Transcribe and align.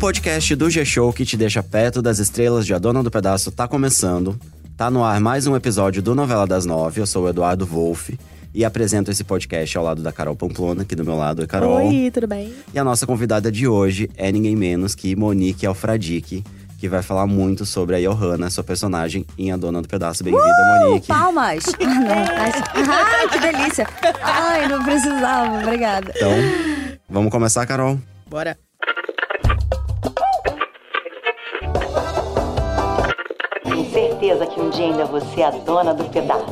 podcast 0.00 0.56
do 0.56 0.70
G-Show 0.70 1.12
que 1.12 1.26
te 1.26 1.36
deixa 1.36 1.62
perto 1.62 2.00
das 2.00 2.18
estrelas 2.18 2.64
de 2.66 2.72
A 2.72 2.78
Dona 2.78 3.02
do 3.02 3.10
Pedaço 3.10 3.50
tá 3.50 3.68
começando. 3.68 4.38
Tá 4.76 4.90
no 4.90 5.04
ar 5.04 5.20
mais 5.20 5.46
um 5.46 5.54
episódio 5.54 6.00
do 6.02 6.14
Novela 6.14 6.46
das 6.46 6.64
Nove. 6.64 7.00
Eu 7.02 7.06
sou 7.06 7.24
o 7.24 7.28
Eduardo 7.28 7.66
Wolff 7.66 8.18
e 8.54 8.64
apresento 8.64 9.10
esse 9.10 9.22
podcast 9.22 9.76
ao 9.76 9.84
lado 9.84 10.02
da 10.02 10.10
Carol 10.10 10.34
Pamplona, 10.34 10.82
aqui 10.82 10.96
do 10.96 11.04
meu 11.04 11.16
lado. 11.16 11.40
Oi, 11.40 11.46
Carol. 11.46 11.86
Oi, 11.86 12.10
tudo 12.10 12.26
bem? 12.26 12.52
E 12.72 12.78
a 12.78 12.84
nossa 12.84 13.06
convidada 13.06 13.52
de 13.52 13.68
hoje 13.68 14.08
é 14.16 14.32
ninguém 14.32 14.56
menos 14.56 14.94
que 14.94 15.14
Monique 15.14 15.66
Alfradique, 15.66 16.42
que 16.78 16.88
vai 16.88 17.02
falar 17.02 17.26
muito 17.26 17.66
sobre 17.66 17.94
a 17.96 18.00
Johanna, 18.00 18.48
sua 18.48 18.64
personagem 18.64 19.26
em 19.36 19.52
A 19.52 19.56
Dona 19.58 19.82
do 19.82 19.88
Pedaço. 19.88 20.24
Bem-vinda, 20.24 20.46
Uh, 20.46 20.88
Monique. 20.88 21.06
palmas! 21.08 21.64
Ah, 21.78 22.82
não, 22.82 22.92
Ai, 23.04 23.28
que 23.28 23.38
delícia! 23.38 23.86
Ai, 24.22 24.66
não 24.66 24.82
precisava, 24.82 25.58
obrigada. 25.62 26.10
Então, 26.16 26.32
vamos 27.08 27.30
começar, 27.30 27.66
Carol? 27.66 28.00
Bora. 28.30 28.56
Certeza 34.20 34.46
que 34.46 34.60
um 34.60 34.68
dia 34.68 34.84
ainda 34.84 35.06
você 35.06 35.40
é 35.40 35.46
a 35.46 35.50
dona 35.50 35.94
do 35.94 36.04
pedaço. 36.04 36.44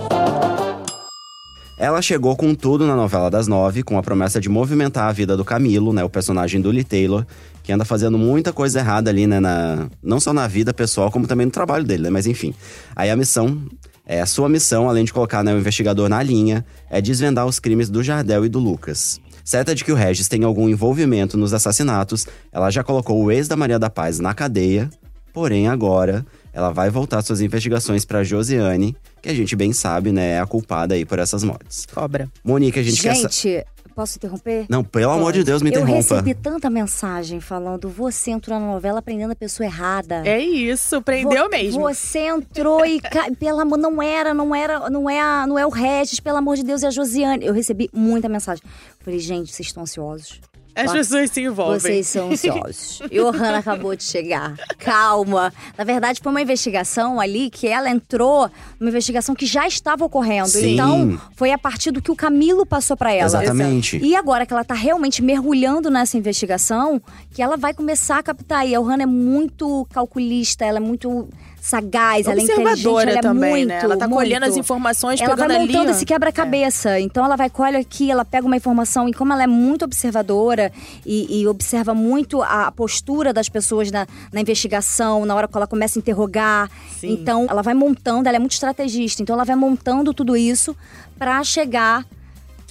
Ela 1.77 2.00
chegou 2.02 2.34
com 2.34 2.54
tudo 2.54 2.86
na 2.86 2.96
novela 2.96 3.30
das 3.30 3.46
nove, 3.46 3.82
com 3.82 3.98
a 3.98 4.02
promessa 4.02 4.41
de 4.41 4.48
movimentar 4.48 5.08
a 5.08 5.12
vida 5.12 5.36
do 5.36 5.44
Camilo, 5.44 5.92
né? 5.92 6.02
O 6.02 6.08
personagem 6.08 6.60
do 6.60 6.70
Lee 6.70 6.82
Taylor, 6.82 7.24
que 7.62 7.70
anda 7.70 7.84
fazendo 7.84 8.18
muita 8.18 8.52
coisa 8.52 8.80
errada 8.80 9.10
ali, 9.10 9.27
né? 9.27 9.38
Na, 9.38 9.88
não 10.02 10.18
só 10.18 10.32
na 10.32 10.48
vida 10.48 10.72
pessoal, 10.72 11.10
como 11.10 11.27
também 11.27 11.46
no 11.46 11.52
trabalho 11.52 11.84
dele, 11.84 12.04
né? 12.04 12.10
Mas 12.10 12.27
enfim. 12.27 12.52
Aí 12.96 13.10
a 13.10 13.16
missão, 13.16 13.62
é, 14.05 14.20
a 14.20 14.27
sua 14.27 14.48
missão, 14.48 14.88
além 14.88 15.05
de 15.05 15.12
colocar 15.12 15.44
né, 15.44 15.55
o 15.55 15.58
investigador 15.58 16.08
na 16.08 16.20
linha, 16.20 16.64
é 16.91 17.00
desvendar 17.00 17.46
os 17.46 17.60
crimes 17.60 17.88
do 17.88 18.02
Jardel 18.02 18.46
e 18.46 18.48
do 18.48 18.58
Lucas. 18.58 19.20
Certa 19.44 19.74
de 19.74 19.84
que 19.84 19.92
o 19.92 19.94
Regis 19.94 20.27
tem 20.27 20.42
algum 20.42 20.69
envolvimento 20.69 21.36
nos 21.36 21.55
assassinatos, 21.55 22.27
ela 22.50 22.70
já 22.70 22.82
colocou 22.82 23.22
o 23.22 23.30
ex 23.30 23.46
da 23.46 23.56
Maria 23.56 23.78
da 23.78 23.88
Paz 23.88 24.19
na 24.19 24.34
cadeia, 24.34 24.91
porém 25.32 25.69
agora 25.69 26.27
ela 26.59 26.70
vai 26.73 26.91
voltar 26.91 27.23
suas 27.23 27.41
investigações 27.41 28.05
pra 28.05 28.25
Josiane, 28.25 28.97
que 29.23 29.28
a 29.28 29.34
gente 29.34 29.55
bem 29.55 29.73
sabe, 29.73 30.11
né, 30.12 30.33
é 30.33 30.41
a 30.41 30.47
culpada 30.47 30.95
aí 30.95 31.05
por 31.05 31.19
essas 31.19 31.45
mortes. 31.45 31.87
Cobra. 31.95 32.28
Monique, 32.45 32.78
a 32.78 32.83
gente, 32.83 33.00
quer 33.00 33.15
sa- 33.15 33.28
Gente, 33.28 33.65
posso 33.95 34.17
interromper? 34.17 34.67
Não, 34.69 34.83
pelo 34.84 35.11
amor 35.12 35.33
de 35.33 35.42
Deus, 35.45 35.62
me 35.62 35.69
Eu 35.70 35.83
interrompa. 35.83 35.95
recebi 36.17 36.34
tanta 36.34 36.69
mensagem 36.70 37.41
falando: 37.41 37.89
você 37.89 38.31
entrou 38.33 38.59
na 38.59 38.67
novela 38.67 38.98
aprendendo 38.98 39.31
a 39.33 39.37
pessoa 39.37 39.67
errada. 39.67 40.23
É 40.27 40.39
isso, 40.41 41.00
prendeu 41.03 41.45
Vo- 41.45 41.50
mesmo. 41.50 41.81
Você 41.83 42.20
entrou 42.20 42.84
e. 42.84 43.00
ca- 43.00 43.28
Pelo 43.39 43.61
amor, 43.61 43.78
não 43.78 44.03
era, 44.03 44.34
não 44.34 44.55
era, 44.55 44.89
não 44.91 45.09
é, 45.09 45.20
a- 45.20 45.47
não 45.47 45.59
é 45.59 45.65
o 45.67 45.70
Regis, 45.70 46.19
pelo 46.20 46.39
amor 46.39 46.56
de 46.56 46.65
Deus, 46.65 46.83
é 46.83 46.89
a 46.89 46.91
Josiane. 46.91 47.45
Eu 47.47 47.53
recebi 47.55 47.89
muita 47.93 48.28
mensagem. 48.28 48.62
Falei, 49.00 49.19
gente, 49.20 49.53
vocês 49.53 49.69
estão 49.69 49.83
ansiosos? 49.84 50.41
As 50.74 50.92
pessoas 50.92 51.30
se 51.30 51.42
envolvem. 51.42 51.80
Vocês 51.80 52.06
são 52.06 52.30
ansiosos. 52.30 53.02
E 53.11 53.19
o 53.20 53.30
Hannah 53.30 53.58
acabou 53.58 53.97
de 53.97 54.05
chegar. 54.05 54.55
Calma. 54.78 55.52
Na 55.77 55.84
verdade, 55.84 56.20
foi 56.22 56.30
uma 56.30 56.41
investigação 56.41 57.20
ali 57.20 57.50
que 57.50 57.66
ela 57.66 57.91
entrou 57.91 58.50
numa 58.78 58.91
investigação 58.91 59.34
que 59.34 59.44
já 59.44 59.66
estava 59.66 60.05
ocorrendo. 60.05 60.48
Sim. 60.48 60.75
Então, 60.75 61.20
foi 61.34 61.50
a 61.50 61.58
partir 61.58 61.91
do 61.91 62.00
que 62.00 62.10
o 62.10 62.16
Camilo 62.16 62.64
passou 62.64 62.97
pra 62.97 63.12
ela. 63.12 63.27
Exatamente. 63.27 63.98
E 63.98 64.14
agora 64.14 64.47
que 64.47 64.52
ela 64.52 64.64
tá 64.64 64.75
realmente 64.75 65.22
mergulhando 65.22 65.91
nessa 65.91 66.16
investigação, 66.16 67.03
que 67.32 67.42
ela 67.42 67.56
vai 67.56 67.75
começar 67.75 68.19
a 68.19 68.22
captar. 68.22 68.66
E 68.66 68.75
a 68.75 68.80
Hannah 68.80 69.03
é 69.03 69.06
muito 69.06 69.86
calculista, 69.92 70.64
ela 70.64 70.78
é 70.78 70.80
muito 70.80 71.28
sagaz, 71.61 72.27
ela 72.27 72.41
é 72.41 72.42
inteligente, 72.42 72.69
Observadora 72.69 73.11
ela 73.11 73.19
é 73.19 73.23
também, 73.23 73.51
muito, 73.51 73.69
né? 73.69 73.81
Ela 73.83 73.97
tá 73.97 74.09
muito. 74.09 74.19
colhendo 74.19 74.47
as 74.47 74.56
informações, 74.56 75.20
Ela 75.20 75.37
vai 75.37 75.48
pegando 75.48 75.67
montando 75.67 75.83
ali, 75.83 75.91
esse 75.91 76.06
quebra-cabeça. 76.06 77.00
Então 77.00 77.25
ela 77.25 77.37
vai, 77.37 77.50
colhe 77.50 77.77
aqui, 77.77 78.11
ela 78.11 78.25
pega 78.25 78.47
uma 78.47 78.56
informação 78.56 79.09
e 79.09 79.12
como 79.12 79.33
ela 79.33 79.42
é 79.42 79.47
muito 79.47 79.84
observadora 79.84 80.73
e, 81.05 81.41
e 81.41 81.47
observa 81.47 81.95
muito 81.95 82.42
a 82.42 82.70
postura 82.73 83.33
das 83.33 83.48
pessoas 83.48 83.91
na, 83.91 84.06
na 84.33 84.41
investigação, 84.41 85.25
na 85.25 85.34
hora 85.34 85.48
que 85.48 85.56
ela 85.56 85.67
começa 85.67 85.98
a 85.98 86.00
interrogar. 86.00 86.70
Sim. 86.98 87.12
Então 87.12 87.47
ela 87.48 87.62
vai 87.62 87.75
montando, 87.75 88.28
ela 88.28 88.37
é 88.37 88.41
muito 88.41 88.53
estrategista. 88.53 89.22
Então 89.22 89.34
ela 89.34 89.44
vai 89.44 89.56
montando 89.56 90.15
tudo 90.15 90.37
isso 90.37 90.77
pra 91.19 91.43
chegar. 91.44 92.05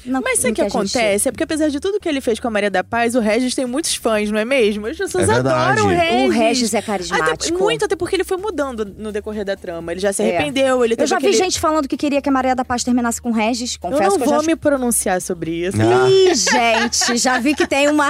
Na- 0.08 0.22
Mas 0.22 0.40
sabe 0.40 0.52
o 0.52 0.56
que, 0.56 0.62
a 0.62 0.64
gente- 0.66 0.76
acontece? 0.76 1.28
É 1.28 1.32
porque 1.32 1.44
apesar 1.44 1.70
de 1.70 1.80
tudo 1.80 2.00
que 2.00 2.08
ele 2.10 2.22
fez 2.22 2.40
com 2.40 2.48
a 2.48 2.52
Maria 2.52 2.70
da 2.70 2.84
Paz, 2.84 3.16
o 3.16 3.20
Regis 3.20 3.54
tem 3.56 3.66
muitos 3.66 3.96
fãs, 3.96 4.32
não 4.32 4.40
é 4.40 4.46
mesmo? 4.46 4.88
As 4.88 4.98
pessoas 4.98 5.30
É 5.30 5.34
adoram 5.34 5.86
o 5.86 5.90
Regis. 5.90 6.26
O 6.26 6.30
Regis 6.30 6.74
é 6.74 6.78
Até, 6.80 6.86
carismático. 6.88 7.60
muito, 7.60 7.86
até 7.86 7.96
porque 7.96 8.16
ele 8.16 8.24
foi 8.24 8.38
mudando 8.38 8.86
no 8.86 9.12
decorrer 9.12 9.44
da 9.46 9.56
trama. 9.56 9.92
Ele 9.92 10.00
já 10.02 10.12
se 10.14 10.24
É. 10.24 10.36
arrependeu, 10.38 10.84
ele 10.84 10.96
Eu 10.98 11.06
já 11.08 11.18
vi 11.20 11.28
aquele... 11.28 11.38
gente 11.44 11.60
falando 11.60 11.88
que 11.88 11.98
queria 11.98 12.22
que 12.22 12.30
a 12.30 12.32
Maria 12.32 12.56
da 12.56 12.64
Paz 12.66 12.84
terminasse 12.84 13.22
com 13.22 13.30
o 13.30 13.34
Regis. 13.34 13.76
Eu 13.76 13.80
Confesso 13.90 14.10
não 14.12 14.18
que 14.18 14.24
eu 14.24 14.28
vou 14.30 14.40
já 14.42 14.48
me 14.48 14.56
pronunciar 14.56 15.22
sobre 15.22 15.52
isso. 15.66 15.78
Ah. 15.82 16.10
Ih, 16.10 16.36
gente, 16.36 17.18
já 17.18 17.40
vi 17.40 17.54
que 17.54 17.68
tem 17.68 17.88
uma, 17.90 18.10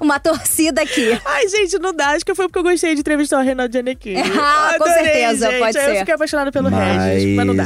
uma 0.00 0.18
torcida 0.18 0.82
aqui. 0.82 1.18
Ai, 1.24 1.48
gente, 1.48 1.78
não 1.78 1.92
dá. 1.94 2.08
Acho 2.10 2.24
que 2.24 2.34
foi 2.34 2.46
porque 2.48 2.58
eu 2.58 2.62
gostei 2.62 2.94
de 2.94 3.00
entrevistar 3.00 3.38
o 3.38 3.42
Renato 3.42 3.72
Giannichini. 3.72 4.22
Ah, 4.46 4.74
com 4.78 4.84
certeza, 4.86 5.50
gente. 5.50 5.58
pode 5.58 5.78
Aí 5.78 5.84
Eu 5.84 5.92
ser. 5.92 5.98
fiquei 6.00 6.14
apaixonada 6.14 6.52
pelo 6.52 6.70
mas... 6.70 7.02
Regis, 7.04 7.36
mas 7.36 7.46
não 7.46 7.54
dá. 7.56 7.64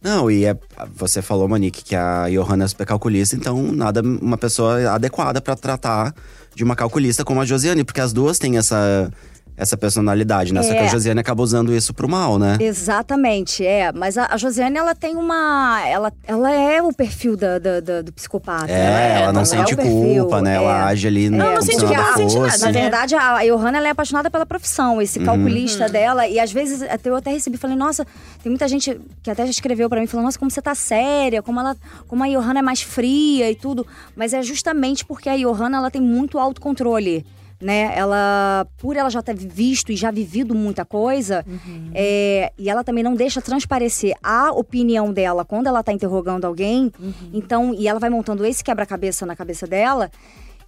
Não, 0.00 0.30
e 0.30 0.44
é- 0.44 0.56
você 0.94 1.20
falou, 1.20 1.48
Monique, 1.48 1.82
que 1.82 1.96
a 1.96 2.28
Johanna 2.28 2.64
é 2.64 2.68
super 2.68 2.86
calculista, 2.86 3.34
então 3.34 3.72
nada 3.72 4.00
uma 4.00 4.38
pessoa 4.38 4.90
adequada 4.92 5.40
pra 5.40 5.56
tratar 5.56 6.14
de 6.54 6.62
uma 6.62 6.76
calculista 6.76 7.24
como 7.24 7.40
a 7.40 7.44
Josiane, 7.44 7.82
porque 7.84 8.00
as 8.00 8.12
duas 8.12 8.38
têm 8.38 8.56
essa, 8.56 9.10
essa 9.58 9.76
personalidade, 9.76 10.54
né? 10.54 10.62
Só 10.62 10.72
que 10.72 10.78
a 10.78 10.84
É. 10.84 10.88
Josiane 10.88 11.18
acaba 11.20 11.42
usando 11.42 11.74
isso 11.74 11.92
pro 11.92 12.08
mal, 12.08 12.38
né? 12.38 12.56
Exatamente, 12.60 13.66
é. 13.66 13.92
Mas 13.92 14.16
a, 14.16 14.26
a 14.30 14.36
Josiane, 14.36 14.76
ela 14.78 14.94
tem 14.94 15.16
uma. 15.16 15.82
Ela, 15.86 16.12
ela 16.26 16.50
é 16.52 16.80
o 16.80 16.92
perfil 16.92 17.36
da, 17.36 17.58
da- 17.58 17.80
da- 17.80 18.02
do 18.02 18.12
psicopata. 18.12 18.70
É, 18.72 19.22
ela 19.22 19.32
não 19.32 19.42
é 19.42 19.44
sente 19.44 19.74
o 19.74 19.76
perfil, 19.76 20.22
culpa, 20.22 20.40
né? 20.40 20.52
é. 20.52 20.56
Ela 20.56 20.86
age 20.86 21.06
ali 21.08 21.28
Não, 21.28 21.38
como 21.40 21.54
não 21.56 21.60
se 21.62 21.72
sente 21.72 21.84
culpa, 21.84 22.02
não 22.02 22.14
sente 22.16 22.38
nada. 22.38 22.58
Na 22.58 22.66
né? 22.72 22.80
verdade, 22.82 23.14
a 23.16 23.44
Johanna 23.44 23.78
ela 23.78 23.88
é 23.88 23.90
apaixonada 23.90 24.30
pela 24.30 24.46
profissão, 24.46 24.94
Uhum. 24.94 25.02
esse 25.02 25.18
calculista 25.20 25.88
dela. 25.88 26.26
E 26.28 26.38
às 26.38 26.52
vezes 26.52 26.80
até 26.82 27.10
eu 27.10 27.16
até 27.16 27.30
recebi, 27.32 27.56
falei, 27.56 27.76
nossa, 27.76 28.06
tem 28.42 28.50
muita 28.50 28.68
gente 28.68 28.98
que 29.22 29.30
até 29.30 29.44
já 29.44 29.50
escreveu 29.50 29.88
pra 29.88 30.00
mim, 30.00 30.06
falando, 30.06 30.26
nossa, 30.26 30.38
como 30.38 30.50
você 30.50 30.62
tá 30.62 30.74
séria, 30.74 31.42
como 31.42 31.58
ela, 31.60 31.76
como 32.06 32.22
a 32.22 32.28
Johanna 32.28 32.60
é 32.60 32.62
mais 32.62 32.80
fria 32.80 33.50
e 33.50 33.54
tudo. 33.56 33.86
Mas 34.16 34.32
é 34.32 34.42
justamente 34.42 35.04
porque 35.04 35.28
a 35.28 35.36
Johanna 35.36 35.78
ela 35.78 35.90
tem 35.90 36.00
muito 36.00 36.38
autocontrole. 36.38 37.26
Né? 37.60 37.92
Ela, 37.96 38.66
por 38.78 38.96
ela 38.96 39.10
já 39.10 39.20
ter 39.20 39.36
visto 39.36 39.90
e 39.90 39.96
já 39.96 40.12
vivido 40.12 40.54
muita 40.54 40.84
coisa, 40.84 41.44
é, 41.92 42.52
e 42.56 42.70
ela 42.70 42.84
também 42.84 43.02
não 43.02 43.14
deixa 43.14 43.42
transparecer 43.42 44.14
a 44.22 44.52
opinião 44.52 45.12
dela 45.12 45.44
quando 45.44 45.66
ela 45.66 45.82
tá 45.82 45.92
interrogando 45.92 46.44
alguém. 46.44 46.92
Então, 47.32 47.74
e 47.74 47.88
ela 47.88 47.98
vai 47.98 48.10
montando 48.10 48.46
esse 48.46 48.62
quebra-cabeça 48.62 49.26
na 49.26 49.34
cabeça 49.34 49.66
dela. 49.66 50.08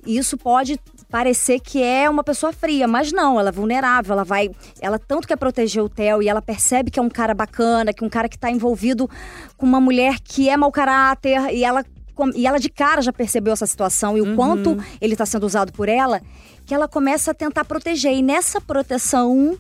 E 0.06 0.16
isso 0.16 0.36
pode 0.38 0.80
parecer 1.10 1.60
que 1.60 1.82
é 1.82 2.08
uma 2.08 2.24
pessoa 2.24 2.52
fria, 2.52 2.88
mas 2.88 3.12
não, 3.12 3.38
ela 3.38 3.50
é 3.50 3.52
vulnerável, 3.52 4.14
ela 4.14 4.24
vai, 4.24 4.50
ela 4.80 4.98
tanto 4.98 5.28
quer 5.28 5.36
proteger 5.36 5.82
o 5.82 5.88
Theo 5.88 6.22
e 6.22 6.28
ela 6.28 6.40
percebe 6.40 6.90
que 6.90 6.98
é 6.98 7.02
um 7.02 7.10
cara 7.10 7.34
bacana, 7.34 7.92
que 7.92 8.02
é 8.02 8.06
um 8.06 8.10
cara 8.10 8.28
que 8.28 8.38
tá 8.38 8.50
envolvido 8.50 9.08
com 9.58 9.66
uma 9.66 9.80
mulher 9.80 10.18
que 10.20 10.48
é 10.48 10.56
mau 10.56 10.72
caráter 10.72 11.52
e 11.52 11.64
ela 11.64 11.84
e 12.34 12.46
ela 12.46 12.58
de 12.58 12.68
cara 12.68 13.00
já 13.00 13.12
percebeu 13.12 13.52
essa 13.52 13.66
situação 13.66 14.16
e 14.16 14.20
o 14.20 14.36
quanto 14.36 14.76
ele 15.00 15.16
tá 15.16 15.24
sendo 15.24 15.46
usado 15.46 15.72
por 15.72 15.88
ela, 15.88 16.20
que 16.70 16.75
ela 16.75 16.86
começa 16.86 17.32
a 17.32 17.34
tentar 17.34 17.64
proteger. 17.64 18.12
E 18.12 18.22
nessa 18.22 18.60
proteção 18.60 19.58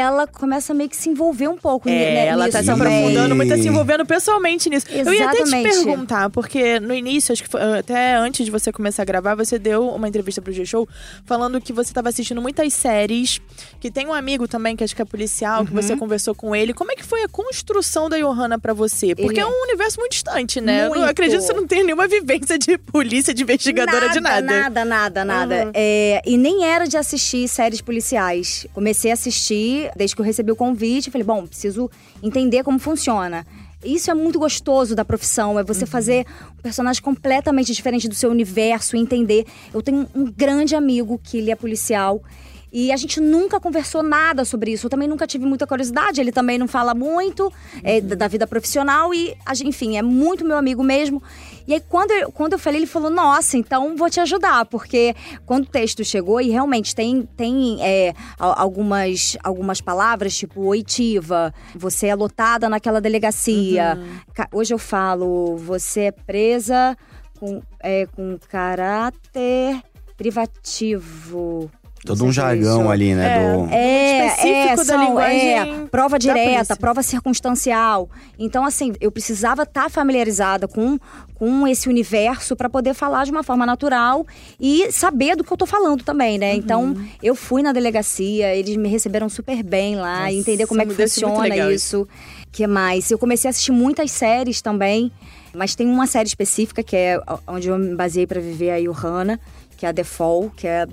ela 0.00 0.26
começa 0.26 0.72
meio 0.74 0.88
que 0.90 0.96
se 0.96 1.08
envolver 1.08 1.48
um 1.48 1.56
pouco 1.56 1.88
É, 1.88 1.92
né, 1.92 2.26
ela 2.26 2.48
tá 2.50 2.58
nisso 2.60 2.72
se 2.72 2.78
também. 2.78 2.98
aprofundando 2.98 3.34
muito, 3.36 3.48
tá 3.48 3.56
se 3.56 3.68
envolvendo 3.68 4.06
pessoalmente 4.06 4.68
nisso. 4.70 4.86
Eu 4.90 5.12
ia 5.12 5.26
até 5.28 5.36
te 5.38 5.42
Exatamente. 5.42 5.74
perguntar, 5.84 6.30
porque 6.30 6.78
no 6.80 6.94
início, 6.94 7.32
acho 7.32 7.42
que 7.42 7.48
foi, 7.48 7.60
até 7.78 8.14
antes 8.14 8.44
de 8.44 8.50
você 8.50 8.72
começar 8.72 9.02
a 9.02 9.04
gravar, 9.04 9.34
você 9.34 9.58
deu 9.58 9.88
uma 9.88 10.08
entrevista 10.08 10.40
pro 10.42 10.52
G-Show 10.52 10.88
falando 11.24 11.60
que 11.60 11.72
você 11.72 11.92
tava 11.92 12.08
assistindo 12.08 12.40
muitas 12.40 12.72
séries, 12.72 13.40
que 13.80 13.90
tem 13.90 14.06
um 14.06 14.12
amigo 14.12 14.46
também 14.48 14.76
que 14.76 14.84
acho 14.84 14.94
que 14.94 15.02
é 15.02 15.04
policial, 15.04 15.64
que 15.64 15.74
Uhum. 15.74 15.82
você 15.82 15.96
conversou 15.96 16.34
com 16.34 16.54
ele. 16.54 16.72
Como 16.72 16.92
é 16.92 16.94
que 16.94 17.04
foi 17.04 17.22
a 17.22 17.28
construção 17.28 18.08
da 18.08 18.18
Johanna 18.18 18.58
pra 18.58 18.72
você? 18.72 19.14
Porque 19.14 19.40
Ele- 19.40 19.40
é 19.40 19.46
um 19.46 19.62
universo 19.64 19.98
muito 20.00 20.12
distante, 20.12 20.60
né? 20.60 20.84
Eu 20.84 20.88
não 20.90 20.96
Muito. 20.96 21.10
acredito 21.10 21.40
que 21.40 21.46
você 21.46 21.52
não 21.52 21.66
tenha 21.66 21.84
nenhuma 21.84 22.06
vivência 22.08 22.58
de 22.58 22.76
polícia, 22.78 23.32
de 23.34 23.42
investigadora 23.42 24.08
de 24.10 24.20
nada. 24.20 24.46
Nada, 24.46 24.84
nada, 24.84 25.24
nada. 25.24 25.64
Uhum. 25.66 25.70
É, 25.74 26.22
e 26.26 26.36
nem 26.36 26.64
era 26.64 26.86
de 26.86 26.96
assistir 26.96 27.48
séries 27.48 27.80
policiais. 27.80 28.66
Comecei 28.74 29.10
a 29.10 29.14
assistir 29.14 29.85
desde 29.94 30.16
que 30.16 30.22
eu 30.22 30.26
recebi 30.26 30.50
o 30.50 30.56
convite. 30.56 31.10
Falei, 31.10 31.24
bom, 31.26 31.46
preciso 31.46 31.90
entender 32.22 32.62
como 32.62 32.78
funciona. 32.78 33.46
Isso 33.84 34.10
é 34.10 34.14
muito 34.14 34.38
gostoso 34.38 34.94
da 34.96 35.04
profissão, 35.04 35.58
é 35.58 35.62
você 35.62 35.84
Uhum. 35.84 35.90
fazer 35.90 36.26
um 36.58 36.62
personagem 36.62 37.00
completamente 37.02 37.72
diferente 37.72 38.08
do 38.08 38.14
seu 38.14 38.30
universo 38.30 38.96
e 38.96 39.00
entender. 39.00 39.46
Eu 39.72 39.82
tenho 39.82 40.08
um 40.14 40.24
grande 40.24 40.74
amigo 40.74 41.20
que 41.22 41.38
ele 41.38 41.50
é 41.50 41.54
policial. 41.54 42.22
E 42.72 42.92
a 42.92 42.96
gente 42.96 43.20
nunca 43.20 43.58
conversou 43.60 44.02
nada 44.02 44.44
sobre 44.44 44.72
isso. 44.72 44.86
Eu 44.86 44.90
também 44.90 45.08
nunca 45.08 45.26
tive 45.26 45.46
muita 45.46 45.66
curiosidade. 45.66 46.20
Ele 46.20 46.32
também 46.32 46.58
não 46.58 46.68
fala 46.68 46.94
muito 46.94 47.50
é, 47.82 48.00
da 48.00 48.14
da 48.16 48.28
vida 48.28 48.46
profissional. 48.46 49.14
E, 49.14 49.36
enfim, 49.64 49.96
é 49.96 50.02
muito 50.02 50.44
meu 50.44 50.56
amigo 50.58 50.82
mesmo. 50.82 51.22
E 51.66 51.72
aí, 51.74 51.80
quando 51.88 52.10
eu, 52.10 52.30
quando 52.32 52.52
eu 52.54 52.58
falei, 52.58 52.80
ele 52.80 52.86
falou: 52.86 53.08
Nossa, 53.08 53.56
então 53.56 53.96
vou 53.96 54.10
te 54.10 54.20
ajudar. 54.20 54.66
Porque 54.66 55.14
quando 55.46 55.64
o 55.64 55.68
texto 55.68 56.04
chegou, 56.04 56.40
e 56.40 56.50
realmente 56.50 56.94
tem, 56.94 57.22
tem 57.36 57.78
é, 57.82 58.12
algumas, 58.38 59.36
algumas 59.42 59.80
palavras, 59.80 60.36
tipo 60.36 60.60
oitiva, 60.62 61.54
você 61.74 62.08
é 62.08 62.14
lotada 62.14 62.68
naquela 62.68 63.00
delegacia. 63.00 63.98
Ca- 64.34 64.48
Hoje 64.52 64.74
eu 64.74 64.78
falo: 64.78 65.56
Você 65.56 66.00
é 66.02 66.12
presa 66.12 66.96
com, 67.38 67.62
é, 67.80 68.06
com 68.06 68.36
caráter 68.50 69.80
privativo. 70.16 71.70
Todo 72.04 72.24
um 72.24 72.28
é 72.28 72.32
jargão 72.32 72.82
isso. 72.82 72.90
ali, 72.90 73.14
né? 73.14 73.26
É. 73.26 73.52
do... 73.52 73.58
Muito 73.60 73.72
É, 73.74 74.26
específico 74.26 74.48
é, 74.48 74.76
da 74.76 74.84
são, 74.84 75.04
linguagem 75.04 75.58
é, 75.58 75.86
prova 75.90 76.18
direta, 76.18 76.76
prova 76.76 77.02
circunstancial. 77.02 78.08
Então, 78.38 78.64
assim, 78.64 78.92
eu 79.00 79.10
precisava 79.10 79.64
estar 79.64 79.90
familiarizada 79.90 80.68
com, 80.68 80.98
com 81.34 81.66
esse 81.66 81.88
universo 81.88 82.54
para 82.54 82.68
poder 82.68 82.94
falar 82.94 83.24
de 83.24 83.30
uma 83.32 83.42
forma 83.42 83.66
natural 83.66 84.24
e 84.60 84.90
saber 84.92 85.34
do 85.36 85.42
que 85.42 85.52
eu 85.52 85.56
tô 85.56 85.66
falando 85.66 86.02
também, 86.04 86.38
né? 86.38 86.54
Então, 86.54 86.84
Uhum. 86.84 87.08
eu 87.22 87.34
fui 87.34 87.62
na 87.62 87.72
delegacia, 87.72 88.54
eles 88.54 88.76
me 88.76 88.88
receberam 88.88 89.28
super 89.28 89.62
bem 89.62 89.96
lá, 89.96 90.20
Nossa, 90.20 90.32
entender 90.32 90.66
como 90.66 90.82
é 90.82 90.86
que 90.86 90.94
funciona 90.94 91.56
isso. 91.72 92.06
que 92.52 92.66
mais? 92.66 93.10
Eu 93.10 93.18
comecei 93.18 93.48
a 93.48 93.50
assistir 93.50 93.72
muitas 93.72 94.10
séries 94.12 94.60
também, 94.62 95.10
mas 95.52 95.74
tem 95.74 95.86
uma 95.88 96.06
série 96.06 96.28
específica 96.28 96.82
que 96.82 96.94
é 96.94 97.20
onde 97.48 97.68
eu 97.68 97.76
me 97.78 97.94
baseei 97.96 98.26
para 98.26 98.40
viver 98.40 98.70
a 98.70 98.80
Johanna, 98.80 99.40
que 99.76 99.84
é 99.84 99.90
a 99.90 99.92
The 99.92 100.04
Fall, 100.04 100.50
que 100.56 100.66
é 100.66 100.86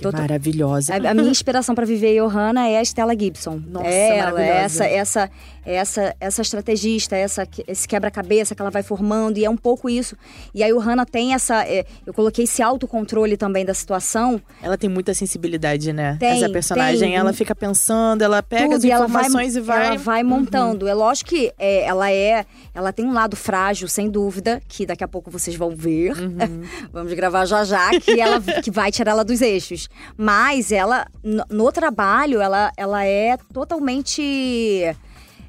Tota- 0.00 0.18
maravilhosa. 0.18 0.94
a, 0.94 1.10
a 1.10 1.14
minha 1.14 1.30
inspiração 1.30 1.74
para 1.74 1.86
viver 1.86 2.14
Johanna 2.20 2.68
é 2.68 2.78
a 2.78 2.82
Stella 2.84 3.18
Gibson. 3.18 3.60
Nossa, 3.66 3.88
ela, 3.88 4.30
maravilhosa. 4.32 4.84
essa, 4.84 4.84
essa, 4.86 5.30
essa, 5.64 6.16
essa 6.20 6.42
estrategista, 6.42 7.16
essa, 7.16 7.46
esse 7.66 7.88
quebra-cabeça 7.88 8.54
que 8.54 8.62
ela 8.62 8.70
vai 8.70 8.82
formando, 8.82 9.38
e 9.38 9.44
é 9.44 9.50
um 9.50 9.56
pouco 9.56 9.88
isso. 9.90 10.16
E 10.54 10.62
a 10.62 10.68
Johanna 10.68 11.04
tem 11.04 11.34
essa. 11.34 11.64
é, 11.66 11.84
eu 12.06 12.14
coloquei 12.14 12.44
esse 12.44 12.62
autocontrole 12.62 13.36
também 13.36 13.64
da 13.64 13.74
situação. 13.74 14.40
Ela 14.62 14.78
tem 14.78 14.88
muita 14.88 15.12
sensibilidade, 15.14 15.92
né? 15.92 16.16
Tem, 16.18 16.30
Essa 16.30 16.48
personagem, 16.48 17.10
tem. 17.10 17.16
ela 17.16 17.32
fica 17.32 17.54
pensando, 17.54 18.22
ela 18.22 18.42
pega 18.42 18.64
tudo, 18.64 18.76
as 18.76 18.84
e 18.84 18.90
ela 18.90 19.06
vai, 19.06 19.22
informações 19.22 19.56
e 19.56 19.60
vai. 19.60 19.86
ela 19.86 19.96
vai 19.96 20.22
montando. 20.22 20.86
É 20.86 20.94
lógico 20.94 21.30
que 21.30 21.52
é, 21.58 21.84
ela 21.84 22.10
é. 22.10 22.46
Ela 22.74 22.92
tem 22.92 23.04
um 23.04 23.12
lado 23.12 23.36
frágil, 23.36 23.88
sem 23.88 24.08
dúvida, 24.08 24.60
que 24.68 24.86
daqui 24.86 25.02
a 25.02 25.08
pouco 25.08 25.30
vocês 25.30 25.56
vão 25.56 25.74
ver. 25.74 26.12
Vamos 26.92 27.12
gravar 27.14 27.44
já 27.46 27.64
já, 27.64 27.90
que 27.98 28.20
ela 28.20 28.40
que 28.62 28.70
vai 28.70 28.90
tirar 28.92 29.12
ela 29.12 29.24
dos 29.24 29.40
eixos. 29.40 29.65
Mas 30.16 30.72
ela, 30.72 31.06
no, 31.22 31.44
no 31.50 31.72
trabalho, 31.72 32.40
ela, 32.40 32.72
ela 32.76 33.04
é 33.04 33.36
totalmente. 33.52 34.94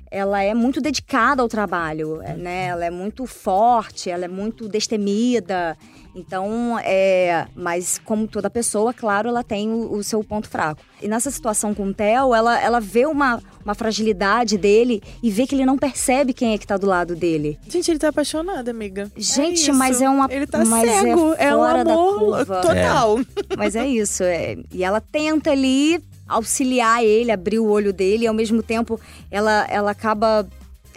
Ela 0.10 0.42
é 0.42 0.54
muito 0.54 0.80
dedicada 0.82 1.42
ao 1.42 1.48
trabalho, 1.48 2.22
é, 2.22 2.34
né? 2.36 2.66
Ela 2.68 2.86
é 2.86 2.90
muito 2.90 3.26
forte, 3.26 4.10
ela 4.10 4.26
é 4.26 4.28
muito 4.28 4.68
destemida. 4.68 5.78
Então, 6.16 6.80
é, 6.84 7.46
mas 7.56 8.00
como 8.04 8.28
toda 8.28 8.50
pessoa, 8.50 8.92
claro, 8.92 9.30
ela 9.30 9.44
tem 9.44 9.70
o, 9.70 9.94
o 9.94 10.04
seu 10.04 10.24
ponto 10.24 10.50
fraco. 10.50 10.82
E 11.00 11.08
nessa 11.08 11.30
situação 11.30 11.76
com 11.76 11.84
o 11.90 11.94
Theo, 11.94 12.34
ela, 12.34 12.60
ela 12.60 12.80
vê 12.80 13.06
uma, 13.06 13.40
uma 13.64 13.76
fragilidade 13.76 14.58
dele 14.58 15.04
e 15.22 15.30
vê 15.30 15.46
que 15.46 15.54
ele 15.54 15.66
não 15.66 15.78
percebe 15.78 16.34
quem 16.34 16.54
é 16.54 16.58
que 16.58 16.66
tá 16.66 16.76
do 16.76 16.88
lado 16.88 17.16
dele. 17.16 17.60
Gente, 17.68 17.92
ele 17.92 18.00
tá 18.00 18.08
apaixonado, 18.10 18.68
amiga. 18.70 19.12
Gente, 19.16 19.62
isso. 19.70 19.74
mas 19.76 20.02
é 20.02 20.10
uma- 20.10 20.28
Ele 20.32 20.48
tá 20.48 20.66
mas 20.66 20.88
é 20.90 21.02
cego. 21.02 21.36
É, 21.38 21.56
um 21.56 21.60
fora 21.60 21.86
da 21.86 21.94
amor 21.94 22.46
total. 22.46 23.20
Mas 23.56 23.76
é 23.76 23.86
isso. 23.86 24.24
é- 24.24 24.58
e 24.74 24.84
ela 24.84 25.00
tenta 25.00 25.52
ali 25.52 26.02
auxiliar 26.28 27.04
ele, 27.04 27.32
abrir 27.32 27.60
o 27.60 27.68
olho 27.68 27.92
dele, 27.94 28.26
e 28.26 28.28
ao 28.28 28.34
mesmo 28.34 28.62
tempo 28.64 29.00
ela, 29.32 29.66
ela 29.70 29.92
acaba. 29.92 30.48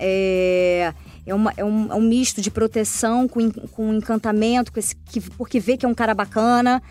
É, 0.02 0.94
é, 1.26 1.34
uma- 1.34 1.52
é 1.56 1.64
um, 1.64 1.92
é 1.92 1.94
um 1.94 2.00
misto 2.00 2.40
de 2.40 2.50
proteção 2.50 3.28
com, 3.28 3.50
com 3.50 3.92
encantamento, 3.92 4.72
com 4.72 4.80
esse, 4.80 4.96
que, 4.96 5.20
porque 5.20 5.60
vê 5.60 5.76
que 5.76 5.84
é 5.84 5.88
um 5.88 5.94
cara 5.94 6.14
bacana, 6.14 6.82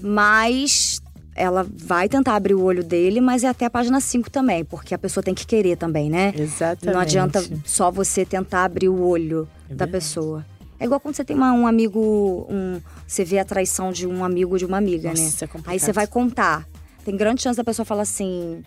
mas 0.00 1.02
ela 1.34 1.66
vai 1.76 2.08
tentar 2.08 2.36
abrir 2.36 2.54
o 2.54 2.62
olho 2.62 2.84
dele, 2.84 3.20
mas 3.20 3.42
é 3.42 3.48
até 3.48 3.64
a 3.64 3.70
página 3.70 4.00
5 4.00 4.30
também, 4.30 4.64
porque 4.64 4.94
a 4.94 4.98
pessoa 4.98 5.22
tem 5.24 5.34
que 5.34 5.44
querer 5.44 5.76
também, 5.76 6.08
né? 6.08 6.32
Exatamente. 6.36 6.94
Não 6.94 7.00
adianta 7.00 7.44
só 7.64 7.90
você 7.90 8.24
tentar 8.24 8.64
abrir 8.64 8.88
o 8.88 9.02
olho 9.02 9.48
É 9.68 9.74
da 9.74 9.84
verdade. 9.84 9.90
pessoa. 9.90 10.46
É 10.78 10.84
igual 10.84 11.00
quando 11.00 11.16
você 11.16 11.24
tem 11.24 11.34
uma- 11.36 11.52
um 11.52 11.66
amigo, 11.66 12.46
um, 12.48 12.80
você 13.06 13.24
vê 13.24 13.38
a 13.40 13.44
traição 13.44 13.90
de 13.90 14.06
um 14.06 14.24
amigo 14.24 14.52
ou 14.52 14.58
de 14.58 14.64
uma 14.64 14.76
amiga, 14.76 15.08
Nossa, 15.10 15.22
né? 15.22 15.28
isso 15.28 15.42
é 15.44 15.46
complicado. 15.48 15.72
Aí 15.72 15.80
você 15.80 15.92
vai 15.92 16.06
contar. 16.06 16.68
Tem 17.04 17.16
grande 17.16 17.42
chance 17.42 17.56
da 17.56 17.64
pessoa 17.64 17.84
falar 17.86 18.02
assim. 18.02 18.62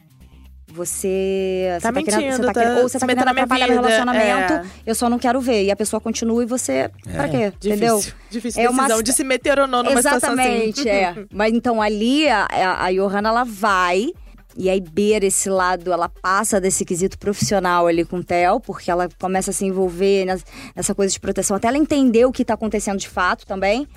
Você. 0.70 1.78
Tá 1.82 1.92
você 1.92 2.04
querendo, 2.04 2.22
mentindo, 2.22 2.36
você 2.38 2.42
tá 2.48 2.54
tá 2.54 2.60
querendo- 2.62 2.78
ou 2.78 2.90
você 2.90 3.00
tá 3.00 3.08
querendo 3.08 3.28
atrapalhar 3.30 3.68
meu 3.68 3.76
relacionamento, 3.82 4.54
é. 4.54 4.66
eu 4.86 4.94
só 4.96 5.10
não 5.10 5.18
quero 5.18 5.40
ver. 5.40 5.64
E 5.64 5.72
a 5.72 5.76
pessoa 5.76 6.00
continua 6.00 6.44
e 6.44 6.46
você. 6.46 6.92
Pra 7.12 7.28
quê? 7.30 7.52
Difícil, 7.60 7.72
Entendeu? 7.72 8.04
Difícil 8.30 8.62
É 8.62 8.70
uma- 8.70 8.84
decisão 8.84 9.02
de 9.02 9.14
se 9.14 9.24
meter 9.24 9.58
ou 9.60 9.66
não 9.68 9.82
numa 9.82 9.98
Exatamente, 9.98 10.78
situação 10.80 11.02
assim. 11.14 11.20
é. 11.22 11.26
Mas 11.34 11.54
então 11.54 11.82
ali 11.82 12.28
a, 12.28 12.46
a, 12.52 12.86
a 12.86 12.92
Johanna 12.92 13.30
ela 13.30 13.44
vai 13.46 14.10
e 14.58 14.70
aí 14.70 14.82
beira 14.82 15.26
esse 15.26 15.50
lado, 15.50 15.92
ela 15.94 16.10
passa 16.10 16.60
desse 16.60 16.84
quesito 16.84 17.18
profissional 17.18 17.88
ali 17.88 18.04
com 18.04 18.18
o 18.18 18.24
Theo, 18.24 18.60
porque 18.60 18.92
ela 18.92 19.08
começa 19.20 19.52
a 19.52 19.54
se 19.54 19.66
envolver 19.66 20.26
nas- 20.26 20.44
nessa 20.76 20.94
coisa 20.94 21.14
de 21.14 21.20
proteção, 21.20 21.56
até 21.56 21.70
ela 21.70 21.78
entender 21.78 22.26
o 22.26 22.32
que 22.32 22.44
tá 22.44 22.56
acontecendo 22.56 22.98
de 23.00 23.08
fato 23.08 23.46
também. 23.48 23.88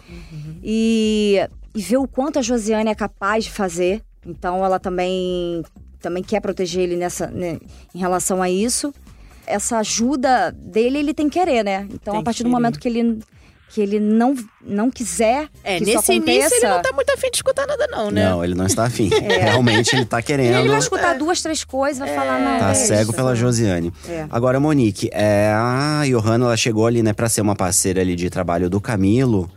E, 0.63 1.37
e 1.75 1.81
ver 1.83 1.97
o 1.97 2.07
quanto 2.07 2.39
a 2.39 2.43
Josiane 2.43 2.91
é 2.91 2.95
capaz 2.95 3.45
de 3.45 3.51
fazer. 3.51 4.03
Então 4.27 4.65
ela 4.65 4.79
também, 4.79 5.63
também 6.01 6.23
quer 6.23 6.41
proteger 6.41 6.83
ele 6.85 6.97
nessa, 6.97 7.27
né, 7.29 7.59
em 7.95 7.99
relação 7.99 8.43
a 8.43 8.51
isso. 8.51 8.93
Essa 9.47 9.79
ajuda 9.79 10.53
dele, 10.53 10.99
ele 10.99 11.15
tem 11.15 11.29
que 11.29 11.39
querer, 11.39 11.65
né? 11.65 11.87
Então, 11.93 12.13
Tem 12.13 12.21
a 12.21 12.25
partir 12.25 12.43
do 12.45 12.49
momento 12.51 12.79
que 12.79 12.87
ele, 12.87 13.19
que 13.71 13.81
ele 13.81 13.99
não, 13.99 14.35
não 14.65 14.91
quiser 14.91 15.49
É, 15.65 15.79
que 15.79 15.85
isso 15.85 15.97
nesse 15.97 16.13
aconteça... 16.13 16.39
início 16.39 16.57
ele 16.59 16.69
não 16.69 16.83
tá 16.83 16.93
muito 16.93 17.11
afim 17.11 17.31
de 17.31 17.37
escutar 17.39 17.67
nada, 17.67 17.87
não, 17.91 18.11
né? 18.13 18.29
Não, 18.31 18.45
ele 18.45 18.55
não 18.55 18.67
está 18.67 18.85
afim. 18.85 19.09
Realmente 19.11 19.97
ele 19.97 20.05
tá 20.05 20.21
E 20.21 20.23
querendo. 20.23 20.59
ele 20.59 20.69
vai 20.69 20.79
escutar 20.79 21.15
duas, 21.15 21.41
três 21.43 21.65
coisas 21.65 21.99
vai 21.99 22.15
falar, 22.15 22.39
não, 22.39 22.59
Tá 22.61 22.71
é 22.71 22.75
cego 22.75 23.03
isso. 23.03 23.13
pela 23.15 23.35
Josiane. 23.35 23.93
É. 24.09 24.27
Agora, 24.31 24.61
Monique, 24.61 25.09
é, 25.13 25.51
a 25.53 26.03
Johanna 26.07 26.45
ela 26.45 26.57
chegou 26.57 26.87
ali, 26.87 27.03
né, 27.03 27.13
pra 27.13 27.29
ser 27.29 27.41
uma 27.41 27.57
parceira 27.57 28.01
ali 28.03 28.15
de 28.15 28.31
trabalho 28.31 28.71
do 28.71 28.81
Camilo. 28.81 29.51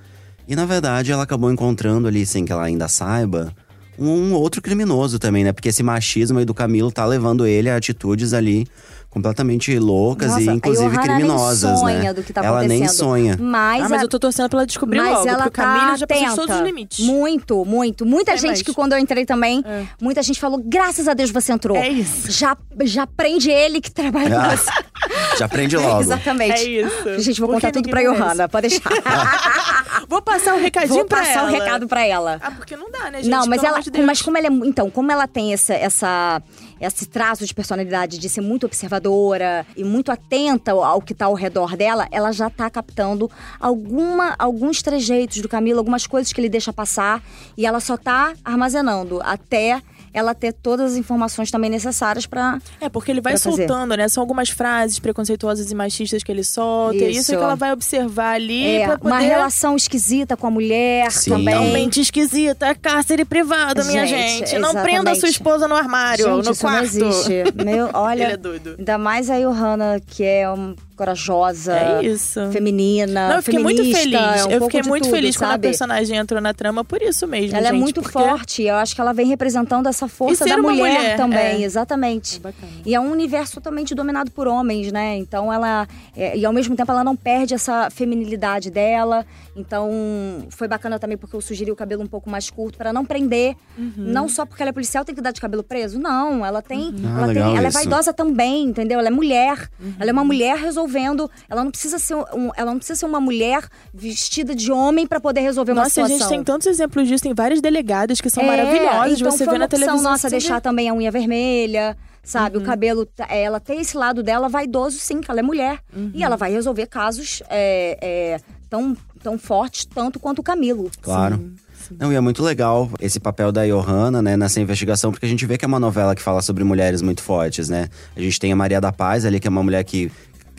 E 0.47 0.55
na 0.55 0.65
verdade 0.65 1.11
ela 1.11 1.23
acabou 1.23 1.51
encontrando 1.51 2.07
ali, 2.07 2.25
sem 2.25 2.43
que 2.45 2.51
ela 2.51 2.63
ainda 2.63 2.87
saiba, 2.87 3.53
um 3.97 4.33
outro 4.33 4.61
criminoso 4.61 5.19
também, 5.19 5.43
né? 5.43 5.51
Porque 5.53 5.69
esse 5.69 5.83
machismo 5.83 6.39
aí 6.39 6.45
do 6.45 6.53
Camilo 6.53 6.91
tá 6.91 7.05
levando 7.05 7.45
ele 7.45 7.69
a 7.69 7.75
atitudes 7.75 8.33
ali 8.33 8.67
completamente 9.09 9.77
loucas 9.77 10.29
Nossa, 10.31 10.41
e 10.41 10.47
inclusive 10.47 10.97
criminosas, 10.97 11.69
nem 11.69 11.79
sonha 11.79 11.99
né? 12.01 12.13
do 12.13 12.23
que 12.23 12.33
tá 12.33 12.43
ela 12.43 12.57
acontecendo. 12.61 12.79
nem 12.79 12.89
sonha. 12.89 13.37
Mas, 13.39 13.83
ah, 13.83 13.89
mas 13.89 14.01
a- 14.01 14.05
eu 14.05 14.07
tô 14.09 14.17
torcendo 14.17 14.49
pra 14.49 14.57
ela 14.61 14.65
descobrir 14.65 14.97
mas 14.97 15.13
logo, 15.17 15.27
ela 15.29 15.43
porque 15.43 15.49
o 15.49 15.63
Camilo 15.63 15.85
tá 15.91 15.95
já 15.97 16.07
passou 16.07 16.17
de 16.17 16.25
atenta. 16.25 16.41
todos 16.41 16.55
os 16.55 16.61
limites. 16.65 17.05
Muito, 17.05 17.63
muito. 17.63 18.05
Muita 18.07 18.31
É 18.31 18.37
gente 18.37 18.47
mais. 18.47 18.61
que 18.63 18.73
quando 18.73 18.93
eu 18.93 18.97
entrei 18.97 19.23
também, 19.23 19.61
É. 19.67 19.83
muita 20.01 20.23
gente 20.23 20.39
falou, 20.39 20.59
graças 20.65 21.07
a 21.07 21.13
Deus 21.13 21.29
você 21.29 21.51
entrou. 21.51 21.77
É 21.77 21.87
isso. 21.89 22.31
Já, 22.31 22.57
já 22.85 23.05
prende 23.05 23.51
ele 23.51 23.79
que 23.79 23.91
trabalha 23.91 24.31
com 24.35 24.41
Ah, 24.41 24.57
você. 24.57 24.71
Já 25.39 25.45
aprende 25.45 25.77
logo. 25.77 26.01
Exatamente. 26.01 26.51
É 26.53 26.63
isso. 26.63 27.19
Gente, 27.19 27.39
vou 27.39 27.49
Porque 27.49 27.67
contar 27.67 27.71
tudo 27.71 27.89
pra. 27.89 28.01
Johanna, 28.03 28.49
pode 28.49 28.67
deixar. 28.69 28.89
Vou 30.07 30.21
passar 30.21 30.55
o 30.55 30.59
recadinho 30.59 30.95
vou 30.95 31.05
pra 31.05 31.19
passar 31.19 31.39
ela. 31.39 31.49
o 31.49 31.51
recado 31.51 31.87
pra 31.87 32.05
ela. 32.05 32.39
Ah, 32.41 32.51
porque 32.51 32.75
não 32.75 32.91
dá, 32.91 33.09
né, 33.11 33.19
gente? 33.21 33.29
Não, 33.29 33.45
mas 33.45 33.61
Pelo 33.61 33.73
ela, 33.73 33.81
de 33.81 33.89
Deus. 33.91 34.05
mas 34.05 34.21
como 34.21 34.37
ela 34.37 34.47
é, 34.47 34.49
então, 34.49 34.89
como 34.89 35.11
ela 35.11 35.27
tem 35.27 35.53
essa, 35.53 35.73
essa, 35.73 36.41
esse 36.81 37.05
traço 37.05 37.45
de 37.45 37.53
personalidade 37.53 38.17
de 38.17 38.27
ser 38.27 38.41
muito 38.41 38.65
observadora 38.65 39.65
e 39.77 39.83
muito 39.83 40.11
atenta 40.11 40.71
ao, 40.71 40.83
ao 40.83 41.01
que 41.01 41.13
tá 41.13 41.25
ao 41.25 41.33
redor 41.33 41.75
dela, 41.77 42.07
ela 42.11 42.31
já 42.31 42.49
tá 42.49 42.69
captando 42.69 43.29
alguma, 43.59 44.35
alguns 44.37 44.81
trejeitos 44.81 45.41
do 45.41 45.47
Camilo, 45.47 45.79
algumas 45.79 46.05
coisas 46.05 46.33
que 46.33 46.41
ele 46.41 46.49
deixa 46.49 46.73
passar 46.73 47.21
e 47.55 47.65
ela 47.65 47.79
só 47.79 47.95
tá 47.95 48.33
armazenando 48.43 49.21
até 49.23 49.81
ela 50.13 50.33
ter 50.35 50.53
todas 50.53 50.91
as 50.93 50.97
informações 50.97 51.49
também 51.49 51.69
necessárias 51.69 52.25
pra. 52.25 52.59
É, 52.79 52.87
porque 52.89 53.11
ele 53.11 53.19
vai 53.21 53.33
pra 53.33 53.41
fazer. 53.41 53.55
soltando, 53.67 53.97
né? 53.97 54.07
São 54.07 54.21
algumas 54.21 54.49
frases 54.49 54.99
preconceituosas 54.99 55.71
e 55.71 55.75
machistas 55.75 56.23
que 56.23 56.31
ele 56.31 56.43
solta. 56.43 56.95
E 56.97 57.11
isso 57.11 57.19
Isso. 57.21 57.31
que 57.37 57.43
ela 57.43 57.55
vai 57.55 57.71
observar 57.73 58.35
ali 58.35 58.65
É, 58.65 58.85
pra 58.87 58.97
poder... 58.97 59.13
uma 59.13 59.19
relação 59.19 59.75
esquisita 59.75 60.37
com 60.37 60.47
a 60.47 60.51
mulher 60.51 61.11
Sim. 61.11 61.31
também. 61.31 61.55
Totalmente 61.55 61.99
esquisita. 62.01 62.67
É 62.67 62.75
cárcere 62.75 63.25
privado, 63.25 63.83
minha 63.85 64.05
Gente, 64.05 64.49
gente. 64.49 64.59
Não 64.59 64.73
prenda 64.73 65.11
a 65.11 65.15
sua 65.15 65.29
esposa 65.29 65.67
no 65.67 65.75
armário, 65.75 66.25
Gente, 66.25 66.45
no 66.45 66.51
isso 66.51 66.61
quarto. 66.61 66.93
não 66.99 67.09
existe. 67.09 67.31
Meu, 67.65 67.89
olha, 67.95 68.23
Ele 68.23 68.33
é 68.33 68.37
doido. 68.37 68.75
ainda 68.77 68.97
mais 68.97 69.29
a 69.29 69.39
Johanna, 69.39 69.99
que 70.05 70.23
é 70.23 70.49
um, 70.51 70.75
corajosa, 70.95 71.73
É 71.75 72.03
isso. 72.05 72.39
feminina, 72.51 73.29
Não, 73.29 73.35
eu 73.37 73.43
fiquei 73.43 73.59
muito 73.59 73.83
feliz. 73.83 74.13
é 74.15 74.45
um 74.45 74.51
eu 74.51 74.61
fiquei 74.63 74.81
muito 74.83 75.03
tudo, 75.03 75.15
feliz 75.15 75.35
quando 75.37 75.49
a 75.49 75.51
sabe? 75.53 75.67
personagem 75.67 76.17
entrou 76.17 76.39
na 76.41 76.53
trama 76.53 76.83
por 76.83 77.01
isso 77.01 77.27
mesmo, 77.27 77.55
Ela 77.57 77.67
gente. 77.67 77.75
é 77.75 77.79
muito 77.79 78.01
porque 78.01 78.17
forte, 78.17 78.63
eu 78.63 78.75
acho 78.75 78.95
que 78.95 79.01
ela 79.01 79.13
vem 79.13 79.27
representando 79.27 79.87
essa 79.87 80.07
força 80.07 80.45
da 80.45 80.57
mulher, 80.57 80.77
mulher, 80.77 81.17
também, 81.17 81.61
é. 81.61 81.63
exatamente. 81.63 82.37
É 82.37 82.39
bacana. 82.39 82.71
E 82.85 82.95
é 82.95 82.99
um 82.99 83.11
universo 83.11 83.55
totalmente 83.55 83.93
dominado 83.95 84.31
por 84.31 84.47
homens, 84.47 84.91
né? 84.91 85.17
Então 85.17 85.51
ela. 85.51 85.87
é, 86.15 86.37
e 86.37 86.45
ao 86.45 86.53
mesmo 86.53 86.75
tempo 86.75 86.91
ela 86.91 87.03
não 87.03 87.15
perde 87.15 87.53
essa 87.53 87.89
feminilidade 87.89 88.69
dela. 88.69 89.25
Então 89.55 90.47
foi 90.49 90.67
bacana 90.67 90.97
também 90.99 91.17
porque 91.17 91.35
eu 91.35 91.41
sugeri 91.41 91.71
o 91.71 91.75
cabelo 91.75 92.01
um 92.03 92.07
pouco 92.07 92.29
mais 92.29 92.49
curto 92.49 92.77
para 92.77 92.91
não 92.91 93.05
prender. 93.05 93.55
Uhum. 93.77 93.93
Não 93.97 94.27
só 94.27 94.45
porque 94.45 94.61
ela 94.63 94.69
é 94.69 94.73
policial 94.73 95.05
tem 95.05 95.13
que 95.13 95.21
dar 95.21 95.31
de 95.31 95.39
cabelo 95.41 95.63
preso. 95.63 95.99
Não, 95.99 96.45
ela 96.45 96.61
tem. 96.61 96.93
Ah, 97.03 97.17
ela, 97.17 97.25
tem 97.27 97.35
legal 97.35 97.55
ela 97.57 97.65
é 97.65 97.69
isso. 97.69 97.77
vaidosa 97.77 98.13
também, 98.13 98.63
entendeu? 98.65 98.99
Ela 98.99 99.07
é 99.09 99.11
mulher. 99.11 99.69
Uhum. 99.79 99.93
Ela 99.99 100.09
é 100.09 100.13
uma 100.13 100.23
mulher 100.23 100.71
resolvendo. 100.87 101.29
Ela 101.49 101.63
não 101.63 101.71
precisa 101.71 101.97
ser, 101.99 102.15
um, 102.15 102.51
ela 102.55 102.71
não 102.71 102.77
precisa 102.77 102.99
ser 102.99 103.05
uma 103.05 103.19
mulher 103.19 103.63
vestida 103.93 104.53
de 104.55 104.71
homem 104.71 105.07
para 105.07 105.19
poder 105.19 105.41
resolver 105.41 105.71
uma 105.71 105.83
Nossa, 105.83 106.01
a 106.01 106.05
situação. 106.05 106.17
gente 106.19 106.29
tem 106.29 106.43
tantos 106.43 106.67
exemplos 106.67 107.07
disso. 107.07 107.23
Tem 107.23 107.33
várias 107.33 107.61
delegadas 107.61 108.19
que 108.21 108.29
são 108.29 108.43
É, 108.43 108.47
maravilhosas. 108.47 109.19
então 109.19 109.31
você 109.31 109.37
foi 109.39 109.45
vê 109.47 109.51
uma 109.53 109.59
na 109.59 109.65
opção 109.65 109.79
televisão. 109.79 110.11
nossa 110.11 110.29
deixar 110.29 110.55
vê- 110.55 110.61
também 110.61 110.89
a 110.89 110.93
unha 110.93 111.11
vermelha, 111.11 111.97
sabe? 112.23 112.57
Uhum. 112.57 112.63
O 112.63 112.65
cabelo, 112.65 113.05
tá- 113.05 113.27
é, 113.29 113.43
ela 113.43 113.59
tem 113.59 113.81
esse 113.81 113.97
lado 113.97 114.21
dela 114.23 114.47
vaidoso, 114.49 114.97
sim, 114.99 115.21
que 115.21 115.29
ela 115.29 115.39
é 115.39 115.43
mulher. 115.43 115.79
Uhum. 115.95 116.11
E 116.13 116.23
ela 116.23 116.35
vai 116.35 116.51
resolver 116.51 116.85
casos 116.87 117.41
é, 117.49 117.97
é, 118.01 118.39
tão, 118.69 118.95
tão 119.21 119.37
fortes, 119.37 119.85
tanto 119.85 120.19
quanto 120.19 120.39
o 120.39 120.43
Camilo. 120.43 120.89
Claro. 121.01 121.51
Não, 121.99 122.13
e 122.13 122.15
é 122.15 122.21
muito 122.21 122.41
legal 122.41 122.89
esse 123.01 123.19
papel 123.19 123.51
da 123.51 123.65
Johanna, 123.67 124.21
né, 124.21 124.37
nessa 124.37 124.59
investigação, 124.61 125.11
porque 125.11 125.25
a 125.25 125.29
gente 125.29 125.45
vê 125.45 125.57
que 125.57 125.65
é 125.65 125.67
uma 125.67 125.81
novela 125.81 126.15
que 126.15 126.21
fala 126.21 126.41
sobre 126.41 126.63
mulheres 126.63 127.01
muito 127.01 127.21
fortes, 127.21 127.67
né? 127.67 127.89
A 128.15 128.21
gente 128.21 128.39
tem 128.39 128.53
a 128.53 128.55
Maria 128.55 128.79
da 128.79 128.91
Paz 128.93 129.25
ali, 129.25 129.37
que 129.37 129.47
é 129.47 129.49
uma 129.49 129.61
mulher 129.61 129.83
que 129.83 130.09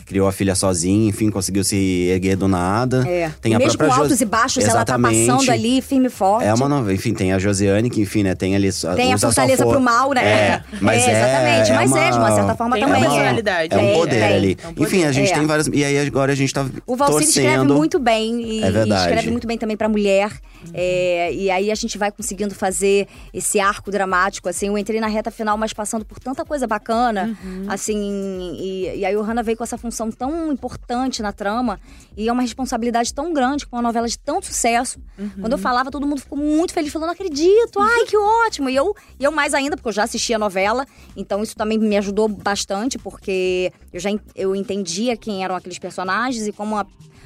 criou 0.05 0.27
a 0.27 0.31
filha 0.31 0.53
sozinha, 0.55 1.09
enfim, 1.09 1.29
conseguiu 1.31 1.63
se 1.63 1.75
erguer 2.09 2.35
do 2.35 2.47
nada. 2.47 3.03
É. 3.07 3.31
Tem 3.41 3.51
e 3.53 3.55
a 3.55 3.57
mesmo 3.59 3.77
própria 3.77 3.89
com 3.89 3.95
Jo- 3.95 4.01
altos 4.03 4.21
e 4.21 4.25
baixos, 4.25 4.63
ela 4.63 4.85
tá 4.85 4.93
Exatamente. 4.95 5.27
passando 5.27 5.51
ali 5.51 5.81
firme 5.81 6.07
e 6.07 6.09
forte. 6.09 6.45
É 6.45 6.53
uma 6.53 6.69
novela, 6.69 6.93
enfim, 6.93 7.13
tem 7.13 7.33
a 7.33 7.39
Josiane, 7.39 7.89
que 7.89 8.01
enfim, 8.01 8.23
né, 8.23 8.35
tem 8.35 8.55
ali 8.55 8.69
Tem 8.95 9.13
a 9.13 9.17
fortaleza 9.17 9.63
for- 9.63 9.71
pro 9.71 9.81
mal, 9.81 10.11
né? 10.13 10.23
É, 10.23 10.61
mas 10.79 11.01
é, 11.03 11.11
exatamente. 11.11 11.71
é 11.71 11.75
mas 11.75 11.91
é, 11.95 12.11
de 12.11 12.17
uma 12.17 12.35
certa 12.35 12.55
forma 12.55 12.75
Tem 12.75 12.85
também. 12.85 13.01
uma 13.01 13.05
é. 13.07 13.09
personalidade. 13.09 13.73
É 13.73 13.77
um 13.77 13.79
Tem, 13.79 13.93
poder 13.95 14.11
tem. 14.11 14.23
ali. 14.23 14.57
É 14.63 14.67
um 14.67 14.73
poder. 14.73 14.87
Enfim, 14.87 15.03
a 15.05 15.11
gente 15.11 15.31
É. 15.31 15.35
tem 15.35 15.45
várias. 15.47 15.67
E 15.73 15.83
aí 15.83 15.97
agora 16.07 16.31
a 16.31 16.35
gente 16.35 16.53
tá 16.53 16.65
O 16.85 16.95
Valcir 16.95 17.27
escreve 17.29 17.63
muito 17.65 17.97
bem 17.99 18.41
e, 18.41 18.63
É 18.63 18.69
verdade. 18.71 19.01
e 19.01 19.05
escreve 19.07 19.31
muito 19.31 19.47
bem 19.47 19.57
também 19.57 19.75
pra 19.75 19.89
mulher. 19.89 20.31
É, 20.73 21.31
e 21.33 21.49
aí 21.51 21.71
a 21.71 21.75
gente 21.75 21.95
vai 21.97 22.11
conseguindo 22.11 22.53
fazer 22.55 23.07
esse 23.33 23.59
arco 23.59 23.91
dramático. 23.91 24.49
Assim, 24.49 24.67
eu 24.67 24.77
entrei 24.77 24.99
na 24.99 25.07
reta 25.07 25.29
final, 25.31 25.57
mas 25.57 25.73
passando 25.73 26.03
por 26.03 26.19
tanta 26.19 26.43
coisa 26.43 26.65
bacana. 26.67 27.37
Assim, 27.67 28.55
e, 28.59 28.99
e 28.99 29.05
a 29.05 29.11
Johanna 29.11 29.41
veio 29.43 29.57
com 29.57 29.63
essa 29.63 29.77
função 29.77 29.94
tão 30.11 30.51
importante 30.51 31.21
na 31.21 31.31
trama. 31.31 31.79
E 32.15 32.27
é 32.27 32.31
uma 32.31 32.41
responsabilidade 32.41 33.13
tão 33.13 33.33
grande 33.33 33.65
com 33.65 33.75
uma 33.75 33.81
novela 33.81 34.07
de 34.07 34.17
tanto 34.17 34.47
sucesso. 34.47 34.99
Quando 35.39 35.53
eu 35.53 35.57
falava, 35.57 35.89
todo 35.89 36.05
mundo 36.05 36.21
ficou 36.21 36.37
muito 36.37 36.73
feliz, 36.73 36.91
falando: 36.91 37.07
não 37.07 37.13
acredito, 37.13 37.79
ai, 37.79 38.05
que 38.05 38.17
ótimo. 38.17 38.69
E 38.69 38.75
eu, 38.75 38.95
e 39.19 39.23
eu 39.23 39.31
mais 39.31 39.53
ainda, 39.53 39.75
porque 39.75 39.89
eu 39.89 39.93
já 39.93 40.03
assisti 40.03 40.33
a 40.33 40.39
novela. 40.39 40.85
Então 41.15 41.41
isso 41.41 41.55
também 41.55 41.77
me 41.77 41.97
ajudou 41.97 42.27
bastante, 42.27 42.97
porque 42.97 43.71
eu 43.91 43.99
já 43.99 44.09
eu 44.35 44.55
entendia 44.55 45.17
quem 45.17 45.43
eram 45.43 45.55
aqueles 45.55 45.79
personagens 45.79 46.47
e 46.47 46.51
como 46.51 46.77
a 46.77 46.85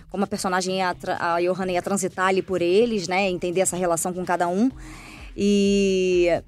como 0.10 0.24
a 0.24 0.28
personagem 0.28 0.78
ia, 0.78 0.96
a 1.20 1.40
Johanna 1.40 1.72
ia 1.72 1.82
transitar 1.82 2.28
ali 2.28 2.42
por 2.42 2.62
eles, 2.62 3.08
né? 3.08 3.30
Entender 3.30 3.62
essa 3.62 3.78
relação 3.78 4.12
com 4.12 4.26
cada 4.26 4.48
um. 4.48 4.72
E. 5.38 6.42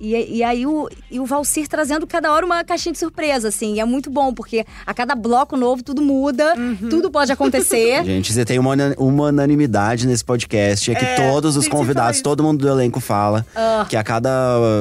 E, 0.00 0.38
e 0.38 0.42
aí 0.44 0.66
o, 0.66 0.88
e 1.10 1.18
o 1.20 1.26
Valcir 1.26 1.66
trazendo 1.68 2.06
cada 2.06 2.32
hora 2.32 2.44
uma 2.46 2.62
caixinha 2.64 2.92
de 2.92 2.98
surpresa, 2.98 3.48
assim. 3.48 3.74
E 3.74 3.80
é 3.80 3.84
muito 3.84 4.10
bom, 4.10 4.32
porque 4.32 4.64
a 4.86 4.94
cada 4.94 5.14
bloco 5.14 5.56
novo 5.56 5.82
tudo 5.82 6.00
muda, 6.02 6.54
tudo 6.90 7.10
pode 7.10 7.32
acontecer. 7.32 8.02
Gente, 8.06 8.32
você 8.32 8.44
tem 8.44 8.58
uma, 8.58 8.74
uma 8.96 9.24
unanimidade 9.26 10.06
nesse 10.06 10.24
podcast. 10.24 10.90
É 10.90 10.94
que 10.94 11.04
É, 11.04 11.30
todos 11.30 11.56
os 11.56 11.66
convidados, 11.68 12.20
todo 12.20 12.42
mundo 12.42 12.60
do 12.60 12.68
elenco 12.68 13.00
fala 13.00 13.44
que 13.88 13.96
a 13.96 14.04
cada 14.04 14.28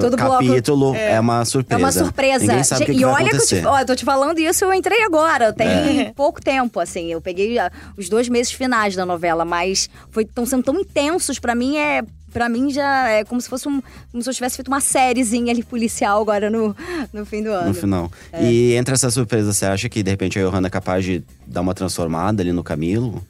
Todo 0.01 0.15
bloco- 0.17 0.33
capítulo 0.45 0.95
é. 0.95 1.19
uma 1.19 1.41
É 1.41 1.45
surpresa. 1.45 1.79
uma 1.83 1.91
surpresa. 1.91 2.45
Ninguém 2.45 2.63
sabe 2.63 2.83
o 2.83 2.85
que, 2.85 2.91
e 2.91 2.95
que 2.97 3.05
vai 3.05 3.13
olha 3.13 3.23
que 3.29 3.35
eu, 3.35 3.37
acontecer. 3.37 3.61
te, 3.61 3.67
ó, 3.67 3.79
eu 3.79 3.85
tô 3.85 3.95
te 3.95 4.05
falando 4.05 4.39
isso, 4.39 4.63
eu 4.65 4.73
entrei 4.73 5.03
agora. 5.03 5.51
Tem 5.53 5.67
É. 5.67 6.11
pouco 6.15 6.41
tempo, 6.41 6.79
assim. 6.79 7.11
Eu 7.11 7.19
peguei 7.21 7.57
ah, 7.59 7.71
os 7.97 8.09
dois 8.09 8.29
meses 8.29 8.51
finais 8.51 8.95
da 8.95 9.05
novela, 9.05 9.43
mas 9.45 9.89
estão 10.17 10.45
sendo 10.45 10.63
tão 10.63 10.79
intensos 10.79 11.39
pra 11.39 11.55
mim. 11.55 11.77
É 11.77 12.03
para 12.37 12.47
mim 12.47 12.69
já 12.69 13.09
é 13.09 13.23
como 13.23 13.41
se 13.41 13.49
fosse 13.49 13.67
um, 13.67 13.81
como 14.11 14.21
se 14.21 14.29
eu 14.29 14.33
tivesse 14.33 14.57
feito 14.57 14.67
uma 14.67 14.79
sériezinha 14.79 15.51
ali 15.51 15.63
policial 15.63 16.21
agora 16.21 16.51
no, 16.51 16.75
no 17.11 17.25
fim 17.25 17.41
do 17.41 17.49
ano. 17.49 17.69
No 17.69 17.73
final. 17.73 18.11
É. 18.31 18.43
E 18.43 18.75
entre 18.75 18.93
essas 18.93 19.11
surpresas, 19.11 19.57
você 19.57 19.65
acha 19.65 19.89
que 19.89 20.03
de 20.03 20.11
repente 20.11 20.37
a 20.37 20.43
Johanna 20.43 20.67
é 20.67 20.69
capaz 20.69 21.03
de 21.03 21.23
dar 21.47 21.61
uma 21.61 21.73
transformada 21.73 22.43
ali 22.43 22.51
no 22.51 22.63
Camilo? 22.63 23.23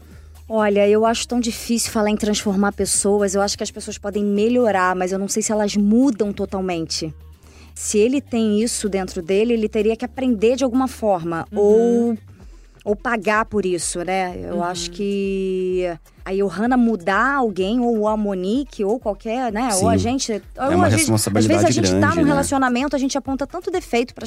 Olha, 0.50 0.86
eu 0.90 1.06
acho 1.06 1.26
tão 1.26 1.40
difícil 1.40 1.90
falar 1.90 2.10
em 2.10 2.18
transformar 2.18 2.74
pessoas. 2.74 3.34
Eu 3.34 3.42
acho 3.42 3.56
que 3.56 3.64
as 3.64 3.72
pessoas 3.72 3.98
podem 3.98 4.26
melhorar, 4.26 4.94
mas 4.94 5.14
eu 5.14 5.20
não 5.20 5.30
sei 5.30 5.42
se 5.42 5.54
elas 5.54 5.78
mudam 5.78 6.34
totalmente. 6.34 7.14
Se 7.74 7.98
ele 7.98 8.20
tem 8.20 8.62
isso 8.62 8.90
dentro 8.90 9.22
dele, 9.22 9.54
ele 9.54 9.70
teria 9.70 9.96
que 9.96 10.04
aprender 10.04 10.58
de 10.58 10.66
alguma 10.66 10.90
forma. 10.90 11.48
Ou, 11.54 12.18
ou 12.88 12.96
pagar 12.96 13.44
por 13.44 13.66
isso, 13.66 14.02
né? 14.06 14.40
Eu 14.42 14.64
acho 14.64 14.90
que 14.92 15.84
a 16.24 16.32
Johanna 16.34 16.78
mudar 16.78 17.36
alguém, 17.36 17.82
ou 17.82 18.08
a 18.08 18.16
Monique, 18.16 18.82
ou 18.82 18.98
qualquer, 18.98 19.52
né? 19.52 19.68
Ou 19.82 19.90
a 19.90 19.94
Sim. 19.94 19.98
gente. 20.00 20.32
ou 20.32 20.70
uma 20.72 20.86
às 20.88 20.94
vezes- 20.94 21.10
responsabilidade 21.10 21.66
Às 21.66 21.76
vezes 21.76 21.78
a 21.78 21.92
gente 21.92 21.92
tá 22.00 22.08
grande, 22.08 22.16
num 22.16 22.24
né? 22.24 22.30
relacionamento, 22.30 22.96
a 22.96 23.00
gente 23.00 23.18
aponta 23.18 23.46
tanto 23.46 23.70
defeito 23.70 24.16
para 24.16 24.26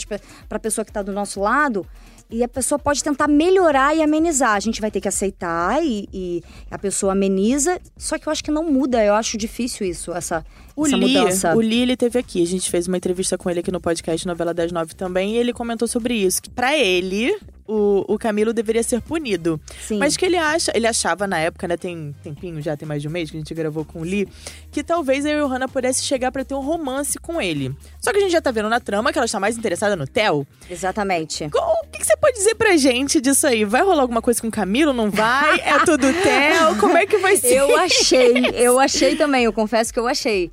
a 0.50 0.58
pessoa 0.58 0.84
que 0.84 0.92
tá 0.92 1.00
do 1.00 1.10
nosso 1.10 1.40
lado. 1.40 1.86
E 2.32 2.44
a 2.44 2.48
pessoa 2.48 2.78
pode 2.78 3.02
tentar 3.02 3.26
melhorar 3.26 3.96
e 3.96 4.02
amenizar. 4.02 4.52
A 4.54 4.60
gente 4.60 4.78
vai 4.80 4.90
ter 4.90 5.00
que 5.00 5.08
aceitar 5.08 5.82
e, 5.82 6.06
e 6.12 6.42
a 6.70 6.78
pessoa 6.78 7.12
ameniza. 7.12 7.80
Só 7.96 8.18
que 8.18 8.28
eu 8.28 8.30
acho 8.30 8.44
que 8.44 8.50
não 8.52 8.70
muda. 8.70 9.02
Eu 9.04 9.14
acho 9.14 9.36
difícil 9.38 9.84
isso, 9.86 10.12
essa, 10.12 10.44
O 10.80 10.86
essa 10.86 10.96
Lee, 10.96 11.18
mudança. 11.18 11.54
o 11.56 11.60
Lee, 11.60 11.82
ele 11.82 11.96
teve 11.96 12.18
aqui. 12.18 12.42
A 12.42 12.46
gente 12.46 12.70
fez 12.70 12.86
uma 12.88 12.96
entrevista 12.96 13.36
com 13.38 13.50
ele 13.50 13.60
aqui 13.60 13.70
no 13.70 13.80
podcast 13.80 14.26
Novela 14.26 14.52
das 14.54 14.72
Nove 14.72 14.94
também. 14.94 15.34
E 15.34 15.36
ele 15.38 15.52
comentou 15.52 15.86
sobre 15.88 16.14
isso. 16.14 16.40
Que 16.42 16.50
pra 16.50 16.76
ele, 16.76 17.36
o, 17.66 18.04
o 18.08 18.18
Camilo 18.18 18.52
deveria 18.52 18.82
ser 18.82 19.00
punido. 19.00 19.60
Sim. 19.86 19.98
Mas 19.98 20.16
que 20.16 20.24
ele 20.24 20.36
acha, 20.36 20.72
ele 20.74 20.86
achava 20.86 21.26
na 21.26 21.38
época, 21.38 21.68
né? 21.68 21.76
Tem 21.76 22.14
tempinho, 22.22 22.60
já 22.60 22.76
tem 22.76 22.86
mais 22.88 23.00
de 23.02 23.08
um 23.08 23.10
mês 23.10 23.30
que 23.30 23.36
a 23.36 23.40
gente 23.40 23.54
gravou 23.54 23.84
com 23.84 24.00
o 24.00 24.02
Lee, 24.02 24.26
que 24.72 24.82
talvez 24.82 25.24
a 25.24 25.30
Johanna 25.30 25.68
pudesse 25.68 26.02
chegar 26.04 26.32
pra 26.32 26.44
ter 26.44 26.54
um 26.54 26.60
romance 26.60 27.18
com 27.18 27.40
ele. 27.40 27.74
Só 28.00 28.10
que 28.10 28.18
a 28.18 28.20
gente 28.20 28.32
já 28.32 28.40
tá 28.40 28.50
vendo 28.50 28.68
na 28.68 28.80
trama 28.80 29.12
que 29.12 29.18
ela 29.18 29.26
está 29.26 29.38
mais 29.38 29.56
interessada 29.56 29.94
no 29.94 30.06
Theo. 30.06 30.46
Exatamente. 30.68 31.44
O 31.44 31.86
que, 31.90 31.98
que 31.98 32.06
você 32.06 32.16
pode 32.16 32.36
dizer 32.36 32.54
pra 32.56 32.76
gente 32.76 33.20
disso 33.20 33.46
aí? 33.46 33.64
Vai 33.64 33.82
rolar 33.82 34.02
alguma 34.02 34.22
coisa 34.22 34.40
com 34.40 34.48
o 34.48 34.50
Camilo? 34.50 34.92
Não 34.92 35.10
vai? 35.10 35.60
É 35.60 35.78
tudo 35.84 36.06
Theo? 36.12 36.76
Como 36.80 36.96
é 36.96 37.06
que 37.06 37.18
vai 37.18 37.36
ser? 37.38 37.54
Eu 37.56 37.76
achei, 37.78 38.32
eu 38.54 38.78
achei 38.80 39.14
também, 39.16 39.44
eu 39.44 39.52
confesso 39.52 39.92
que 39.92 39.98
eu 40.00 40.08
achei. 40.08 40.50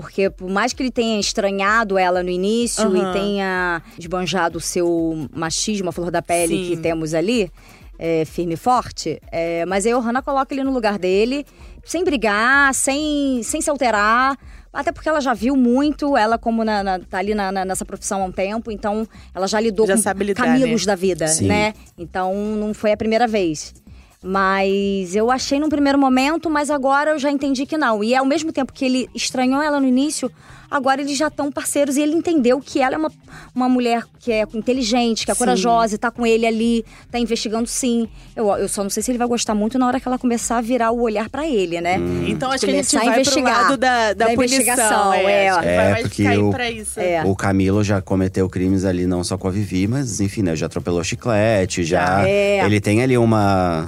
Porque 0.00 0.30
por 0.30 0.48
mais 0.48 0.72
que 0.72 0.80
ele 0.80 0.92
tenha 0.92 1.18
estranhado 1.18 1.98
ela 1.98 2.22
no 2.22 2.30
início 2.30 2.84
Aham. 2.86 3.10
e 3.10 3.12
tenha 3.12 3.82
esbanjado 3.98 4.58
o 4.58 4.60
seu 4.60 5.28
machismo, 5.34 5.88
a 5.88 5.92
flor 5.92 6.08
da 6.12 6.22
pele 6.22 6.54
Sim. 6.56 6.70
que 6.70 6.76
temos 6.76 7.14
ali, 7.14 7.50
é, 7.98 8.24
firme 8.24 8.54
e 8.54 8.56
forte, 8.56 9.20
é, 9.32 9.66
mas 9.66 9.84
a 9.84 9.90
Johanna 9.90 10.22
coloca 10.22 10.54
ele 10.54 10.62
no 10.62 10.72
lugar 10.72 11.00
dele, 11.00 11.44
sem 11.84 12.04
brigar, 12.04 12.72
sem, 12.74 13.42
sem 13.42 13.60
se 13.60 13.68
alterar. 13.68 14.38
Até 14.72 14.92
porque 14.92 15.08
ela 15.08 15.20
já 15.20 15.34
viu 15.34 15.56
muito, 15.56 16.16
ela 16.16 16.38
como 16.38 16.62
na, 16.62 16.84
na- 16.84 16.98
tá 17.00 17.18
ali 17.18 17.34
na- 17.34 17.50
na- 17.50 17.64
nessa 17.64 17.84
profissão 17.84 18.22
há 18.22 18.26
um 18.26 18.30
tempo, 18.30 18.70
então 18.70 19.04
ela 19.34 19.48
já 19.48 19.58
lidou 19.58 19.84
Já 19.84 19.96
com 19.96 20.18
lidar, 20.22 20.44
Camilos 20.44 20.82
né? 20.82 20.86
da 20.86 20.94
vida, 20.94 21.26
Sim. 21.26 21.48
né? 21.48 21.74
Então 21.98 22.32
não 22.34 22.72
foi 22.72 22.92
a 22.92 22.96
primeira 22.96 23.26
vez. 23.26 23.74
Mas 24.22 25.14
eu 25.14 25.30
achei 25.30 25.60
num 25.60 25.68
primeiro 25.68 25.98
momento, 25.98 26.50
mas 26.50 26.70
agora 26.70 27.10
eu 27.10 27.18
já 27.18 27.30
entendi 27.30 27.64
que 27.64 27.78
não. 27.78 28.02
E 28.02 28.14
ao 28.14 28.24
mesmo 28.24 28.52
tempo 28.52 28.72
que 28.72 28.84
ele 28.84 29.08
estranhou 29.14 29.62
ela 29.62 29.78
no 29.78 29.86
início, 29.86 30.30
agora 30.70 31.00
eles 31.00 31.16
já 31.16 31.28
estão 31.28 31.50
parceiros 31.50 31.96
e 31.96 32.02
ele 32.02 32.14
entendeu 32.14 32.60
que 32.60 32.80
ela 32.80 32.94
é 32.94 32.98
uma, 32.98 33.10
uma 33.54 33.68
mulher 33.68 34.04
que 34.20 34.32
é 34.32 34.42
inteligente, 34.54 35.24
que 35.24 35.30
é 35.30 35.34
Sim. 35.34 35.38
corajosa, 35.38 35.94
e 35.94 35.98
tá 35.98 36.10
com 36.10 36.26
ele 36.26 36.46
ali, 36.46 36.84
tá 37.10 37.18
investigando 37.18 37.66
sim. 37.66 38.08
Eu, 38.36 38.48
eu 38.56 38.68
só 38.68 38.82
não 38.82 38.90
sei 38.90 39.02
se 39.02 39.10
ele 39.10 39.18
vai 39.18 39.26
gostar 39.28 39.54
muito 39.54 39.78
na 39.78 39.86
hora 39.86 39.98
que 40.00 40.06
ela 40.08 40.18
começar 40.18 40.58
a 40.58 40.60
virar 40.60 40.90
o 40.90 41.00
olhar 41.00 41.28
pra 41.30 41.46
ele, 41.46 41.80
né? 41.80 41.96
Então 42.26 42.50
acho 42.50 42.64
que 42.64 42.70
a 42.70 42.74
gente 42.74 42.90
Começar 42.90 42.98
a 43.00 43.04
vai 43.04 43.12
pro 43.12 43.20
investigar. 43.20 43.62
lado 43.62 43.76
da, 43.76 44.12
da, 44.12 44.26
Da 44.26 44.34
punição. 44.34 44.44
investigação, 44.60 45.12
é. 45.14 45.22
é. 45.24 45.46
É, 45.46 45.90
vai 45.92 46.02
porque 46.02 46.28
o- 46.36 46.50
pra 46.50 46.70
isso. 46.70 47.00
É. 47.00 47.22
O 47.24 47.34
Camilo 47.34 47.82
já 47.82 48.00
cometeu 48.02 48.48
crimes 48.48 48.84
ali, 48.84 49.06
não 49.06 49.22
só 49.24 49.38
com 49.38 49.48
a 49.48 49.50
Vivi, 49.50 49.86
mas 49.86 50.20
enfim, 50.20 50.42
né? 50.42 50.54
Já 50.56 50.66
atropelou 50.66 51.02
chiclete, 51.02 51.84
já. 51.84 52.28
É. 52.28 52.64
Ele 52.64 52.80
tem 52.80 53.02
ali 53.02 53.16
uma. 53.16 53.86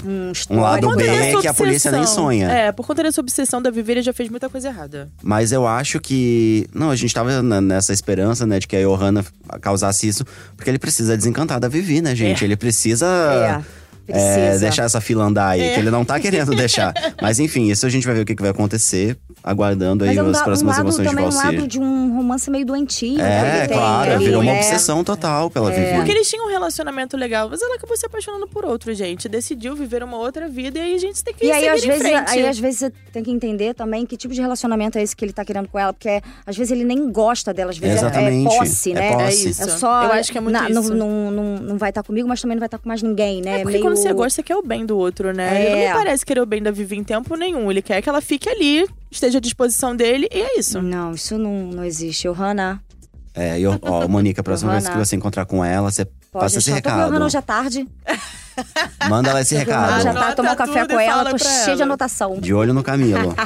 Um 0.50 0.60
lado 0.60 0.94
B 0.96 1.36
que 1.40 1.46
a 1.48 1.54
polícia 1.54 1.90
nem 1.90 2.06
sonha. 2.06 2.48
É, 2.50 2.72
por 2.72 2.86
conta 2.86 3.02
dessa 3.02 3.20
obsessão 3.20 3.60
da 3.60 3.70
Vivi, 3.70 3.92
ele 3.92 4.02
já 4.02 4.12
fez 4.12 4.28
muita 4.28 4.48
coisa 4.48 4.68
errada. 4.68 5.08
Mas 5.22 5.52
eu 5.52 5.66
acho 5.66 6.00
que. 6.00 6.66
Não, 6.74 6.90
a 6.90 6.96
gente 6.96 7.12
tava 7.12 7.42
nessa 7.42 7.92
esperança, 7.92 8.46
né, 8.46 8.58
de 8.58 8.66
que 8.66 8.76
a 8.76 8.80
Johanna 8.80 9.24
causasse 9.60 10.06
isso, 10.06 10.24
porque 10.56 10.70
ele 10.70 10.78
precisa 10.78 11.16
desencantar 11.16 11.58
da 11.60 11.68
Vivi, 11.68 12.00
né, 12.00 12.14
gente? 12.14 12.42
É. 12.42 12.46
Ele 12.46 12.56
precisa. 12.56 13.06
É, 14.08 14.54
é, 14.54 14.58
deixar 14.58 14.84
essa 14.84 15.00
fila 15.00 15.24
andar 15.24 15.50
aí, 15.50 15.60
É. 15.60 15.74
que 15.74 15.80
ele 15.80 15.90
não 15.90 16.04
tá 16.04 16.18
querendo 16.18 16.54
deixar. 16.54 16.92
Mas 17.22 17.38
enfim, 17.38 17.70
isso 17.70 17.86
a 17.86 17.88
gente 17.88 18.04
vai 18.06 18.14
ver 18.16 18.22
o 18.22 18.24
que, 18.24 18.34
que 18.34 18.42
vai 18.42 18.50
acontecer, 18.50 19.16
aguardando 19.42 20.04
aí 20.04 20.16
é 20.16 20.20
as 20.20 20.32
da- 20.32 20.40
um 20.40 20.44
próximas 20.44 20.76
lado 20.76 20.86
emoções 20.86 21.08
de 21.08 21.14
também 21.14 21.28
um 21.30 21.34
lado 21.36 21.66
de 21.68 21.80
um 21.80 22.16
romance 22.16 22.50
meio 22.50 22.66
doentio. 22.66 23.20
É, 23.20 23.58
ele 23.60 23.68
tem 23.68 23.76
claro, 23.76 24.12
ali, 24.12 24.24
virou 24.24 24.42
uma 24.42 24.52
né? 24.52 24.58
obsessão 24.58 25.02
total 25.02 25.50
pela 25.50 25.70
Vivi. 25.70 25.94
Porque 25.96 26.10
eles 26.12 26.28
tinham 26.28 26.46
um 26.46 26.50
relacionamento 26.50 27.16
legal, 27.16 27.48
mas 27.50 27.62
ela 27.62 27.76
acabou 27.76 27.96
se 27.96 28.04
apaixonando 28.06 28.46
por 28.46 28.64
outro, 28.64 28.92
gente. 28.94 29.28
Decidiu 29.28 29.74
viver 29.74 30.02
uma 30.02 30.16
outra 30.18 30.48
vida 30.48 30.78
e 30.78 30.82
aí 30.82 30.94
a 30.94 30.98
gente 30.98 31.22
tem 31.24 31.32
que 31.34 31.44
E 31.46 31.50
aí, 31.50 31.68
às 31.68 31.82
em 31.82 31.86
vezes, 31.88 32.02
frente. 32.02 32.30
aí, 32.30 32.46
às 32.48 32.58
vezes, 32.58 32.78
você 32.80 32.92
tem 33.12 33.22
que 33.22 33.30
entender 33.30 33.74
também 33.74 34.04
que 34.06 34.16
tipo 34.16 34.34
de 34.34 34.40
relacionamento 34.40 34.98
é 34.98 35.02
esse 35.02 35.14
que 35.16 35.24
ele 35.24 35.32
tá 35.32 35.44
querendo 35.44 35.68
com 35.68 35.78
ela. 35.78 35.92
Porque, 35.92 36.20
às 36.46 36.56
vezes, 36.56 36.70
ele 36.72 36.84
nem 36.84 37.10
gosta 37.10 37.52
dela. 37.54 37.70
Às 37.70 37.78
vezes, 37.78 37.96
é- 38.02 38.06
é 38.06 38.08
Exatamente. 38.08 38.44
posse, 38.58 38.90
É 38.92 38.94
né? 38.94 39.12
posse. 39.12 39.46
É 39.46 39.50
isso. 39.50 39.62
É 39.62 39.68
só. 39.68 40.04
Eu 40.04 40.12
acho 40.12 40.30
que 40.32 40.38
é 40.38 40.40
muito 40.40 40.52
na- 40.60 40.68
isso. 40.70 40.94
Não, 40.94 41.08
não, 41.08 41.30
não, 41.30 41.56
não 41.58 41.78
vai 41.78 41.90
estar 41.90 42.02
comigo, 42.02 42.28
mas 42.28 42.40
também 42.40 42.56
não 42.56 42.60
vai 42.60 42.66
estar 42.66 42.78
com 42.78 42.88
mais 42.88 43.02
ninguém, 43.02 43.40
né? 43.40 43.56
É 43.56 43.62
porque 43.62 43.72
Meio- 43.78 43.84
quando 43.84 43.96
você 43.96 44.12
gosta, 44.12 44.36
você 44.36 44.42
quer 44.42 44.56
o 44.56 44.62
bem 44.62 44.84
do 44.84 44.96
outro, 44.98 45.32
né? 45.32 45.64
Ele 45.64 45.80
É. 45.82 45.88
não 45.92 45.96
parece 45.98 46.24
querer 46.26 46.40
o 46.40 46.46
bem 46.46 46.62
da 46.62 46.70
Vivi 46.70 46.96
em 46.96 47.04
tempo 47.04 47.34
nenhum. 47.36 47.70
Ele 47.70 47.82
quer 47.82 48.00
que 48.02 48.08
ela 48.08 48.20
fique 48.20 48.48
ali, 48.48 48.86
esteja 49.10 49.29
à 49.36 49.40
disposição 49.40 49.94
dele, 49.94 50.28
e 50.32 50.40
é 50.40 50.58
isso. 50.58 50.80
Não, 50.80 51.12
isso 51.12 51.38
não, 51.38 51.66
não 51.66 51.84
existe. 51.84 52.28
Johanna, 52.28 52.82
É, 53.34 53.58
e 53.60 53.66
ó, 53.66 53.78
ó, 53.82 54.08
Mônica, 54.08 54.40
a 54.40 54.44
próxima 54.44 54.72
vez 54.72 54.88
que 54.88 54.96
você 54.96 55.16
encontrar 55.16 55.46
com 55.46 55.64
ela, 55.64 55.90
você 55.90 56.04
pode 56.04 56.44
passa 56.44 56.58
esse 56.58 56.70
recado. 56.70 57.10
Johanna 57.10 57.26
hoje 57.26 57.36
à 57.36 57.42
tarde. 57.42 57.88
Manda 59.08 59.30
ela 59.30 59.40
esse 59.40 59.54
Johanna 59.54 59.86
recado. 59.86 60.02
já 60.02 60.12
tá 60.14 60.34
tomar 60.34 60.52
um 60.52 60.56
café 60.56 60.86
com 60.86 61.00
ela, 61.00 61.30
tô 61.30 61.38
cheia 61.38 61.76
de 61.76 61.82
anotação. 61.82 62.38
De 62.40 62.52
olho 62.52 62.74
no 62.74 62.82
Camilo. 62.82 63.34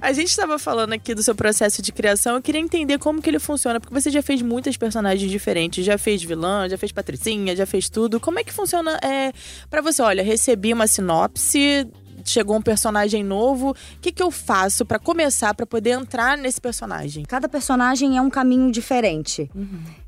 A 0.00 0.12
gente 0.12 0.28
estava 0.28 0.58
falando 0.58 0.92
aqui 0.92 1.14
do 1.14 1.22
seu 1.22 1.34
processo 1.34 1.80
de 1.80 1.90
criação. 1.92 2.36
Eu 2.36 2.42
queria 2.42 2.60
entender 2.60 2.98
como 2.98 3.20
que 3.22 3.30
ele 3.30 3.38
funciona, 3.38 3.80
porque 3.80 3.94
você 3.94 4.10
já 4.10 4.22
fez 4.22 4.42
muitas 4.42 4.76
personagens 4.76 5.30
diferentes. 5.30 5.84
Já 5.84 5.96
fez 5.96 6.22
vilã, 6.22 6.68
já 6.68 6.76
fez 6.76 6.92
patricinha, 6.92 7.56
já 7.56 7.66
fez 7.66 7.88
tudo. 7.88 8.20
Como 8.20 8.38
é 8.38 8.44
que 8.44 8.52
funciona 8.52 8.98
é, 9.02 9.32
para 9.70 9.80
você? 9.80 10.02
Olha, 10.02 10.22
recebi 10.22 10.72
uma 10.72 10.86
sinopse, 10.86 11.88
chegou 12.30 12.56
um 12.56 12.62
personagem 12.62 13.22
novo. 13.24 13.70
O 13.70 13.74
que, 14.00 14.12
que 14.12 14.22
eu 14.22 14.30
faço 14.30 14.84
pra 14.84 14.98
começar, 14.98 15.54
pra 15.54 15.66
poder 15.66 15.90
entrar 15.90 16.36
nesse 16.36 16.60
personagem? 16.60 17.24
Cada 17.24 17.48
personagem 17.48 18.16
é 18.16 18.22
um 18.22 18.30
caminho 18.30 18.70
diferente. 18.70 19.50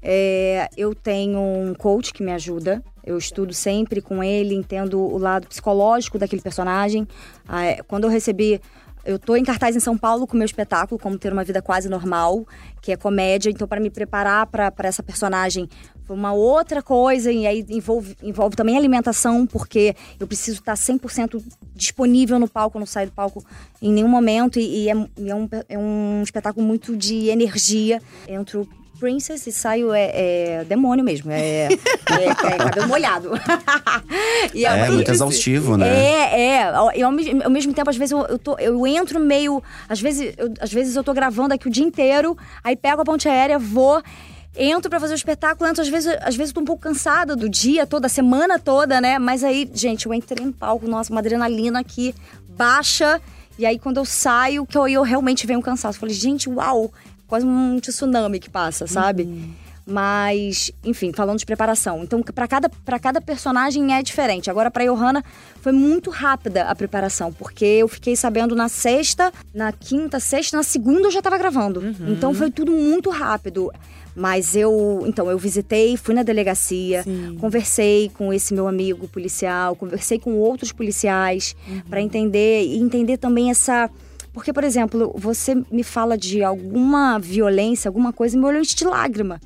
É, 0.03 0.69
eu 0.77 0.95
tenho 0.95 1.39
um 1.41 1.75
coach 1.75 2.13
que 2.13 2.23
me 2.23 2.33
ajuda. 2.33 2.83
Eu 3.05 3.17
estudo 3.17 3.55
sempre 3.55 4.01
com 4.03 4.23
ele, 4.23 4.55
entendo 4.55 5.01
o 5.01 5.17
lado 5.17 5.47
psicológico 5.47 6.19
daquele 6.19 6.43
personagem. 6.43 7.09
Ah, 7.47 7.65
é, 7.65 7.83
quando 7.83 8.05
eu 8.05 8.11
recebi. 8.11 8.61
Eu 9.05 9.19
tô 9.19 9.37
em 9.37 9.45
cartaz 9.45 9.75
em 9.75 9.81
São 9.81 9.97
Paulo 9.97 10.27
com 10.27 10.37
meu 10.37 10.45
espetáculo, 10.45 11.01
Como 11.01 11.19
Ter 11.19 11.33
uma 11.33 11.45
Vida 11.45 11.63
Quase 11.63 11.89
Normal, 11.89 12.47
que 12.83 12.93
é 12.93 12.97
comédia. 12.97 13.51
Então, 13.51 13.67
para 13.67 13.81
me 13.81 13.91
preparar 13.91 14.47
para 14.47 14.73
essa 14.81 15.03
personagem, 15.03 15.69
foi 16.05 16.17
uma 16.17 16.33
outra 16.33 16.83
coisa. 16.83 17.31
E 17.31 17.47
aí 17.47 17.65
envolve, 17.69 18.17
envolve 18.23 18.57
também 18.57 18.77
alimentação, 18.77 19.47
porque 19.47 19.95
eu 20.19 20.27
preciso 20.27 20.61
estar 20.61 20.75
100% 20.75 21.43
disponível 21.75 22.39
no 22.39 22.49
palco, 22.49 22.77
eu 22.77 22.81
não 22.81 22.87
saio 22.87 23.09
do 23.09 23.13
palco 23.13 23.45
em 23.81 23.93
nenhum 23.93 24.09
momento. 24.09 24.59
E, 24.59 24.85
e 24.85 24.89
é, 24.89 24.93
é 24.93 25.35
um, 25.35 25.49
é 25.69 25.79
um 25.79 26.23
espetáculo 26.23 26.67
muito 26.67 26.97
de 26.97 27.29
energia. 27.29 28.01
Entro 28.27 28.69
Princess 28.99 29.47
e 29.47 29.53
saio 29.53 29.93
é, 29.93 30.11
é 30.61 30.65
demônio 30.65 31.05
mesmo. 31.05 31.31
É, 31.31 31.69
é, 31.69 32.25
é 32.25 32.57
cabelo 32.57 32.89
molhado. 32.89 33.31
E 34.55 34.65
É, 34.65 34.79
muito- 34.79 34.93
muito 34.95 35.11
exaustivo, 35.11 35.77
né? 35.77 35.89
É, 35.89 36.41
é. 36.41 36.63
E 36.97 37.03
ao, 37.03 37.11
ao 37.45 37.51
mesmo 37.51 37.73
tempo, 37.75 37.91
às 37.91 37.97
vezes 37.97 38.13
eu, 38.13 38.25
eu, 38.27 38.39
tô- 38.39 38.57
eu 38.59 38.87
entro 38.87 39.19
meio. 39.21 39.63
Às 39.89 40.01
vezes, 40.01 40.33
eu, 40.39 40.53
às 40.61 40.73
vezes 40.73 40.95
eu 40.97 41.03
tô 41.05 41.13
gravando 41.13 41.53
aqui 41.55 41.67
o 41.69 41.71
dia 41.71 41.85
inteiro, 41.85 42.37
aí 42.63 42.75
pego 42.77 43.03
a 43.03 43.05
ponte 43.05 43.29
aérea, 43.29 43.59
vou. 43.59 44.03
Entro 44.57 44.89
pra 44.91 44.99
fazer 44.99 45.15
o 45.15 45.17
espetáculo, 45.17 45.69
entro, 45.69 45.83
às 45.83 45.89
vezes, 45.89 46.17
às 46.23 46.35
vezes 46.35 46.51
eu 46.51 46.55
tô 46.55 46.61
um 46.61 46.65
pouco 46.65 46.83
cansada 46.83 47.37
do 47.37 47.49
dia 47.49 47.87
todo, 47.87 48.03
da 48.03 48.09
semana 48.09 48.59
toda, 48.59 49.01
né? 49.01 49.19
Mas 49.19 49.45
aí, 49.45 49.69
gente, 49.73 50.07
eu 50.07 50.15
entrei 50.15 50.45
no 50.45 50.53
palco, 50.53 50.89
nossa, 50.89 51.13
uma 51.13 51.21
adrenalina 51.21 51.81
aqui 51.81 52.15
baixa. 52.49 53.21
E 53.59 53.67
aí, 53.67 53.79
quando 53.79 53.99
eu 53.99 54.05
saio, 54.05 54.65
que 54.67 54.77
eu, 54.79 54.87
eu 54.89 55.03
realmente 55.03 55.47
venho 55.47 55.61
cansaço. 55.61 55.97
Eu 55.97 56.01
falei, 56.01 56.15
gente, 56.15 56.49
uau! 56.49 56.93
Quase 57.29 57.47
um 57.47 57.79
tsunami 57.79 58.41
que 58.41 58.51
passa, 58.51 58.87
sabe? 58.87 59.55
Mas, 59.87 60.71
enfim, 60.85 61.13
falando 61.15 61.39
de 61.39 61.47
preparação. 61.47 62.03
Então, 62.03 62.23
pra 62.23 62.49
cada, 62.49 62.69
pra 62.69 62.99
cada 62.99 63.21
personagem 63.21 63.95
é 63.95 64.03
diferente. 64.03 64.51
Agora, 64.51 64.71
pra 64.71 64.85
Johanna, 64.85 65.25
foi 65.63 65.73
muito 65.73 66.11
rápida 66.11 66.65
a 66.65 66.75
preparação, 66.75 67.33
porque 67.33 67.65
eu 67.65 67.89
fiquei 67.89 68.17
sabendo 68.17 68.55
na 68.57 68.69
sexta, 68.69 69.33
na 69.55 69.73
quinta, 69.73 70.19
sexta, 70.21 70.57
na 70.57 70.63
segunda 70.63 71.07
eu 71.07 71.11
já 71.11 71.23
tava 71.23 71.39
gravando. 71.39 71.83
Então, 72.07 72.35
foi 72.35 72.51
tudo 72.51 72.73
muito 72.73 73.09
rápido. 73.09 73.71
Mas 74.17 74.57
eu, 74.57 75.05
então, 75.07 75.31
eu 75.31 75.39
visitei, 75.39 75.97
fui 75.97 76.15
na 76.15 76.25
delegacia, 76.25 77.05
conversei 77.39 78.11
com 78.15 78.33
esse 78.33 78.53
meu 78.53 78.67
amigo 78.67 79.07
policial, 79.07 79.77
conversei 79.77 80.19
com 80.19 80.35
outros 80.35 80.73
policiais 80.73 81.55
pra 81.89 82.01
entender 82.01 82.65
e 82.65 82.79
entender 82.79 83.17
também 83.17 83.49
essa 83.51 83.89
porque, 84.39 84.53
por 84.53 84.65
exemplo, 84.65 85.13
você 85.17 85.55
me 85.71 85.83
fala 85.83 86.17
de 86.17 86.43
alguma 86.43 87.19
violência, 87.19 87.89
alguma 87.89 88.13
coisa, 88.13 88.39
meu 88.39 88.49
olho 88.49 88.63
de 88.63 88.85
lágrima. 88.85 89.41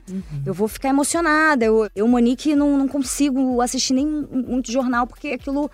Eu 0.47 0.55
vou 0.55 0.69
ficar 0.69 0.89
emocionada. 0.91 1.65
Eu, 1.65 1.89
eu 1.97 2.07
Monique, 2.07 2.55
não, 2.55 2.77
não 2.79 2.87
consigo 2.87 3.61
assistir 3.61 3.95
nem 3.95 4.07
muito 4.07 4.71
jornal, 4.71 5.07
porque 5.07 5.29
aquilo 5.29 5.71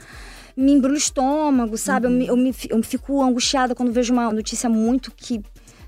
me 0.57 0.73
embrulha 0.73 0.95
o 0.95 0.99
estômago, 0.99 1.77
sabe? 1.77 2.07
Eu, 2.07 2.11
me, 2.11 2.27
eu, 2.27 2.37
me, 2.37 2.55
eu 2.69 2.83
fico 2.83 3.23
angustiada 3.23 3.75
quando 3.75 3.93
vejo 3.93 4.13
uma 4.13 4.33
notícia 4.33 4.69
muito 4.69 5.13
que 5.15 5.41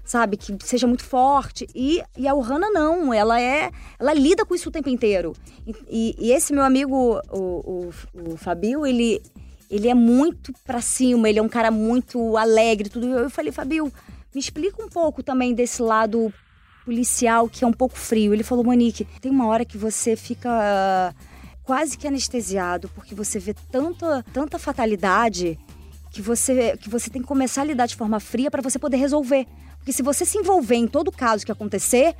sabe, 0.04 0.36
que 0.36 0.56
seja 0.64 0.86
muito 0.88 1.04
forte. 1.04 1.66
E, 1.74 2.02
e 2.16 2.26
a 2.26 2.34
Ohana 2.34 2.68
não, 2.70 3.14
ela 3.14 3.40
é. 3.40 3.70
Ela 3.98 4.12
lida 4.12 4.44
com 4.44 4.54
isso 4.54 4.68
o 4.68 4.72
tempo 4.72 4.88
inteiro. 4.88 5.32
E, 5.66 5.74
e- 5.88 6.14
e 6.28 6.32
esse 6.32 6.52
meu 6.52 6.64
amigo, 6.64 7.20
o, 7.30 7.38
o, 7.38 7.90
o 8.32 8.36
Fabio, 8.36 8.84
ele, 8.84 9.22
ele 9.70 9.88
é 9.88 9.94
muito 9.94 10.52
pra 10.64 10.80
cima, 10.80 11.28
ele 11.28 11.38
é 11.38 11.42
um 11.42 11.48
cara 11.48 11.70
muito 11.70 12.36
alegre, 12.36 12.88
tudo. 12.88 13.06
Eu 13.06 13.30
falei, 13.30 13.52
Fabio, 13.52 13.90
me 14.34 14.40
explica 14.40 14.82
um 14.82 14.88
pouco 14.88 15.22
também 15.22 15.54
desse 15.54 15.80
lado 15.80 16.32
policial 16.84 17.48
que 17.48 17.62
é 17.62 17.66
um 17.66 17.72
pouco 17.72 17.96
frio. 17.96 18.34
Ele 18.34 18.42
falou, 18.42 18.64
Monique, 18.64 19.06
tem 19.20 19.30
uma 19.30 19.46
hora 19.46 19.64
que 19.64 19.78
você 19.78 20.16
fica 20.16 20.50
ah, 20.50 21.14
quase 21.62 21.96
que 21.96 22.08
anestesiado, 22.08 22.88
porque 22.88 23.14
você 23.14 23.38
vê 23.38 23.54
tanta, 23.70 24.24
tanta 24.32 24.58
fatalidade 24.58 25.56
que 26.10 26.20
você, 26.20 26.76
que 26.76 26.90
você 26.90 27.08
tem 27.08 27.22
que 27.22 27.28
começar 27.28 27.60
a 27.60 27.64
lidar 27.64 27.86
de 27.86 27.94
forma 27.94 28.18
fria 28.18 28.50
para 28.50 28.60
você 28.60 28.76
poder 28.76 28.96
resolver. 28.96 29.46
Porque 29.80 29.92
se 29.94 30.02
você 30.02 30.26
se 30.26 30.36
envolver 30.36 30.76
em 30.76 30.86
todo 30.86 31.10
caso 31.10 31.44
que 31.44 31.50
acontecer, 31.50 32.14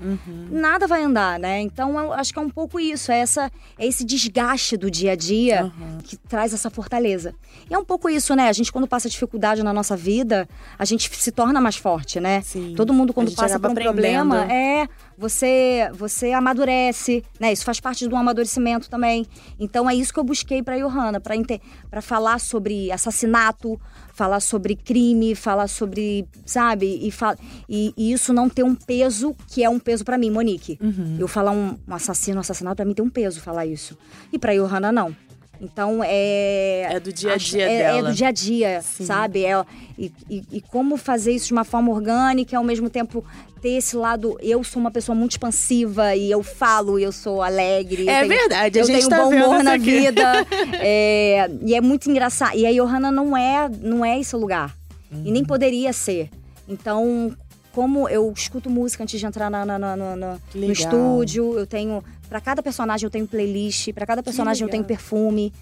nada 0.51 0.87
vai 0.87 1.03
andar, 1.05 1.38
né? 1.38 1.61
Então 1.61 2.01
eu 2.01 2.12
acho 2.12 2.33
que 2.33 2.38
é 2.38 2.42
um 2.42 2.49
pouco 2.49 2.81
isso, 2.81 3.12
é, 3.12 3.18
essa, 3.18 3.53
é 3.79 3.87
esse 3.87 4.03
desgaste 4.03 4.79
do 4.79 4.90
dia 4.90 5.12
a 5.12 5.14
dia 5.14 5.70
que 6.05 6.16
traz 6.16 6.55
essa 6.55 6.70
fortaleza. 6.70 7.35
E 7.70 7.75
é 7.75 7.79
um 7.79 7.85
pouco 7.85 8.09
isso, 8.09 8.35
né? 8.35 8.49
A 8.49 8.53
gente, 8.53 8.73
quando 8.73 8.88
passa 8.88 9.11
dificuldade 9.11 9.62
na 9.62 9.75
nossa 9.75 9.94
vida, 9.94 10.49
a 10.79 10.85
gente 10.87 11.11
se 11.14 11.31
torna 11.31 11.61
mais 11.61 11.77
forte, 11.77 12.18
né? 12.18 12.40
Sim. 12.40 12.75
Todo 12.75 12.94
mundo, 12.94 13.12
quando 13.12 13.31
passa 13.33 13.61
por 13.61 13.70
um 13.70 13.75
problema, 13.75 14.51
é. 14.51 14.88
Você, 15.20 15.90
você 15.92 16.33
amadurece, 16.33 17.22
né? 17.38 17.52
Isso 17.52 17.62
faz 17.62 17.78
parte 17.78 18.09
do 18.09 18.16
amadurecimento 18.16 18.88
também. 18.88 19.26
Então 19.59 19.88
é 19.88 19.94
isso 19.94 20.14
que 20.14 20.18
eu 20.18 20.24
busquei 20.24 20.62
pra 20.62 20.78
Johanna, 20.78 21.20
inte- 21.37 21.61
pra 21.90 22.00
falar 22.00 22.40
sobre 22.40 22.90
assassinato, 22.90 23.78
falar 24.14 24.40
sobre 24.40 24.74
crime, 24.74 25.35
falar 25.35 25.68
sobre, 25.68 26.26
sabe? 26.46 27.00
E, 27.06 27.11
fa- 27.11 27.37
e- 27.68 27.92
e 27.98 28.12
isso 28.12 28.33
não 28.33 28.48
ter 28.48 28.62
um 28.64 28.74
peso 28.74 29.37
que 29.48 29.62
é 29.62 29.68
um 29.68 29.78
peso 29.78 30.06
pra 30.06 30.16
mim, 30.16 30.30
Monique. 30.30 30.78
Uhum. 30.80 31.16
Eu 31.20 31.28
falar 31.28 31.50
um, 31.50 31.76
um 31.87 31.94
assassino, 31.94 32.38
um 32.38 32.40
assassinato, 32.40 32.76
pra 32.76 32.87
mim 32.87 32.94
tem 32.94 33.04
um 33.04 33.11
peso 33.11 33.42
falar 33.42 33.66
isso. 33.66 33.98
E 34.33 34.38
pra 34.38 34.54
Johanna, 34.54 34.90
não. 34.90 35.14
Então 35.61 36.01
é. 36.03 36.88
É 36.90 37.01
do 37.01 37.12
dia 37.12 37.33
a 37.33 37.35
acho- 37.35 37.51
dia 37.51 37.68
é, 37.68 37.75
É 37.75 37.92
dela. 37.92 38.09
do 38.11 38.14
dia 38.14 38.29
a 38.29 38.33
dia, 38.33 38.83
sabe? 38.83 39.44
É, 39.44 39.62
e, 39.99 40.11
e- 40.31 40.42
e 40.53 40.61
como 40.62 40.96
fazer 40.96 41.33
isso 41.33 41.49
de 41.49 41.53
uma 41.53 41.64
forma 41.64 41.92
orgânica 41.92 42.55
e 42.55 42.57
ao 42.57 42.64
mesmo 42.64 42.88
tempo 42.88 43.23
ter 43.61 43.73
esse 43.73 43.94
lado. 43.94 44.38
Eu 44.40 44.64
sou 44.64 44.81
uma 44.81 44.90
pessoa 44.90 45.14
muito 45.14 45.33
expansiva 45.33 46.16
e 46.16 46.31
eu 46.31 46.42
falo, 46.42 46.99
e 46.99 47.03
eu 47.03 47.12
sou 47.12 47.42
alegre. 47.42 48.05
eu 48.07 48.11
É 48.11 48.20
tenho- 48.27 48.29
verdade, 48.40 48.79
a 48.79 48.83
eu 48.83 48.87
gente 48.87 48.96
tenho 48.96 49.09
tá 49.11 49.18
bom 49.18 49.29
humor 49.35 49.62
na 49.62 49.75
aqui. 49.75 50.01
vida. 50.01 50.46
É, 50.83 51.51
e 51.62 51.75
é 51.75 51.81
muito 51.83 52.11
engraçado. 52.11 52.57
E 52.57 52.64
a 52.66 52.73
Johanna 52.73 53.11
não 53.12 53.37
é, 53.37 53.68
não 53.83 54.03
é 54.03 54.18
esse 54.18 54.35
lugar. 54.35 54.75
E 55.12 55.14
Uhum. 55.16 55.33
nem 55.33 55.44
poderia 55.44 55.92
ser. 55.92 56.31
Então, 56.66 57.33
como 57.72 58.09
eu 58.09 58.33
escuto 58.37 58.68
música 58.70 59.02
antes 59.02 59.18
de 59.18 59.26
entrar 59.26 59.50
na, 59.50 59.64
na- 59.64 59.78
na- 59.78 59.96
na- 59.96 60.38
Que 60.50 60.59
no 60.59 60.66
legal. 60.66 60.72
estúdio, 60.74 61.59
eu 61.59 61.66
tenho. 61.66 62.02
Pra 62.28 62.40
cada 62.40 62.62
personagem 62.62 63.04
eu 63.06 63.11
tenho 63.11 63.26
playlist, 63.26 63.92
pra 63.92 64.06
cada 64.06 64.22
personagem 64.22 64.64
eu 64.64 64.70
tenho 64.70 64.85
perfume. 64.85 65.52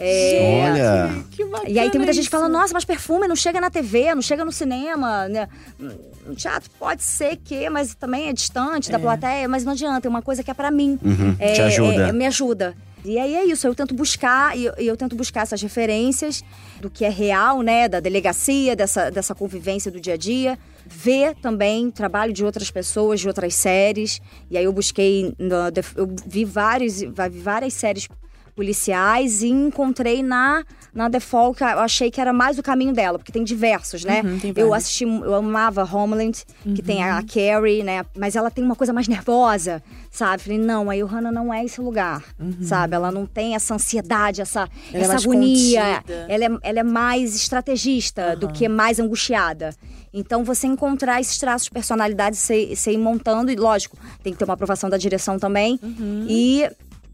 É, 0.00 0.62
Olha. 0.70 1.24
Que 1.32 1.44
bacana 1.44 1.68
e 1.70 1.76
aí 1.78 1.90
tem 1.90 1.98
muita 1.98 2.12
gente 2.12 2.22
isso. 2.22 2.30
falando, 2.30 2.52
nossa, 2.52 2.72
mas 2.72 2.84
perfume 2.84 3.26
não 3.26 3.34
chega 3.34 3.60
na 3.60 3.68
TV, 3.68 4.14
não 4.14 4.22
chega 4.22 4.44
no 4.44 4.52
cinema, 4.52 5.26
né? 5.26 5.48
No 6.24 6.36
teatro 6.36 6.70
pode 6.78 7.02
ser 7.02 7.36
que, 7.36 7.68
mas 7.68 7.94
também 7.96 8.28
é 8.28 8.32
distante 8.32 8.92
da 8.92 8.98
plateia, 9.00 9.48
mas 9.48 9.64
não 9.64 9.72
adianta, 9.72 10.06
é 10.06 10.10
uma 10.10 10.22
coisa 10.22 10.44
que 10.44 10.50
é 10.50 10.54
pra 10.54 10.70
mim. 10.70 10.98
Uhum, 11.02 11.34
É, 11.40 11.52
te 11.52 11.60
ajuda. 11.62 12.08
é- 12.08 12.12
me 12.12 12.26
ajuda. 12.26 12.76
E 13.04 13.18
aí 13.18 13.34
é 13.34 13.44
isso, 13.44 13.66
eu 13.66 13.74
tento 13.74 13.94
buscar, 13.94 14.56
e 14.56 14.64
eu, 14.64 14.74
eu 14.76 14.96
tento 14.96 15.14
buscar 15.14 15.42
essas 15.42 15.62
referências 15.62 16.42
do 16.80 16.90
que 16.90 17.04
é 17.04 17.08
real, 17.08 17.62
né? 17.62 17.88
Da 17.88 18.00
delegacia, 18.00 18.74
dessa, 18.74 19.10
dessa 19.10 19.34
convivência 19.34 19.90
do 19.90 20.00
dia 20.00 20.14
a 20.14 20.16
dia. 20.16 20.58
Ver 20.84 21.34
também 21.36 21.90
trabalho 21.90 22.32
de 22.32 22.44
outras 22.44 22.70
pessoas, 22.70 23.20
de 23.20 23.28
outras 23.28 23.54
séries. 23.54 24.20
E 24.50 24.58
aí 24.58 24.64
eu 24.64 24.72
busquei, 24.72 25.34
eu 25.96 26.14
vi 26.26 26.44
vários, 26.44 27.02
várias 27.42 27.74
séries 27.74 28.08
policiais 28.62 29.42
e 29.42 29.48
encontrei 29.48 30.20
na 30.22 30.64
na 30.92 31.08
Default 31.08 31.58
que 31.58 31.62
eu 31.62 31.78
achei 31.78 32.10
que 32.10 32.20
era 32.20 32.32
mais 32.32 32.58
o 32.58 32.62
caminho 32.62 32.92
dela, 32.92 33.18
porque 33.18 33.30
tem 33.30 33.44
diversos, 33.44 34.04
né? 34.04 34.20
Uhum, 34.24 34.38
tem 34.40 34.52
eu 34.56 34.74
assisti, 34.74 35.04
eu 35.04 35.32
amava 35.34 35.84
Homeland, 35.84 36.42
que 36.74 36.82
tem 36.82 36.96
Uhum. 37.04 37.12
a 37.18 37.22
Carrie, 37.22 37.84
né? 37.84 38.04
Mas 38.16 38.34
ela 38.34 38.50
tem 38.50 38.64
uma 38.64 38.74
coisa 38.74 38.92
mais 38.92 39.06
nervosa, 39.06 39.80
sabe? 40.10 40.42
Falei, 40.42 40.58
não, 40.58 40.90
a 40.90 40.96
Johanna 40.96 41.30
não 41.30 41.54
é 41.54 41.64
esse 41.64 41.80
lugar, 41.80 42.24
sabe? 42.62 42.96
Ela 42.96 43.12
não 43.12 43.26
tem 43.26 43.54
essa 43.54 43.74
ansiedade, 43.74 44.40
essa, 44.40 44.62
Uhum. 44.62 44.68
Ela 44.92 44.98
é 44.98 45.00
essa 45.02 45.12
mais 45.12 45.22
agonia. 45.24 45.82
contida. 45.98 46.26
Ela 46.28 46.44
é, 46.46 46.48
ela 46.62 46.78
é 46.80 46.82
mais 46.82 47.36
estrategista 47.36 48.34
do 48.34 48.48
que 48.48 48.68
mais 48.68 48.98
angustiada. 48.98 49.74
Então, 50.12 50.42
você 50.42 50.66
encontrar 50.66 51.20
esses 51.20 51.38
traços 51.38 51.66
de 51.66 51.70
personalidade, 51.70 52.36
você, 52.36 52.74
você 52.74 52.90
ir 52.92 52.98
montando, 52.98 53.52
e 53.52 53.56
lógico, 53.56 53.96
tem 54.22 54.32
que 54.32 54.38
ter 54.38 54.44
uma 54.46 54.54
aprovação 54.54 54.90
da 54.90 54.96
direção 54.96 55.38
também. 55.38 55.78
Uhum. 55.80 56.26
E 56.28 56.68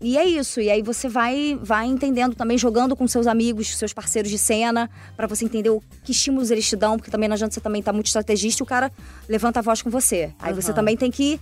e 0.05 0.19
é 0.19 0.25
isso. 0.25 0.61
E 0.61 0.71
aí 0.71 0.83
você 0.83 1.09
vai, 1.09 1.59
vai 1.63 1.87
entendendo 1.87 2.35
também, 2.35 2.59
jogando 2.59 2.95
com 2.95 3.09
seus 3.09 3.27
amigos, 3.27 3.77
seus 3.77 3.93
parceiros 3.93 4.31
de 4.31 4.37
cena, 4.37 4.91
pra 5.17 5.27
você 5.27 5.47
entender 5.47 5.71
o 5.71 5.83
que 6.05 6.13
estímulos 6.13 6.51
eles 6.51 6.69
te 6.69 6.77
dão, 6.77 6.99
porque 6.99 7.11
também 7.11 7.29
não 7.29 7.35
adianta 7.35 7.55
você 7.55 7.61
também 7.61 7.81
estar 7.81 7.93
muito 7.93 8.07
estrategista 8.07 8.63
e 8.63 8.65
o 8.65 8.67
cara 8.67 8.93
levanta 9.27 9.61
a 9.61 9.63
voz 9.63 9.81
com 9.81 9.89
você. 9.89 10.31
Aí 10.39 10.53
você 10.53 10.73
também 10.75 10.95
tem 10.95 11.11
que 11.11 11.41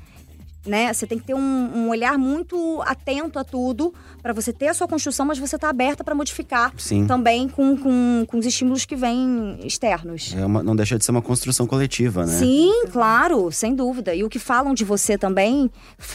né? 0.66 0.92
Você 0.92 1.06
tem 1.06 1.18
que 1.18 1.24
ter 1.24 1.34
um, 1.34 1.38
um 1.40 1.88
olhar 1.88 2.16
muito 2.18 2.80
atento 2.82 3.38
a 3.38 3.44
tudo 3.44 3.92
para 4.22 4.32
você 4.32 4.52
ter 4.52 4.68
a 4.68 4.74
sua 4.74 4.86
construção, 4.86 5.26
mas 5.26 5.38
você 5.38 5.58
tá 5.58 5.68
aberta 5.68 6.04
para 6.04 6.14
modificar 6.14 6.72
Sim. 6.76 7.06
também 7.06 7.48
com, 7.48 7.76
com, 7.76 8.24
com 8.26 8.38
os 8.38 8.46
estímulos 8.46 8.84
que 8.84 8.94
vêm 8.94 9.58
externos. 9.64 10.34
É 10.36 10.44
uma- 10.46 10.62
não 10.62 10.76
deixa 10.76 10.96
de 10.98 11.04
ser 11.04 11.10
uma 11.10 11.22
construção 11.22 11.66
coletiva, 11.66 12.24
né? 12.26 12.32
Sim, 12.38 12.86
claro, 12.92 13.50
sem 13.50 13.74
dúvida. 13.74 14.14
E 14.14 14.22
o 14.22 14.28
que 14.28 14.38
falam 14.38 14.74
de 14.74 14.84
você 14.84 15.18
também 15.18 15.70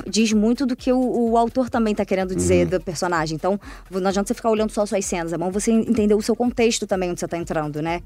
diz 0.10 0.32
muito 0.34 0.66
do 0.66 0.76
que 0.76 0.92
o, 0.94 1.30
o 1.32 1.38
autor 1.38 1.70
também 1.70 1.94
tá 1.94 2.06
querendo 2.06 2.36
dizer 2.36 2.64
Uhum. 2.66 2.70
do 2.78 2.82
personagem. 2.82 3.36
Então, 3.36 3.60
não 3.92 4.08
adianta 4.08 4.28
você 4.28 4.34
ficar 4.34 4.50
olhando 4.50 4.72
só 4.72 4.84
as 4.84 4.90
suas 4.90 5.06
cenas, 5.06 5.34
é 5.34 5.38
bom 5.38 5.52
você 5.52 5.72
entender 5.72 6.16
o 6.16 6.22
seu 6.22 6.36
contexto 6.36 6.88
também 6.88 7.12
onde 7.12 7.20
você 7.20 7.28
tá 7.28 7.38
entrando, 7.38 7.82
né? 7.82 8.02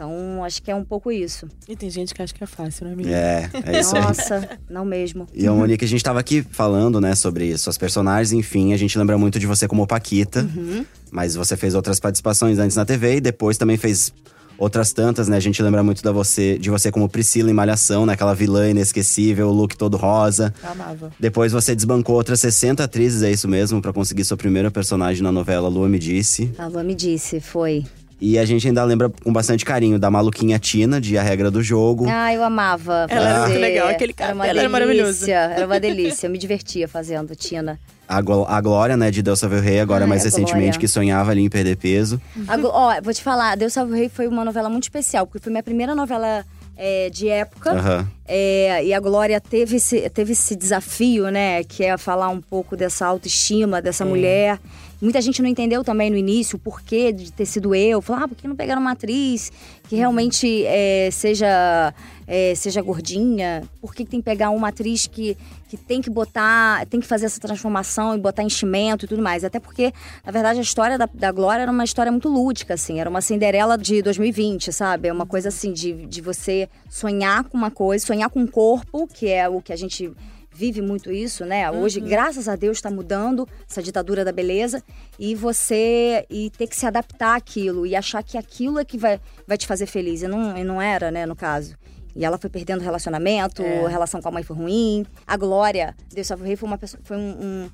Então, 0.00 0.42
acho 0.42 0.62
que 0.62 0.70
é 0.70 0.74
um 0.74 0.82
pouco 0.82 1.12
isso. 1.12 1.46
E 1.68 1.76
tem 1.76 1.90
gente 1.90 2.14
que 2.14 2.22
acha 2.22 2.32
que 2.32 2.42
é 2.42 2.46
fácil, 2.46 2.86
né, 2.86 2.94
amiga? 2.94 3.10
É, 3.10 3.50
é 3.66 3.80
isso 3.80 3.94
aí. 3.94 4.00
Nossa, 4.00 4.48
não 4.70 4.82
mesmo. 4.82 5.26
E 5.34 5.46
a 5.46 5.52
Monique, 5.52 5.84
a 5.84 5.88
gente 5.88 6.02
tava 6.02 6.18
aqui 6.18 6.40
falando, 6.40 7.02
né, 7.02 7.14
sobre 7.14 7.54
suas 7.58 7.76
personagens, 7.76 8.32
enfim, 8.32 8.72
a 8.72 8.78
gente 8.78 8.98
lembra 8.98 9.18
muito 9.18 9.38
de 9.38 9.46
você 9.46 9.68
como 9.68 9.86
Paquita. 9.86 10.40
Uhum. 10.56 10.86
Mas 11.10 11.34
você 11.34 11.54
fez 11.54 11.74
outras 11.74 12.00
participações 12.00 12.58
antes 12.58 12.78
na 12.78 12.86
TV 12.86 13.16
e 13.16 13.20
depois 13.20 13.58
também 13.58 13.76
fez 13.76 14.10
outras 14.56 14.90
tantas, 14.92 15.28
né? 15.28 15.36
A 15.36 15.40
gente 15.40 15.62
lembra 15.62 15.82
muito 15.82 16.02
da 16.02 16.12
você, 16.12 16.58
de 16.58 16.70
você 16.70 16.90
como 16.90 17.06
Priscila 17.06 17.50
em 17.50 17.54
Malhação, 17.54 18.06
né? 18.06 18.14
Aquela 18.14 18.34
vilã 18.34 18.70
inesquecível, 18.70 19.48
o 19.48 19.52
look 19.52 19.76
todo 19.76 19.98
rosa. 19.98 20.54
Eu 20.62 20.70
amava. 20.70 21.12
Depois 21.20 21.52
você 21.52 21.74
desbancou 21.74 22.14
outras 22.14 22.40
60 22.40 22.84
atrizes, 22.84 23.22
é 23.22 23.30
isso 23.30 23.48
mesmo, 23.48 23.82
pra 23.82 23.92
conseguir 23.92 24.24
sua 24.24 24.36
primeira 24.38 24.70
personagem 24.70 25.22
na 25.22 25.32
novela 25.32 25.68
Lua 25.68 25.90
Me 25.90 25.98
Disse. 25.98 26.50
A 26.56 26.66
Lua 26.68 26.82
me 26.82 26.94
disse, 26.94 27.38
foi. 27.38 27.84
E 28.20 28.38
a 28.38 28.44
gente 28.44 28.68
ainda 28.68 28.84
lembra 28.84 29.08
com 29.08 29.32
bastante 29.32 29.64
carinho 29.64 29.98
da 29.98 30.10
maluquinha 30.10 30.58
Tina, 30.58 31.00
de 31.00 31.16
A 31.16 31.22
Regra 31.22 31.50
do 31.50 31.62
Jogo. 31.62 32.06
Ah, 32.08 32.32
eu 32.34 32.44
amava. 32.44 33.06
Ela 33.08 33.28
era 33.28 33.40
fazer. 33.40 33.52
muito 33.52 33.60
legal, 33.62 33.88
aquele 33.88 34.14
Era 34.18 34.34
uma 34.34 34.46
era 34.46 34.68
maravilhoso. 34.68 35.30
Era 35.30 35.66
uma 35.66 35.80
delícia. 35.80 36.26
Eu 36.26 36.30
me 36.30 36.36
divertia 36.36 36.86
fazendo, 36.86 37.34
Tina. 37.34 37.80
A, 38.06 38.18
a 38.18 38.60
Glória, 38.60 38.96
né, 38.96 39.10
de 39.10 39.22
Deus 39.22 39.38
Salve 39.38 39.56
o 39.56 39.60
Rei, 39.60 39.80
agora 39.80 40.04
Ai, 40.04 40.08
mais 40.08 40.22
a 40.22 40.24
recentemente, 40.24 40.64
Glória. 40.64 40.80
que 40.80 40.88
sonhava 40.88 41.30
ali 41.30 41.42
em 41.42 41.48
perder 41.48 41.76
peso. 41.76 42.20
Ó, 42.64 43.00
vou 43.02 43.14
te 43.14 43.22
falar, 43.22 43.56
Deus 43.56 43.72
Salve 43.72 43.92
o 43.92 43.94
Rei 43.94 44.08
foi 44.08 44.26
uma 44.26 44.44
novela 44.44 44.68
muito 44.68 44.82
especial, 44.84 45.26
porque 45.26 45.38
foi 45.38 45.50
minha 45.50 45.62
primeira 45.62 45.94
novela 45.94 46.44
é, 46.82 47.10
de 47.10 47.28
época. 47.28 47.72
Aham. 47.72 48.08
É, 48.26 48.82
e 48.86 48.94
a 48.94 49.00
Glória 49.00 49.38
teve 49.38 49.76
esse, 49.76 50.08
teve 50.08 50.32
esse 50.32 50.56
desafio, 50.56 51.30
né? 51.30 51.62
Que 51.62 51.84
é 51.84 51.98
falar 51.98 52.30
um 52.30 52.40
pouco 52.40 52.74
dessa 52.74 53.06
autoestima 53.06 53.82
dessa 53.82 54.02
mulher. 54.04 54.58
Muita 55.00 55.20
gente 55.20 55.42
não 55.42 55.48
entendeu 55.48 55.84
também 55.84 56.10
no 56.10 56.16
início 56.16 56.56
o 56.56 56.58
porquê 56.58 57.12
de 57.12 57.30
ter 57.32 57.44
sido 57.44 57.74
eu. 57.74 58.00
Falou, 58.00 58.24
ah, 58.24 58.28
por 58.28 58.34
que 58.34 58.48
não 58.48 58.56
pegaram 58.56 58.80
uma 58.80 58.92
atriz 58.92 59.52
que 59.88 59.96
realmente 59.96 60.64
é, 60.64 61.10
seja, 61.10 61.92
é, 62.26 62.54
seja 62.54 62.80
gordinha? 62.80 63.62
Por 63.80 63.94
que 63.94 64.04
que 64.04 64.10
tem 64.10 64.20
que 64.20 64.24
pegar 64.24 64.48
uma 64.50 64.68
atriz 64.68 65.06
que, 65.06 65.36
que 65.70 65.76
tem 65.76 66.02
que 66.02 66.10
botar, 66.10 66.84
tem 66.86 66.98
que 66.98 67.06
fazer 67.06 67.26
essa 67.26 67.40
transformação 67.40 68.12
e 68.12 68.18
botar 68.18 68.42
enchimento 68.42 69.04
e 69.04 69.08
tudo 69.08 69.22
mais? 69.22 69.44
Até 69.44 69.60
porque, 69.60 69.92
na 70.24 70.32
verdade, 70.32 70.58
a 70.58 70.62
história 70.62 70.98
da, 70.98 71.08
da 71.12 71.30
Glória 71.30 71.62
era 71.62 71.70
uma 71.70 71.84
história 71.84 72.10
muito 72.10 72.28
lúdica, 72.28 72.74
assim. 72.74 72.98
Era 72.98 73.08
uma 73.08 73.20
Cinderela 73.20 73.78
de 73.78 74.02
2020, 74.02 74.72
sabe? 74.72 75.06
É 75.06 75.12
uma 75.12 75.26
coisa 75.26 75.48
assim 75.48 75.72
de, 75.72 75.92
de 76.06 76.20
você 76.20 76.68
sonhar 76.88 77.44
com 77.44 77.56
uma 77.56 77.70
coisa, 77.70 78.04
sonhar 78.04 78.28
com 78.30 78.40
um 78.40 78.48
corpo, 78.48 79.06
que 79.06 79.28
é 79.28 79.48
o 79.48 79.62
que 79.62 79.72
a 79.72 79.76
gente 79.76 80.12
vive 80.52 80.82
muito 80.82 81.12
isso, 81.12 81.44
né? 81.44 81.70
Hoje, 81.70 82.00
graças 82.00 82.48
a 82.48 82.56
Deus, 82.56 82.78
está 82.78 82.90
mudando 82.90 83.48
essa 83.70 83.80
ditadura 83.80 84.24
da 84.24 84.32
beleza 84.32 84.82
e 85.20 85.36
você 85.36 86.26
e 86.28 86.50
ter 86.50 86.66
que 86.66 86.74
se 86.74 86.84
adaptar 86.84 87.36
àquilo 87.36 87.86
e 87.86 87.94
achar 87.94 88.24
que 88.24 88.36
aquilo 88.36 88.80
é 88.80 88.84
que 88.84 88.98
vai, 88.98 89.20
vai 89.46 89.56
te 89.56 89.68
fazer 89.68 89.86
feliz. 89.86 90.22
E 90.22 90.26
não, 90.26 90.58
e 90.58 90.64
não 90.64 90.82
era, 90.82 91.12
né, 91.12 91.24
no 91.26 91.36
caso. 91.36 91.76
E 92.14 92.24
ela 92.24 92.36
foi 92.38 92.50
perdendo 92.50 92.80
relacionamento, 92.82 93.62
É. 93.62 93.84
a 93.84 93.88
relação 93.88 94.20
com 94.20 94.28
a 94.28 94.32
mãe 94.32 94.42
foi 94.42 94.56
ruim. 94.56 95.06
A 95.26 95.36
Glória, 95.36 95.94
Deus 96.12 96.26
salve 96.26 96.42
o 96.42 96.46
rei, 96.46 96.56
foi 96.56 96.68
uma 96.68 96.78
pessoa, 96.78 97.00
foi 97.04 97.16
um, 97.16 97.30
um- 97.40 97.70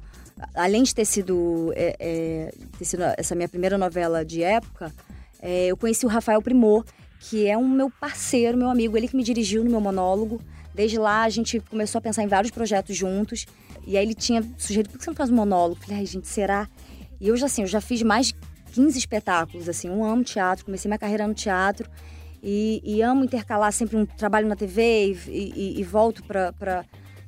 além 0.55 0.83
de 0.83 0.94
ter 0.94 1.05
sido, 1.05 1.72
é, 1.75 1.96
é, 1.99 2.53
ter 2.79 2.85
sido 2.85 3.03
essa 3.16 3.35
minha 3.35 3.49
primeira 3.49 3.79
novela 3.79 4.25
de 4.25 4.42
época, 4.42 4.92
é, 5.40 5.66
eu 5.66 5.77
conheci 5.77 6.05
o 6.05 6.09
Rafael 6.09 6.42
Primor, 6.42 6.85
que 7.18 7.46
é 7.46 7.57
um 7.57 7.66
meu 7.68 7.90
parceiro, 7.90 8.59
meu 8.59 8.68
amigo, 8.68 8.96
ele 8.96 9.09
que 9.09 9.16
me 9.16 9.22
dirigiu 9.25 9.64
no 9.64 9.70
meu 9.70 9.81
monólogo. 9.81 10.40
Desde 10.75 10.99
lá 10.99 11.22
a 11.22 11.29
gente 11.31 11.59
começou 11.61 11.99
a 11.99 12.03
pensar 12.03 12.22
em 12.22 12.27
vários 12.27 12.51
projetos 12.51 12.94
juntos. 12.94 13.46
E 13.87 13.96
aí 13.96 14.05
ele 14.05 14.14
tinha 14.14 14.44
sugerido, 14.59 14.90
por 14.90 14.99
que 14.99 15.05
você 15.05 15.11
não 15.11 15.16
faz 15.16 15.31
um 15.31 15.35
monólogo? 15.35 15.81
Falei, 15.81 16.01
ai 16.01 16.07
gente, 16.07 16.29
será? 16.29 16.68
E 17.18 17.29
eu 17.29 17.37
já 17.37 17.46
assim, 17.46 17.62
eu 17.62 17.66
já 17.68 17.81
fiz 17.81 18.03
mais 18.03 18.27
de 18.27 18.35
15 18.75 18.99
espetáculos, 18.99 19.68
assim, 19.70 19.88
eu 19.88 20.05
amo 20.05 20.22
teatro, 20.22 20.66
comecei 20.66 20.88
minha 20.88 20.99
carreira 20.99 21.27
no 21.27 21.33
teatro. 21.33 21.88
E, 22.42 22.81
e 22.85 23.03
amo 23.03 23.25
intercalar 23.25 23.72
sempre 23.72 23.96
um 23.96 24.07
trabalho 24.07 24.46
na 24.49 24.57
TV 24.57 25.16
e, 25.27 25.31
e- 25.31 25.81
e 25.81 25.85
volto 25.85 26.22
para 26.25 26.85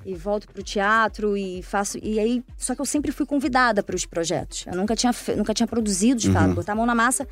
e 0.07 0.14
volto 0.14 0.47
pro 0.47 0.62
teatro 0.62 1.37
e 1.37 1.62
faço 1.62 1.99
e 2.03 2.18
aí 2.18 2.42
só 2.57 2.75
que 2.75 2.81
eu 2.81 2.87
sempre 2.87 3.11
fui 3.12 3.27
convidada 3.27 3.83
para 3.83 3.94
os 3.97 4.07
projetos. 4.07 4.64
Eu 4.66 4.75
nunca 4.77 4.94
tinha 4.97 5.12
nunca 5.37 5.53
tinha 5.53 5.66
produzido 5.66 6.21
de 6.21 6.31
fato 6.33 6.55
botar 6.55 6.73
a 6.73 6.75
mão 6.77 6.87
na 6.87 6.94
massa 6.94 7.27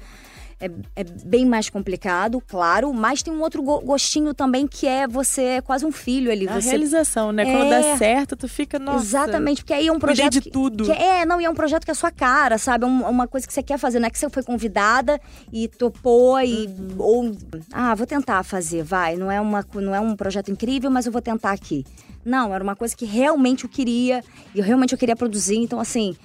é, 0.60 0.70
é 0.96 1.04
bem 1.24 1.44
mais 1.44 1.68
complicado, 1.68 2.42
claro, 2.46 2.92
mas 2.94 3.22
tem 3.22 3.32
um 3.32 3.40
outro 3.40 3.62
go- 3.62 3.80
gostinho 3.80 4.32
também 4.32 4.66
que 4.66 4.86
é 4.86 5.06
você 5.06 5.42
é 5.42 5.60
quase 5.60 5.84
um 5.84 5.92
filho 5.92 6.30
ali. 6.32 6.48
A 6.48 6.60
você 6.60 6.70
realização, 6.70 7.30
né? 7.32 7.44
Quando 7.44 7.72
É. 7.72 7.80
dá 7.92 7.96
certo, 7.98 8.34
tu 8.36 8.48
fica, 8.48 8.78
nossa. 8.78 9.04
Exatamente, 9.04 9.62
porque 9.62 9.74
aí 9.74 9.86
é 9.88 9.92
um 9.92 9.98
projeto. 9.98 10.32
de 10.32 10.40
que- 10.40 10.50
tudo. 10.50 10.84
que 10.84 10.92
é, 10.92 11.24
não, 11.26 11.40
e 11.40 11.44
é 11.44 11.50
um 11.50 11.54
projeto 11.54 11.84
que 11.84 11.90
é 11.90 11.92
a 11.92 11.94
sua 11.94 12.10
cara, 12.10 12.56
sabe? 12.58 12.84
É 12.84 12.86
um- 12.88 13.08
uma 13.08 13.28
coisa 13.28 13.46
que 13.46 13.52
você 13.52 13.62
quer 13.62 13.78
fazer. 13.78 13.98
Não 13.98 14.06
é 14.06 14.10
que 14.10 14.18
você 14.18 14.28
foi 14.30 14.42
convidada 14.42 15.20
e 15.52 15.68
topou 15.68 16.40
e. 16.40 16.66
Uhum. 16.66 16.94
Ou. 16.98 17.36
Ah, 17.72 17.94
vou 17.94 18.06
tentar 18.06 18.42
fazer, 18.42 18.82
vai. 18.82 19.16
Não 19.16 19.30
é, 19.30 19.40
uma, 19.40 19.64
não 19.74 19.94
é 19.94 20.00
um 20.00 20.16
projeto 20.16 20.50
incrível, 20.50 20.90
mas 20.90 21.04
eu 21.06 21.12
vou 21.12 21.20
tentar 21.22 21.52
aqui. 21.52 21.84
Não, 22.24 22.52
era 22.54 22.64
uma 22.64 22.74
coisa 22.74 22.96
que 22.96 23.04
realmente 23.04 23.64
eu 23.64 23.70
queria. 23.70 24.22
E 24.54 24.58
eu 24.58 24.64
realmente 24.64 24.92
eu 24.92 24.98
queria 24.98 25.14
produzir. 25.16 25.56
Então, 25.56 25.78
assim. 25.78 26.16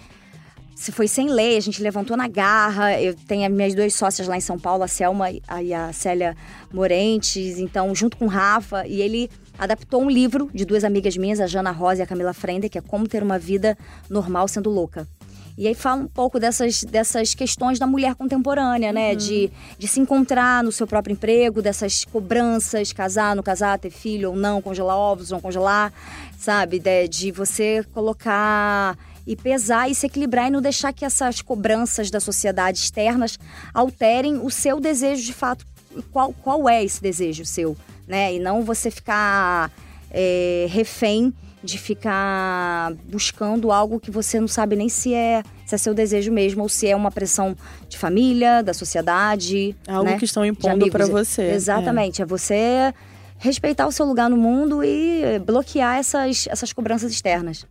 Se 0.82 0.92
foi 0.92 1.08
sem 1.08 1.30
lei, 1.30 1.58
a 1.58 1.60
gente 1.60 1.80
levantou 1.80 2.18
na 2.18 2.28
garra. 2.28 3.00
Eu 3.00 3.14
tenho 3.14 3.46
as 3.46 3.54
minhas 3.54 3.76
duas 3.76 3.94
sócias 3.94 4.28
lá 4.28 4.36
em 4.36 4.42
São 4.42 4.58
Paulo, 4.58 4.82
a 4.82 4.88
Selma 4.88 5.28
e 5.30 5.74
a- 5.76 5.94
Célia 5.94 6.36
Morentes, 6.74 7.60
então, 7.60 7.94
junto 7.94 8.18
com 8.18 8.26
o 8.26 8.28
Rafa, 8.28 8.88
e 8.88 9.00
ele 9.00 9.30
adaptou 9.60 10.02
um 10.02 10.10
livro 10.10 10.50
de 10.52 10.66
duas 10.66 10.84
amigas 10.84 11.16
minhas, 11.16 11.40
a 11.40 11.46
Jana 11.46 11.70
Rosa 11.70 12.02
e 12.02 12.04
a 12.04 12.08
Camila 12.08 12.34
Frender, 12.34 12.68
que 12.68 12.80
é 12.80 12.82
Como 12.82 13.08
Ter 13.08 13.22
uma 13.22 13.38
Vida 13.38 13.78
Normal 14.10 14.48
Sendo 14.48 14.72
Louca. 14.72 15.08
E 15.56 15.68
aí 15.68 15.76
fala 15.76 16.02
um 16.02 16.08
pouco 16.08 16.40
dessas, 16.40 16.84
dessas 16.84 17.36
questões 17.36 17.78
da 17.78 17.86
mulher 17.86 18.16
contemporânea, 18.16 18.92
né? 18.92 19.14
De, 19.14 19.52
de 19.78 19.88
se 19.88 20.00
encontrar 20.00 20.64
no 20.64 20.72
seu 20.72 20.88
próprio 20.88 21.14
emprego, 21.14 21.62
dessas 21.62 22.06
cobranças, 22.06 22.92
casar, 22.92 23.36
não 23.36 23.44
casar, 23.44 23.78
ter 23.78 23.92
filho 23.92 24.32
ou 24.32 24.36
não, 24.36 24.64
congelar 24.64 24.98
ovos, 24.98 25.30
não 25.30 25.40
congelar, 25.40 25.94
sabe? 26.40 26.80
De, 26.80 27.08
de 27.08 27.32
você 27.32 27.86
colocar 27.94 28.98
e 29.32 29.36
pesar 29.38 29.90
e 29.90 29.96
se 29.96 30.06
equilibrar 30.06 30.50
e 30.50 30.52
não 30.52 30.62
deixar 30.62 30.92
que 30.92 31.06
essas 31.06 31.42
cobranças 31.42 32.12
da 32.12 32.20
sociedade 32.20 32.80
externas 32.80 33.40
alterem 33.74 34.38
o 34.44 34.50
seu 34.50 34.78
desejo 34.78 35.24
de 35.24 35.32
fato. 35.32 35.66
Qual, 36.12 36.34
qual 36.34 36.68
é 36.68 36.84
esse 36.84 37.02
desejo 37.02 37.46
seu, 37.46 37.78
né? 38.06 38.34
E 38.34 38.40
não 38.40 38.62
você 38.62 38.92
ficar 38.92 39.72
é, 40.10 40.68
refém 40.70 41.34
de 41.64 41.78
ficar 41.78 42.94
buscando 43.10 43.72
algo 43.72 44.02
que 44.02 44.12
você 44.12 44.38
não 44.38 44.50
sabe 44.50 44.76
nem 44.76 44.90
se 44.90 45.14
é, 45.14 45.44
se 45.66 45.76
é 45.76 45.78
seu 45.78 45.94
desejo 45.94 46.30
mesmo 46.32 46.64
ou 46.64 46.70
se 46.70 46.88
é 46.88 46.96
uma 46.96 47.12
pressão 47.12 47.56
de 47.88 47.98
família, 47.98 48.62
da 48.62 48.74
sociedade. 48.74 49.74
Algo 49.88 50.10
né? 50.10 50.18
que 50.18 50.26
estão 50.26 50.46
impondo 50.46 50.90
pra 50.90 51.06
você. 51.06 51.52
Exatamente. 51.52 52.22
É. 52.22 52.26
você 52.26 52.94
respeitar 53.38 53.88
o 53.88 53.92
seu 53.92 54.06
lugar 54.06 54.30
no 54.30 54.36
mundo 54.36 54.84
e 54.84 55.40
bloquear 55.40 55.98
essas, 55.98 56.48
essas 56.50 56.74
cobranças 56.74 57.12
externas. 57.12 57.66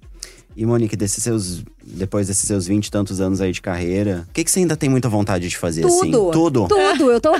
E 0.56 0.66
Monique, 0.66 0.96
desses 0.96 1.22
seus, 1.22 1.62
depois 1.82 2.26
desses 2.26 2.46
seus 2.46 2.66
20 2.66 2.86
e 2.86 2.90
tantos 2.90 3.20
anos 3.20 3.40
aí 3.40 3.52
de 3.52 3.62
carreira, 3.62 4.26
o 4.28 4.32
que, 4.32 4.42
que 4.44 4.50
você 4.50 4.58
ainda 4.58 4.76
tem 4.76 4.90
muita 4.90 5.08
vontade 5.08 5.48
de 5.48 5.56
fazer, 5.56 5.86
assim? 5.86 6.10
Tudo. 6.10 6.30
Tudo? 6.32 6.68
Tudo. 6.68 7.10
Eu 7.12 7.20
tô. 7.20 7.32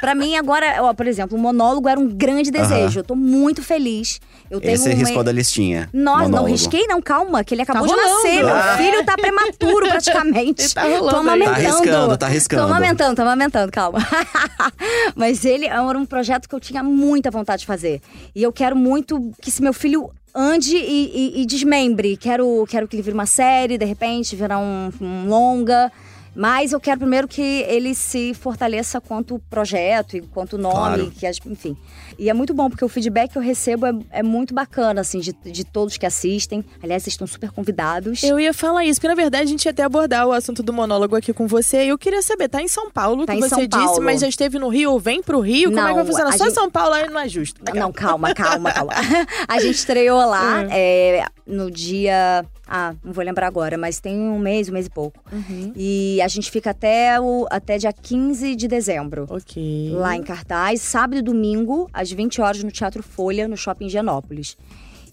Pra 0.00 0.14
mim, 0.14 0.34
agora, 0.36 0.82
ó, 0.82 0.92
por 0.94 1.06
exemplo, 1.06 1.36
o 1.38 1.40
monólogo 1.40 1.88
era 1.88 2.00
um 2.00 2.08
grande 2.08 2.50
desejo. 2.50 3.00
Eu 3.00 3.04
tô 3.04 3.14
muito 3.14 3.62
feliz. 3.62 4.18
Eu 4.50 4.60
tenho 4.60 4.74
Esse 4.74 4.84
você 4.84 4.90
uma- 4.90 4.98
riscou 4.98 5.22
da 5.22 5.30
listinha. 5.30 5.88
Nossa, 5.92 6.28
não 6.28 6.44
risquei, 6.44 6.86
não, 6.86 7.00
calma, 7.02 7.44
que 7.44 7.54
ele 7.54 7.62
acabou 7.62 7.86
Tá 7.86 7.94
de 7.94 8.00
nascer. 8.00 8.44
Meu 8.44 8.48
Ah. 8.54 8.76
filho 8.76 9.04
tá 9.04 9.14
prematuro 9.16 9.86
praticamente. 9.88 10.62
Ele 10.64 10.68
tá 10.74 10.82
rolando 10.82 11.10
Tô 11.10 11.16
aí. 11.16 11.22
amamentando. 11.22 11.54
Tá 11.54 11.68
arriscando, 11.68 12.16
tá 12.18 12.26
arriscando. 12.26 12.62
Tô 12.62 12.68
amamentando, 12.68 13.16
tô 13.16 13.22
amamentando, 13.22 13.72
calma. 13.72 13.98
Mas 15.14 15.44
ele 15.44 15.66
era 15.66 15.98
um 15.98 16.06
projeto 16.06 16.48
que 16.48 16.54
eu 16.54 16.60
tinha 16.60 16.82
muita 16.82 17.30
vontade 17.30 17.60
de 17.60 17.66
fazer. 17.66 18.00
E 18.34 18.42
eu 18.42 18.52
quero 18.52 18.74
muito 18.76 19.32
que 19.40 19.48
esse 19.50 19.62
meu 19.62 19.72
filho 19.72 20.10
ande 20.34 20.76
e, 20.76 21.36
e- 21.36 21.42
e 21.42 21.46
desmembre. 21.46 22.16
Quero, 22.16 22.64
quero 22.68 22.88
que 22.88 22.96
ele 22.96 23.02
vire 23.02 23.14
uma 23.14 23.26
série, 23.26 23.78
de 23.78 23.84
repente, 23.84 24.34
virar 24.34 24.58
um, 24.58 24.90
um 25.00 25.28
longa. 25.28 25.92
Mas 26.34 26.72
eu 26.72 26.80
quero 26.80 26.98
primeiro 27.00 27.28
que 27.28 27.40
ele 27.68 27.94
se 27.94 28.34
fortaleça 28.34 29.00
quanto 29.00 29.38
projeto 29.50 30.16
e 30.16 30.20
quanto 30.22 30.58
nome, 30.58 30.74
Claro. 30.74 31.10
que 31.12 31.26
as- 31.26 31.38
enfim. 31.46 31.76
E 32.18 32.30
é 32.30 32.34
muito 32.34 32.54
bom, 32.54 32.68
porque 32.70 32.84
o 32.84 32.88
feedback 32.88 33.32
que 33.32 33.38
eu 33.38 33.42
recebo 33.42 33.86
é, 33.86 33.92
é 34.10 34.22
muito 34.22 34.54
bacana, 34.54 35.00
assim, 35.00 35.18
de, 35.20 35.32
de 35.32 35.64
todos 35.64 35.96
que 35.96 36.06
assistem. 36.06 36.64
Aliás, 36.82 37.02
vocês 37.02 37.14
estão 37.14 37.26
super 37.26 37.50
convidados. 37.50 38.22
Eu 38.22 38.38
ia 38.38 38.52
falar 38.54 38.84
isso, 38.84 39.00
porque 39.00 39.08
na 39.08 39.14
verdade 39.14 39.44
a 39.44 39.46
gente 39.46 39.64
ia 39.64 39.70
até 39.72 39.82
abordar 39.82 40.26
o 40.26 40.32
assunto 40.32 40.62
do 40.62 40.72
monólogo 40.72 41.16
aqui 41.16 41.32
com 41.32 41.46
você. 41.46 41.78
Eu 41.78 41.98
queria 41.98 42.22
saber, 42.22 42.48
tá 42.48 42.62
em 42.62 42.68
São 42.68 42.90
Paulo, 42.90 43.26
Tá 43.26 43.32
que 43.32 43.38
em 43.38 43.42
você 43.42 43.48
São 43.48 43.58
disse, 43.66 43.70
Paulo. 43.84 44.02
mas 44.02 44.20
já 44.20 44.28
esteve 44.28 44.58
no 44.58 44.68
Rio 44.68 44.92
ou 44.92 45.00
vem 45.00 45.22
pro 45.22 45.40
Rio? 45.40 45.70
Como 45.70 45.78
é 45.80 45.82
que 45.82 45.92
vai 45.94 46.02
Não, 46.02 46.06
funcionar? 46.06 46.34
a 46.34 46.38
Só 46.38 46.44
gente- 46.44 46.54
São 46.54 46.70
Paulo 46.70 46.94
aí 46.94 47.08
não 47.08 47.20
é 47.20 47.28
justo. 47.28 47.60
Não, 47.74 47.92
calma, 47.92 48.32
calma, 48.34 48.72
calma. 48.72 48.92
a 49.48 49.58
gente 49.60 49.74
estreou 49.76 50.24
lá 50.26 50.64
é, 50.70 51.24
no 51.46 51.70
dia. 51.70 52.44
Ah, 52.66 52.94
não 53.04 53.12
vou 53.12 53.22
lembrar 53.22 53.46
agora, 53.46 53.76
mas 53.76 54.00
tem 54.00 54.16
um 54.18 54.38
mês, 54.38 54.68
um 54.70 54.72
mês 54.72 54.86
e 54.86 54.90
pouco. 54.90 55.20
Uhum. 55.30 55.72
E 55.76 56.18
a 56.24 56.28
gente 56.28 56.50
fica 56.50 56.70
até, 56.70 57.20
o, 57.20 57.46
até 57.50 57.76
dia 57.76 57.92
15 57.92 58.56
de 58.56 58.66
dezembro. 58.66 59.26
Ok. 59.28 59.90
Lá 59.92 60.16
em 60.16 60.22
cartaz, 60.22 60.80
sábado 60.80 61.18
e 61.18 61.22
domingo, 61.22 61.88
às 61.92 62.10
20 62.10 62.40
horas, 62.40 62.64
no 62.64 62.70
Teatro 62.70 63.02
Folha, 63.02 63.46
no 63.46 63.56
Shopping 63.56 63.88
Genópolis. 63.88 64.56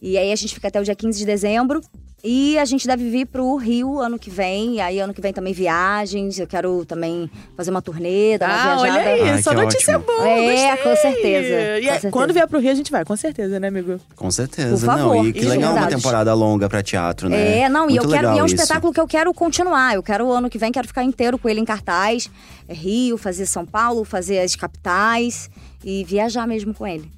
E 0.02 0.18
aí 0.18 0.32
a 0.32 0.36
gente 0.36 0.54
fica 0.54 0.70
até 0.70 0.80
o 0.80 0.84
dia 0.84 0.96
15 0.96 1.20
de 1.20 1.26
dezembro. 1.26 1.82
E 2.24 2.56
a 2.60 2.66
gente 2.66 2.86
deve 2.86 3.10
vir 3.10 3.26
pro 3.26 3.56
Rio 3.56 4.00
ano 4.00 4.20
que 4.20 4.30
vem. 4.30 4.76
E 4.76 4.80
aí 4.80 5.00
ano 5.00 5.12
que 5.12 5.20
vem 5.20 5.34
também 5.34 5.54
viagens. 5.54 6.38
Eu 6.38 6.46
quero 6.46 6.86
também 6.86 7.30
fazer 7.58 7.72
uma 7.72 7.82
turnê, 7.82 8.38
dar 8.38 8.48
uma 8.48 8.56
Ah, 8.56 8.76
viajada. 8.84 9.10
olha 9.10 9.34
aí, 9.34 9.42
só 9.44 9.54
notícia 9.54 9.98
ótimo. 9.98 10.16
boa. 10.16 10.28
É, 10.30 10.70
gostei. 10.76 10.84
com 10.84 10.96
certeza, 11.02 11.48
E 11.48 11.82
com 11.82 11.90
certeza. 11.92 12.12
quando 12.12 12.34
vier 12.34 12.48
pro 12.48 12.60
Rio, 12.60 12.72
a 12.72 12.76
gente 12.76 12.92
vai, 12.92 13.04
com 13.04 13.16
certeza, 13.18 13.60
né, 13.60 13.70
amigo? 13.70 14.00
Com 14.16 14.30
certeza. 14.30 14.70
Por 14.70 14.86
favor, 14.86 15.16
não, 15.16 15.26
e 15.26 15.34
que 15.34 15.40
isso, 15.40 15.50
legal 15.50 15.72
uma 15.72 15.80
verdade. 15.80 15.96
temporada 15.96 16.34
longa 16.36 16.70
pra 16.70 16.84
teatro, 16.84 17.28
né? 17.28 17.62
É, 17.62 17.70
não, 17.70 17.86
e 17.90 17.94
Muito 17.94 18.04
eu 18.06 18.10
quero. 18.12 18.36
E 18.36 18.40
é 18.40 18.44
um 18.44 18.46
isso. 18.46 18.54
espetáculo 18.56 18.94
que 18.94 19.00
eu 19.00 19.08
quero 19.08 19.34
continuar. 19.34 19.96
Eu 19.96 20.04
quero, 20.04 20.32
ano 20.32 20.48
que 20.48 20.60
vem, 20.60 20.72
quero 20.72 20.88
ficar 20.88 21.04
inteiro 21.04 21.40
com 21.40 21.50
ele 21.50 21.60
em 21.60 21.66
cartaz. 21.66 22.30
É 22.68 22.74
Rio, 22.74 23.18
fazer 23.18 23.48
São 23.48 23.66
Paulo, 23.66 24.06
fazer 24.06 24.40
as 24.40 24.56
capitais 24.56 25.50
e 25.84 26.04
viajar 26.04 26.46
mesmo 26.48 26.72
com 26.72 26.86
ele. 26.86 27.10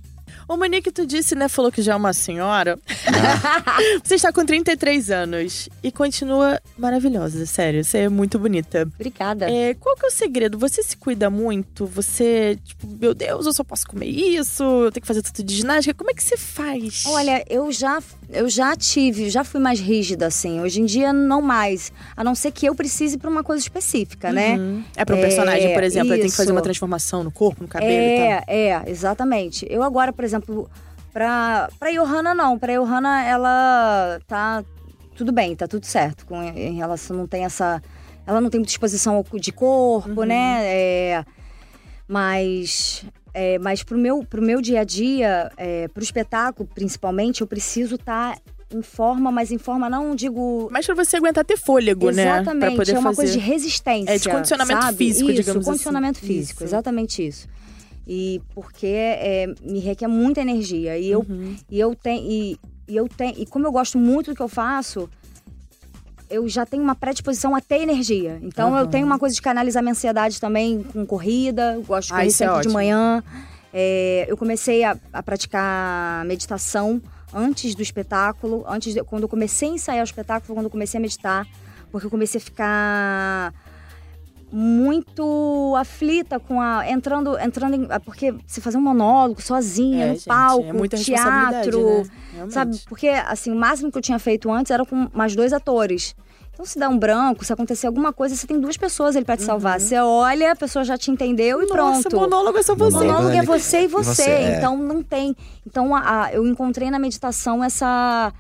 Ô, 0.48 0.58
Monique, 0.58 0.92
tu 0.92 1.06
disse, 1.06 1.36
né, 1.36 1.48
falou 1.48 1.72
que 1.72 1.82
já 1.82 1.94
é 1.94 1.96
uma 1.96 2.14
senhora. 2.14 2.78
você 4.04 4.16
está 4.16 4.32
com 4.32 4.46
33 4.46 5.12
anos 5.12 5.70
e 5.82 5.92
continua 5.92 6.60
maravilhosa, 6.78 7.46
sério. 7.46 7.84
Você 7.84 8.00
é 8.00 8.10
muito 8.10 8.38
bonita. 8.38 8.88
Obrigada. 8.96 9.50
É, 9.50 9.74
qual 9.74 9.96
que 9.96 10.06
é 10.06 10.08
o 10.08 10.12
segredo? 10.12 10.58
Você 10.60 10.84
se 10.84 10.98
cuida 10.98 11.30
muito? 11.30 11.86
Você, 11.86 12.60
tipo, 12.64 12.88
meu 12.88 13.14
Deus, 13.14 13.46
eu 13.46 13.54
só 13.54 13.64
posso 13.64 13.88
comer 13.88 14.08
isso? 14.08 14.64
Eu 14.64 14.92
tenho 14.92 15.02
que 15.02 15.08
fazer 15.08 15.22
tudo 15.22 15.44
de 15.44 15.56
ginástica? 15.56 15.94
Como 15.94 16.12
é 16.12 16.14
que 16.14 16.24
você 16.24 16.38
faz? 16.38 17.04
Olha, 17.08 17.44
eu 17.50 17.72
já, 17.72 18.02
eu 18.34 18.50
já 18.50 18.76
tive, 18.76 19.30
já 19.30 19.44
fui 19.44 19.60
mais 19.62 19.80
rígida, 19.80 20.26
assim. 20.28 20.60
Hoje 20.62 20.82
em 20.82 20.86
dia, 20.86 21.14
não 21.14 21.42
mais. 21.42 21.92
A 22.16 22.24
não 22.24 22.36
ser 22.36 22.52
que 22.52 22.66
eu 22.66 22.76
precise 22.76 23.18
pra 23.18 23.30
uma 23.30 23.44
coisa 23.44 23.62
específica, 23.62 24.32
né? 24.32 24.56
Uhum. 24.58 24.84
É 24.96 25.06
para 25.06 25.16
um 25.16 25.20
É, 25.20 25.22
personagem, 25.22 25.74
por 25.74 25.84
exemplo, 25.84 26.14
ele 26.14 26.22
tem 26.24 26.30
que 26.32 26.36
fazer 26.36 26.52
uma 26.52 26.62
transformação 26.62 27.24
no 27.24 27.32
corpo, 27.32 27.62
no 27.64 27.68
cabelo 27.68 27.92
e 27.92 28.18
tal. 28.18 28.26
É, 28.26 28.44
é, 28.48 28.84
exatamente. 28.90 29.66
Eu 29.70 29.82
agora, 29.84 30.12
por 30.12 30.24
exemplo, 30.26 30.70
pra, 31.14 31.70
pra 31.80 31.92
Johanna, 31.92 32.34
não. 32.34 32.58
Pra 32.60 32.74
Johanna, 32.74 33.24
ela 33.26 34.20
tá 34.28 34.64
tudo 35.16 35.32
bem, 35.32 35.56
tá 35.56 35.68
tudo 35.68 35.86
certo. 35.86 36.26
Com, 36.26 36.42
em 36.44 36.76
relação, 36.76 37.16
não 37.16 37.28
tem 37.28 37.46
essa. 37.46 37.82
Ela 38.26 38.40
não 38.42 38.50
tem 38.50 38.60
muita 38.60 38.72
exposição 38.72 39.24
de 39.34 39.52
corpo, 39.52 40.22
Uhum. 40.22 40.26
né? 40.26 40.60
É, 40.66 41.26
mas. 42.08 43.06
É, 43.34 43.58
mas 43.60 43.82
pro 43.84 43.98
meu, 43.98 44.24
pro 44.24 44.42
meu 44.42 44.62
dia 44.62 44.82
a 44.82 44.84
dia, 44.84 45.52
é, 45.58 45.88
pro 45.88 46.04
espetáculo, 46.04 46.70
principalmente, 46.74 47.42
eu 47.42 47.48
preciso 47.48 47.96
estar 47.96 48.38
em 48.72 48.82
forma, 48.82 49.32
mas 49.32 49.52
em 49.52 49.58
forma 49.58 49.88
não 49.90 50.16
digo 50.16 50.68
Mas 50.72 50.86
pra 50.86 50.96
você 50.96 51.18
aguentar 51.18 51.44
ter 51.46 51.58
fôlego, 51.58 52.10
né? 52.12 52.24
Pra 52.26 52.36
Exatamente, 52.42 52.76
poder 52.76 52.92
é 52.92 53.00
uma 53.00 53.04
fazer. 53.10 53.16
coisa 53.16 53.34
de 53.34 53.40
resistência. 53.40 54.12
É, 54.14 54.18
de 54.18 54.30
condicionamento 54.30 54.82
sabe? 54.84 54.98
físico, 54.98 55.30
isso, 55.32 55.42
digamos 55.42 55.66
condicionamento 55.66 56.18
assim. 56.20 56.28
físico, 56.28 56.64
Isso. 56.64 56.64
exatamente 56.64 57.26
isso. 57.28 57.48
E 58.08 58.42
porque 58.54 58.88
é, 58.88 59.48
me 59.62 59.80
requer 59.80 60.08
muita 60.08 60.42
energia. 60.42 60.98
E 60.98 61.10
eu, 61.10 61.20
Uhum. 61.28 61.56
e 61.70 61.80
eu 61.80 61.96
tenho. 61.96 62.22
E, 62.30 62.60
e 62.88 62.96
eu 62.96 63.08
tenho. 63.08 63.36
E 63.38 63.46
como 63.46 63.66
eu 63.68 63.72
gosto 63.72 63.98
muito 63.98 64.32
do 64.32 64.36
que 64.36 64.42
eu 64.42 64.50
faço, 64.50 65.10
eu 66.34 66.48
já 66.50 66.66
tenho 66.66 66.82
uma 66.84 66.96
predisposição 66.96 67.56
a 67.56 67.62
ter 67.62 67.82
energia. 67.82 68.40
Então 68.42 68.70
eu 68.76 68.84
Aham. 68.84 68.88
tenho 68.88 69.06
uma 69.06 69.20
coisa 69.20 69.36
de 69.36 69.42
canalizar 69.42 69.82
minha 69.84 69.92
ansiedade 69.92 70.40
também 70.42 70.84
com 70.84 71.06
corrida. 71.06 71.74
Eu 71.76 71.84
gosto 71.84 72.08
de 72.08 72.14
Ah, 72.14 72.18
correr 72.18 72.28
é 72.28 72.32
sempre 72.32 72.54
de 72.54 72.60
ótimo. 72.60 72.74
manhã. 72.74 73.24
É, 73.74 74.26
eu 74.28 74.38
comecei 74.38 74.84
a, 74.84 74.98
a 75.12 75.24
praticar 75.24 76.24
meditação 76.26 77.02
antes 77.34 77.74
do 77.76 77.82
espetáculo. 77.82 78.64
Antes 78.68 78.94
de- 78.94 79.04
quando 79.04 79.24
eu 79.24 79.30
comecei 79.30 79.70
a 79.70 79.74
ensaiar 79.74 80.02
o 80.02 80.04
espetáculo, 80.04 80.54
quando 80.56 80.66
eu 80.66 80.72
comecei 80.72 80.98
a 80.98 81.02
meditar. 81.02 81.48
Porque 81.92 82.06
eu 82.08 82.12
comecei 82.12 82.40
a 82.40 82.44
ficar 82.44 83.54
muito 84.52 85.74
aflita 85.78 86.40
com 86.40 86.62
a 86.62 86.88
entrando 86.88 87.38
entrando 87.40 87.74
em, 87.76 87.88
porque 88.06 88.34
você 88.46 88.62
fazer 88.62 88.78
um 88.78 88.82
monólogo 88.82 89.42
sozinha 89.42 90.06
É, 90.06 90.08
no 90.10 90.14
gente, 90.14 90.26
palco, 90.28 90.64
é 90.64 90.74
muita 90.74 90.96
teatro, 90.98 92.04
né? 92.32 92.46
Sabe? 92.50 92.80
Porque 92.88 93.08
assim, 93.10 93.52
o 93.52 93.56
máximo 93.56 93.92
que 93.92 93.98
eu 93.98 94.02
tinha 94.02 94.20
feito 94.20 94.52
antes 94.52 94.72
era 94.72 94.86
com 94.86 95.08
mais 95.14 95.36
dois 95.36 95.54
atores. 95.54 96.16
Então, 96.54 96.66
se 96.68 96.78
dá 96.78 96.88
um 96.88 96.98
branco, 96.98 97.44
se 97.44 97.52
acontecer 97.52 97.88
alguma 97.88 98.14
coisa, 98.14 98.36
você 98.36 98.46
tem 98.46 98.60
duas 98.60 98.78
pessoas 98.78 99.16
ali 99.16 99.26
pra 99.26 99.36
te 99.36 99.44
salvar. 99.44 99.80
Você 99.80 99.98
olha, 99.98 100.52
a 100.52 100.56
pessoa 100.56 100.86
já 100.86 100.96
te 100.98 101.10
entendeu 101.10 101.62
e 101.62 101.66
Uhum. 101.66 101.76
Nossa, 101.76 102.10
pronto. 102.10 102.22
monólogo 102.30 102.58
é 102.60 102.64
só 102.64 102.74
O 102.74 102.76
você. 102.76 102.98
Monólogo 102.98 103.30
é 103.30 103.40
ali- 103.40 103.48
você 103.48 103.82
e 103.82 103.88
você, 103.88 104.14
você, 104.14 104.30
é. 104.30 104.58
então 104.58 104.78
não 104.78 105.02
tem. 105.02 105.36
Então 105.66 105.96
a- 105.96 106.26
a- 106.26 106.34
eu 106.34 106.46
encontrei 106.48 106.92
na 106.92 107.00
meditação 107.00 107.64
essa 107.64 108.32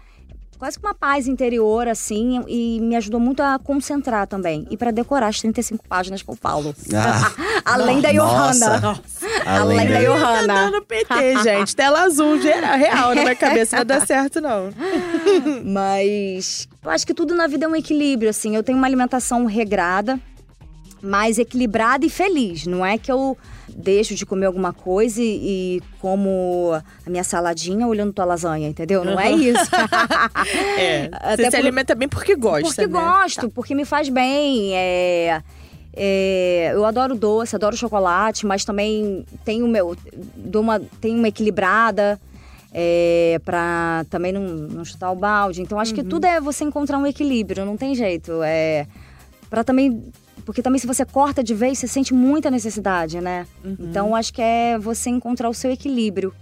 quase 0.59 0.79
que 0.79 0.85
uma 0.85 0.93
paz 0.93 1.27
interior 1.27 1.87
assim 1.89 2.41
e 2.47 2.79
me 2.79 2.95
ajudou 2.95 3.19
muito 3.19 3.41
a 3.43 3.59
concentrar 3.59 4.25
também 4.27 4.65
e 4.69 4.77
pra 4.77 4.91
decorar 4.91 5.27
as 5.27 5.39
35 5.41 5.83
páginas 5.89 6.21
que 6.21 6.29
eu 6.29 6.35
falo. 6.37 6.73
Ah, 6.93 7.31
Além 7.65 7.99
da. 7.99 8.11
Johanna. 8.13 9.01
além 9.45 9.79
Além 9.79 9.89
da. 9.89 9.99
Johanna. 10.01 10.53
Tá 10.53 10.65
dando 10.69 10.81
PT, 10.83 11.43
gente. 11.43 11.75
Tela 11.75 12.01
azul, 12.03 12.39
geral, 12.39 12.77
real 12.77 13.15
na 13.15 13.21
minha 13.23 13.35
cabeça. 13.35 13.75
Não 13.75 13.85
vai 13.85 13.99
dar 13.99 14.05
certo, 14.07 14.39
não. 14.39 14.69
Mas 15.65 16.67
eu 16.83 16.89
acho 16.89 17.05
que 17.05 17.13
tudo 17.13 17.33
na 17.35 17.47
vida 17.47 17.65
é 17.65 17.67
um 17.67 17.75
equilíbrio, 17.75 18.29
assim. 18.29 18.55
Eu 18.55 18.63
tenho 18.63 18.77
uma 18.77 18.87
alimentação 18.87 19.45
regrada, 19.45 20.19
mais 21.01 21.37
equilibrada 21.37 22.05
e 22.05 22.09
feliz. 22.09 22.65
Não 22.65 22.85
é 22.85 22.97
que 22.97 23.11
eu 23.11 23.37
deixo 23.69 24.13
de 24.15 24.25
comer 24.25 24.45
alguma 24.45 24.71
coisa 24.71 25.21
e, 25.21 25.77
e 25.77 25.81
como 25.99 26.71
a 27.05 27.09
minha 27.09 27.23
saladinha 27.23 27.87
olhando 27.87 28.13
tua 28.13 28.25
lasanha, 28.25 28.67
entendeu? 28.67 29.03
Não 29.03 29.19
é 29.19 29.31
isso. 29.31 29.63
É. 30.77 31.09
Até 31.13 31.35
você 31.37 31.43
se 31.45 31.51
por- 31.51 31.57
alimenta 31.57 31.95
bem 31.95 32.07
porque 32.07 32.35
gosta, 32.35 32.67
porque 32.67 32.87
né? 32.87 32.99
gosto, 32.99 33.49
porque 33.49 33.75
me 33.75 33.85
faz 33.85 34.09
bem. 34.09 34.71
É, 34.75 35.41
é, 35.95 36.71
eu 36.73 36.85
adoro 36.85 37.15
doce, 37.15 37.55
adoro 37.55 37.77
chocolate, 37.77 38.45
mas 38.45 38.65
também 38.65 39.25
tenho 39.45 39.67
meu, 39.67 39.95
dou 40.35 40.61
uma, 40.61 40.79
tenho 40.99 41.17
uma 41.17 41.27
equilibrada 41.27 42.19
é, 42.73 43.39
para 43.45 44.05
também 44.09 44.31
não, 44.31 44.41
não 44.41 44.83
chutar 44.83 45.11
o 45.11 45.15
balde. 45.15 45.61
Então 45.61 45.79
acho 45.79 45.93
que 45.93 46.03
tudo 46.03 46.25
é 46.25 46.41
você 46.41 46.63
encontrar 46.63 46.97
um 46.97 47.05
equilíbrio, 47.05 47.65
não 47.65 47.77
tem 47.77 47.93
jeito. 47.93 48.41
É 48.43 48.87
para 49.49 49.63
também 49.63 50.11
porque 50.45 50.61
também 50.61 50.79
se 50.79 50.87
você 50.87 51.05
corta 51.05 51.43
de 51.43 51.53
vez, 51.53 51.77
você 51.77 51.87
sente 51.87 52.13
muita 52.13 52.49
necessidade, 52.51 53.21
né? 53.21 53.45
Então 53.79 54.15
acho 54.15 54.33
que 54.33 54.41
é 54.41 54.77
você 54.77 55.09
encontrar 55.09 55.49
o 55.49 55.53
seu 55.53 55.71
equilíbrio. 55.71 56.33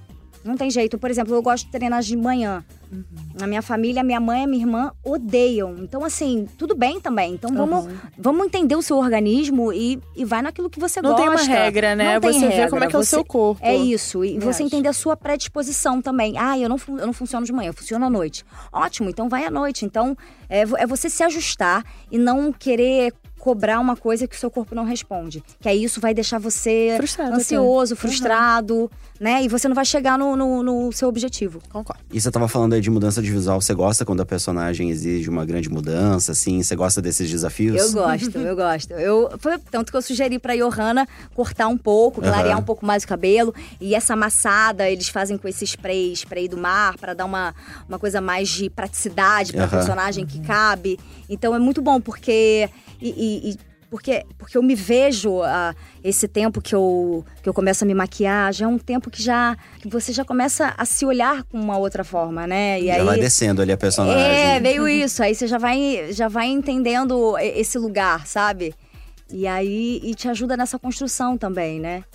Não 0.43 0.55
tem 0.57 0.69
jeito. 0.71 0.97
Por 0.97 1.09
exemplo, 1.09 1.33
eu 1.35 1.41
gosto 1.41 1.65
de 1.65 1.71
treinar 1.71 2.01
de 2.01 2.15
manhã. 2.15 2.63
Na 3.39 3.47
minha 3.47 3.61
família, 3.61 4.03
minha 4.03 4.19
mãe 4.19 4.43
e 4.43 4.47
minha 4.47 4.63
irmã 4.63 4.91
odeiam. 5.03 5.77
Então, 5.79 6.03
assim, 6.03 6.45
tudo 6.57 6.75
bem 6.75 6.99
também. 6.99 7.33
Então, 7.33 7.49
vamos, 7.55 7.87
vamos 8.17 8.45
entender 8.47 8.75
o 8.75 8.81
seu 8.81 8.97
organismo 8.97 9.71
e, 9.71 9.97
e 10.15 10.25
vai 10.25 10.41
naquilo 10.41 10.69
que 10.69 10.79
você 10.79 11.01
Não 11.01 11.11
gosta. 11.11 11.23
tem 11.23 11.29
uma 11.31 11.41
regra, 11.41 11.95
né? 11.95 12.15
Não 12.15 12.21
tem 12.21 12.33
Você 12.33 12.39
vê 12.47 12.53
regra. 12.53 12.69
como 12.69 12.83
é 12.83 12.87
que 12.87 12.95
é 12.95 12.99
o 12.99 13.03
Você- 13.03 13.09
seu 13.11 13.23
corpo. 13.23 13.61
É 13.63 13.75
isso. 13.75 14.25
E 14.25 14.37
você 14.39 14.61
acho. 14.61 14.63
entender 14.63 14.89
a 14.89 14.93
sua 14.93 15.15
predisposição 15.15 16.01
também. 16.01 16.37
Ah, 16.37 16.57
eu 16.59 16.67
não, 16.67 16.77
eu 16.89 17.05
não 17.05 17.13
funciono 17.13 17.45
de 17.45 17.53
manhã, 17.53 17.69
eu 17.69 17.73
funciono 17.73 18.03
à 18.05 18.09
noite. 18.09 18.43
Ótimo, 18.73 19.09
então 19.09 19.29
vai 19.29 19.45
à 19.45 19.51
noite. 19.51 19.85
Então, 19.85 20.17
é, 20.49 20.61
é 20.61 20.85
você 20.85 21.09
se 21.09 21.23
ajustar 21.23 21.85
e 22.11 22.17
não 22.17 22.51
querer 22.51 23.13
cobrar 23.41 23.79
uma 23.79 23.95
coisa 23.97 24.27
que 24.27 24.35
o 24.35 24.39
seu 24.39 24.51
corpo 24.51 24.75
não 24.75 24.85
responde. 24.85 25.43
Que 25.59 25.67
aí 25.67 25.83
isso 25.83 25.99
vai 25.99 26.13
deixar 26.13 26.39
você 26.39 26.93
Frustrado 26.95 27.33
ansioso, 27.33 27.95
até. 27.95 28.01
frustrado, 28.01 28.89
né? 29.19 29.43
E 29.43 29.47
você 29.47 29.67
não 29.67 29.73
vai 29.75 29.83
chegar 29.83 30.15
no, 30.15 30.35
no, 30.35 30.61
no 30.61 30.91
seu 30.91 31.09
objetivo. 31.09 31.59
Concordo. 31.69 32.03
E 32.13 32.21
você 32.21 32.29
tava 32.29 32.47
falando 32.47 32.73
aí 32.73 32.81
de 32.81 32.91
mudança 32.91 33.19
de 33.19 33.31
visual. 33.31 33.59
Você 33.59 33.73
gosta 33.73 34.05
quando 34.05 34.21
a 34.21 34.25
personagem 34.25 34.91
exige 34.91 35.27
uma 35.27 35.43
grande 35.43 35.69
mudança, 35.71 36.33
assim? 36.33 36.61
Você 36.61 36.75
gosta 36.75 37.01
desses 37.01 37.27
desafios? 37.31 37.81
Eu 37.81 37.91
gosto, 37.91 38.37
eu 38.37 38.55
gosto. 38.55 38.91
Eu, 38.93 39.31
foi 39.39 39.57
tanto 39.57 39.91
que 39.91 39.97
eu 39.97 40.01
sugeri 40.03 40.37
pra 40.37 40.55
Johanna 40.55 41.07
cortar 41.33 41.67
um 41.67 41.77
pouco, 41.77 42.21
clarear 42.21 42.51
Aham. 42.51 42.59
um 42.59 42.63
pouco 42.63 42.85
mais 42.85 43.03
o 43.03 43.07
cabelo. 43.07 43.55
E 43.79 43.95
essa 43.95 44.13
amassada 44.13 44.87
eles 44.87 45.09
fazem 45.09 45.35
com 45.35 45.47
esse 45.47 45.65
spray, 45.65 46.13
spray 46.13 46.47
do 46.47 46.57
mar, 46.57 46.95
pra 46.99 47.15
dar 47.15 47.25
uma, 47.25 47.55
uma 47.89 47.97
coisa 47.97 48.21
mais 48.21 48.49
de 48.49 48.69
praticidade 48.69 49.51
pra 49.51 49.63
Aham. 49.63 49.77
personagem 49.77 50.27
que 50.27 50.39
cabe. 50.41 50.99
Então 51.27 51.55
é 51.55 51.59
muito 51.59 51.81
bom, 51.81 51.99
porque. 51.99 52.69
E- 53.09 53.51
e- 53.51 53.71
porque, 53.89 54.25
porque 54.37 54.57
eu 54.57 54.63
me 54.63 54.73
vejo 54.73 55.41
ah, 55.43 55.75
esse 56.01 56.25
tempo 56.25 56.61
que 56.61 56.73
eu, 56.73 57.25
que 57.43 57.49
eu 57.49 57.53
começo 57.53 57.83
a 57.83 57.87
me 57.87 57.93
maquiar, 57.93 58.53
já 58.53 58.63
é 58.63 58.67
um 58.67 58.77
tempo 58.77 59.09
que 59.11 59.21
já 59.21 59.57
que 59.81 59.89
você 59.89 60.13
já 60.13 60.23
começa 60.23 60.73
a 60.77 60.85
se 60.85 61.05
olhar 61.05 61.43
com 61.43 61.59
uma 61.59 61.77
outra 61.77 62.01
forma, 62.05 62.47
né? 62.47 62.79
E 62.79 62.87
Já 62.87 62.93
aí, 62.95 63.03
vai 63.03 63.19
descendo 63.19 63.61
ali 63.61 63.69
a 63.73 63.77
personagem. 63.77 64.23
é, 64.23 64.59
meio 64.61 64.87
isso. 64.87 65.21
Aí 65.21 65.35
você 65.35 65.45
já 65.45 65.57
vai, 65.57 66.07
já 66.13 66.29
vai 66.29 66.47
entendendo 66.47 67.37
esse 67.37 67.77
lugar, 67.77 68.25
sabe? 68.25 68.73
E 69.29 69.45
aí, 69.45 69.99
e 70.03 70.15
te 70.15 70.29
ajuda 70.29 70.55
nessa 70.55 70.79
construção 70.79 71.37
também, 71.37 71.77
né? 71.77 72.05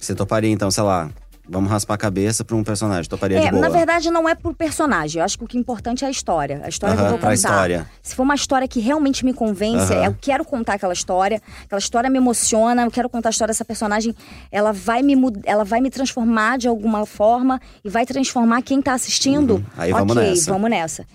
Você 0.00 0.14
toparia, 0.14 0.50
então, 0.50 0.70
sei 0.70 0.84
lá, 0.84 1.10
vamos 1.48 1.70
raspar 1.70 1.94
a 1.94 1.98
cabeça 1.98 2.44
pra 2.44 2.56
um 2.56 2.64
personagem. 2.64 3.08
Toparia 3.08 3.40
de 3.40 3.46
É, 3.46 3.50
boa. 3.50 3.60
na 3.62 3.68
verdade 3.68 4.10
não 4.10 4.28
é 4.28 4.34
por 4.34 4.54
personagem. 4.54 5.20
Eu 5.20 5.24
acho 5.24 5.38
que 5.38 5.44
o 5.44 5.46
que 5.46 5.56
é 5.56 5.60
importante 5.60 6.04
é 6.04 6.08
a 6.08 6.10
história. 6.10 6.60
A 6.64 6.68
história 6.68 6.96
que 6.96 7.02
eu 7.02 7.08
vou 7.08 7.18
contar. 7.18 7.34
história. 7.34 7.86
Se 8.02 8.14
for 8.14 8.22
uma 8.22 8.34
história 8.34 8.66
que 8.68 8.80
realmente 8.80 9.24
me 9.24 9.32
convence, 9.32 9.92
Aham. 9.92 10.04
eu 10.06 10.16
quero 10.20 10.44
contar 10.44 10.74
aquela 10.74 10.92
história. 10.92 11.40
Aquela 11.64 11.78
história 11.78 12.10
me 12.10 12.18
emociona, 12.18 12.82
eu 12.84 12.90
quero 12.90 13.08
contar 13.08 13.28
a 13.28 13.30
história 13.30 13.52
dessa 13.52 13.64
personagem. 13.64 14.14
Ela 14.50 14.72
vai 14.72 15.02
me, 15.02 15.14
ela 15.44 15.64
vai 15.64 15.80
me 15.80 15.90
transformar 15.90 16.58
de 16.58 16.68
alguma 16.68 17.06
forma 17.06 17.60
e 17.84 17.88
vai 17.88 18.04
transformar 18.06 18.62
quem 18.62 18.80
tá 18.82 18.94
assistindo. 18.94 19.54
Uhum. 19.56 19.64
Aí 19.76 19.92
vamos 19.92 20.16
ok, 20.16 20.30
nessa. 20.30 20.52
vamos 20.52 20.70
nessa. 20.70 21.06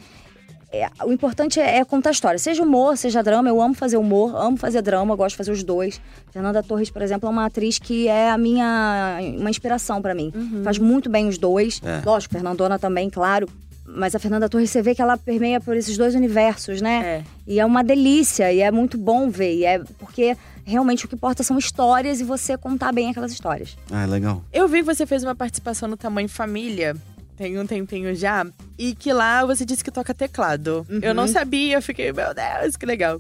É, 0.72 0.90
o 1.06 1.12
importante 1.12 1.60
é, 1.60 1.80
é 1.80 1.86
contar 1.86 2.12
história. 2.12 2.40
Seja 2.40 2.64
humor, 2.64 2.98
seja 2.98 3.22
drama. 3.22 3.50
Eu 3.50 3.62
amo 3.62 3.74
fazer 3.74 3.98
humor, 3.98 4.34
amo 4.36 4.56
fazer 4.56 4.82
drama, 4.82 5.16
gosto 5.16 5.32
de 5.32 5.38
fazer 5.38 5.52
os 5.52 5.64
dois. 5.64 6.00
Fernanda 6.32 6.64
Torres, 6.64 6.90
por 6.90 7.02
exemplo, 7.02 7.28
é 7.28 7.32
uma 7.32 7.46
atriz 7.46 7.78
que 7.78 8.08
é 8.08 8.30
a 8.30 8.38
minha 8.38 9.20
uma 9.38 9.50
inspiração 9.50 10.02
pra 10.02 10.16
mim. 10.16 10.32
Faz 10.64 10.78
muito 10.78 11.10
bem 11.10 11.28
os 11.28 11.38
dois. 11.38 11.82
É. 11.84 12.02
Lógico, 12.06 12.34
Fernandona 12.34 12.80
também, 12.80 13.10
claro. 13.10 13.50
Mas 13.86 14.16
a 14.16 14.20
Fernanda 14.20 14.48
Torres, 14.48 14.70
você 14.70 14.82
vê 14.82 14.96
que 14.96 15.02
ela 15.02 15.18
permeia 15.18 15.60
por 15.60 15.76
esses 15.76 15.98
dois 15.98 16.16
universos, 16.16 16.82
né? 16.82 17.04
É. 17.04 17.24
E 17.46 17.60
é 17.60 17.66
uma 17.66 17.84
delícia, 17.84 18.54
e 18.54 18.62
é 18.62 18.72
muito 18.72 18.98
bom 18.98 19.30
ver. 19.30 19.56
E 19.56 19.66
é 19.66 19.80
porque 20.00 20.38
realmente 20.64 21.06
o 21.06 21.10
que 21.10 21.16
importa 21.16 21.44
são 21.44 21.58
histórias 21.58 22.22
e 22.22 22.24
você 22.24 22.58
contar 22.58 22.94
bem 22.94 23.10
aquelas 23.10 23.34
histórias. 23.34 23.76
Ah, 23.92 24.06
legal. 24.06 24.42
Eu 24.54 24.68
vi 24.70 24.80
que 24.80 24.86
você 24.86 25.06
fez 25.06 25.24
uma 25.24 25.36
participação 25.36 25.90
no 25.90 25.98
Tamanho 25.98 26.30
Família. 26.30 26.96
Tem 27.42 27.58
um 27.58 27.66
tempinho 27.66 28.14
já. 28.14 28.46
E 28.78 28.94
que 28.94 29.12
lá 29.12 29.44
você 29.44 29.66
disse 29.66 29.84
que 29.84 29.90
toca 29.90 30.14
teclado. 30.14 30.86
Eu 31.02 31.12
não 31.12 31.28
sabia, 31.28 31.78
eu 31.78 31.82
fiquei, 31.82 32.14
meu 32.14 32.36
Deus, 32.36 32.78
que 32.78 32.86
legal. 32.86 33.20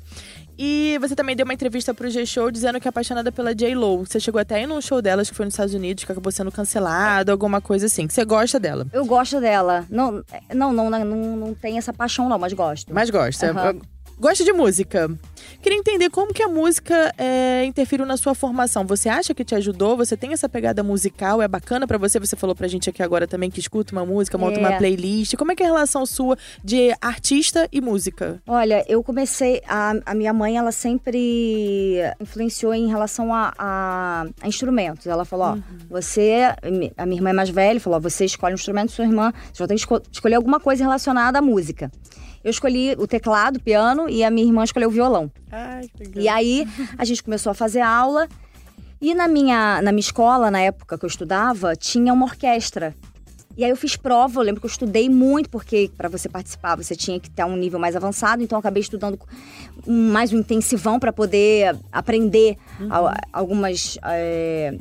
E 0.55 0.95
você 1.01 1.15
também 1.15 1.36
deu 1.36 1.43
uma 1.43 1.55
entrevista 1.55 1.91
pro 1.91 2.07
G-Show 2.07 2.51
dizendo 2.51 2.79
que 2.79 2.88
é 2.88 2.89
apaixonada 2.89 3.31
pela 3.31 3.55
J-Lo. 3.55 4.05
Você 4.05 4.19
chegou 4.19 4.39
até 4.39 4.57
aí 4.57 4.67
num 4.67 4.79
show 4.79 5.01
dela, 5.01 5.23
acho 5.23 5.31
que 5.31 5.38
foi 5.38 5.45
nos 5.45 5.55
Estados 5.55 5.73
Unidos, 5.73 6.03
que 6.03 6.12
acabou 6.12 6.31
sendo 6.31 6.51
cancelado, 6.51 7.31
alguma 7.31 7.60
coisa 7.60 7.88
assim. 7.88 8.05
Que 8.05 8.13
você 8.13 8.23
gosta 8.23 8.60
dela. 8.60 8.86
Eu 8.93 9.03
gosto 9.05 9.41
dela. 9.41 9.88
Não, 9.89 10.23
não, 10.53 10.71
não, 10.71 10.88
não, 10.88 11.03
não, 11.03 11.36
não 11.38 11.53
tem 11.55 11.79
essa 11.79 11.91
paixão, 11.91 12.29
não, 12.29 12.38
mas 12.38 12.53
gosto. 12.53 12.93
Mas 12.93 13.10
gosta. 13.10 13.49
Aham. 13.49 13.79
Gosta 14.21 14.43
de 14.43 14.53
música. 14.53 15.10
Queria 15.63 15.79
entender 15.79 16.12
como 16.12 16.31
que 16.31 16.43
a 16.43 16.47
música 16.47 17.12
é, 17.17 17.65
interferiu 17.65 18.05
na 18.05 18.15
sua 18.17 18.36
formação. 18.36 18.86
Você 18.86 19.10
acha 19.10 19.34
que 19.34 19.43
te 19.43 19.55
ajudou? 19.55 19.97
Você 19.97 20.15
tem 20.15 20.31
essa 20.31 20.47
pegada 20.47 20.84
musical? 20.84 21.41
É 21.41 21.47
bacana 21.47 21.88
pra 21.88 21.97
você? 21.97 22.19
Você 22.19 22.36
falou 22.36 22.55
pra 22.55 22.67
gente 22.67 22.88
aqui 22.88 23.01
agora 23.01 23.25
também 23.27 23.49
que 23.49 23.60
escuta 23.60 23.91
uma 23.93 24.05
música, 24.05 24.38
monta 24.38 24.60
É. 24.60 24.60
uma 24.60 24.77
playlist. 24.77 25.36
Como 25.36 25.51
é 25.51 25.55
que 25.55 25.63
é 25.63 25.65
a 25.65 25.69
relação 25.69 26.05
sua 26.05 26.38
de 26.63 26.93
artista 27.01 27.67
e 27.71 27.81
música? 27.81 28.39
Olha, 28.45 28.86
eu 28.88 29.01
comecei. 29.03 29.60
A, 29.67 29.95
a 30.05 30.13
minha 30.13 30.34
mãe, 30.34 30.55
ela 30.55 30.71
sempre 30.71 31.99
influenciou 32.19 32.75
em 32.75 32.88
relação 32.89 33.34
a, 33.34 33.51
a- 33.57 34.25
a 34.39 34.47
instrumentos. 34.47 35.07
Ela 35.07 35.25
falou: 35.25 35.47
ó, 35.47 35.57
você. 35.89 36.41
A 36.95 37.05
minha 37.07 37.17
irmã 37.17 37.31
é 37.31 37.34
mais 37.34 37.49
velha, 37.49 37.79
falou: 37.79 37.97
ó, 37.97 37.99
você 37.99 38.23
escolhe 38.25 38.53
um 38.53 38.55
instrumento, 38.55 38.91
sua 38.91 39.05
irmã. 39.05 39.34
Você 39.51 39.63
já 39.63 39.67
tem 39.67 39.75
que 39.75 39.81
esco- 39.81 40.01
escolher 40.12 40.36
alguma 40.36 40.60
coisa 40.60 40.84
relacionada 40.84 41.39
à 41.39 41.41
música. 41.41 41.91
Eu 42.43 42.49
escolhi 42.51 42.93
o 42.97 43.06
teclado, 43.08 43.58
o 43.58 43.62
piano, 43.62 44.10
e 44.10 44.23
a 44.23 44.32
minha 44.32 44.47
irmã 44.47 44.63
escolheu 44.63 44.89
o 44.89 44.91
violão. 44.91 45.32
Ai, 45.51 45.88
que 45.95 46.04
legal. 46.06 46.23
E 46.23 46.27
aí 46.27 46.67
a 46.97 47.06
gente 47.06 47.21
começou 47.23 47.51
a 47.51 47.54
fazer 47.54 47.82
aula. 47.82 48.27
E 48.99 49.13
na 49.15 49.27
minha, 49.27 49.82
na 49.82 49.91
minha 49.91 49.99
escola, 50.01 50.49
na 50.51 50.60
época 50.60 50.97
que 50.97 51.06
eu 51.06 51.08
estudava, 51.08 51.75
tinha 51.75 52.13
uma 52.13 52.25
orquestra. 52.25 52.93
E 53.58 53.63
aí 53.65 53.69
eu 53.69 53.75
fiz 53.75 53.95
prova, 53.97 54.39
eu 54.39 54.43
lembro 54.45 54.62
que 54.62 54.65
eu 54.65 54.69
estudei 54.71 55.10
muito, 55.10 55.49
porque 55.49 55.91
para 55.97 56.08
você 56.08 56.30
participar 56.30 56.75
você 56.77 56.95
tinha 56.95 57.19
que 57.19 57.30
ter 57.30 57.43
um 57.43 57.58
nível 57.58 57.77
mais 57.80 57.95
avançado, 57.95 58.41
então 58.41 58.56
eu 58.56 58.60
acabei 58.60 58.82
estudando 58.82 59.19
mais 59.86 60.32
um 60.32 60.38
intensivão 60.38 60.97
para 60.99 61.12
poder 61.12 61.75
aprender 61.91 62.58
al- 62.89 63.13
algumas 63.34 63.97
é, 64.06 64.77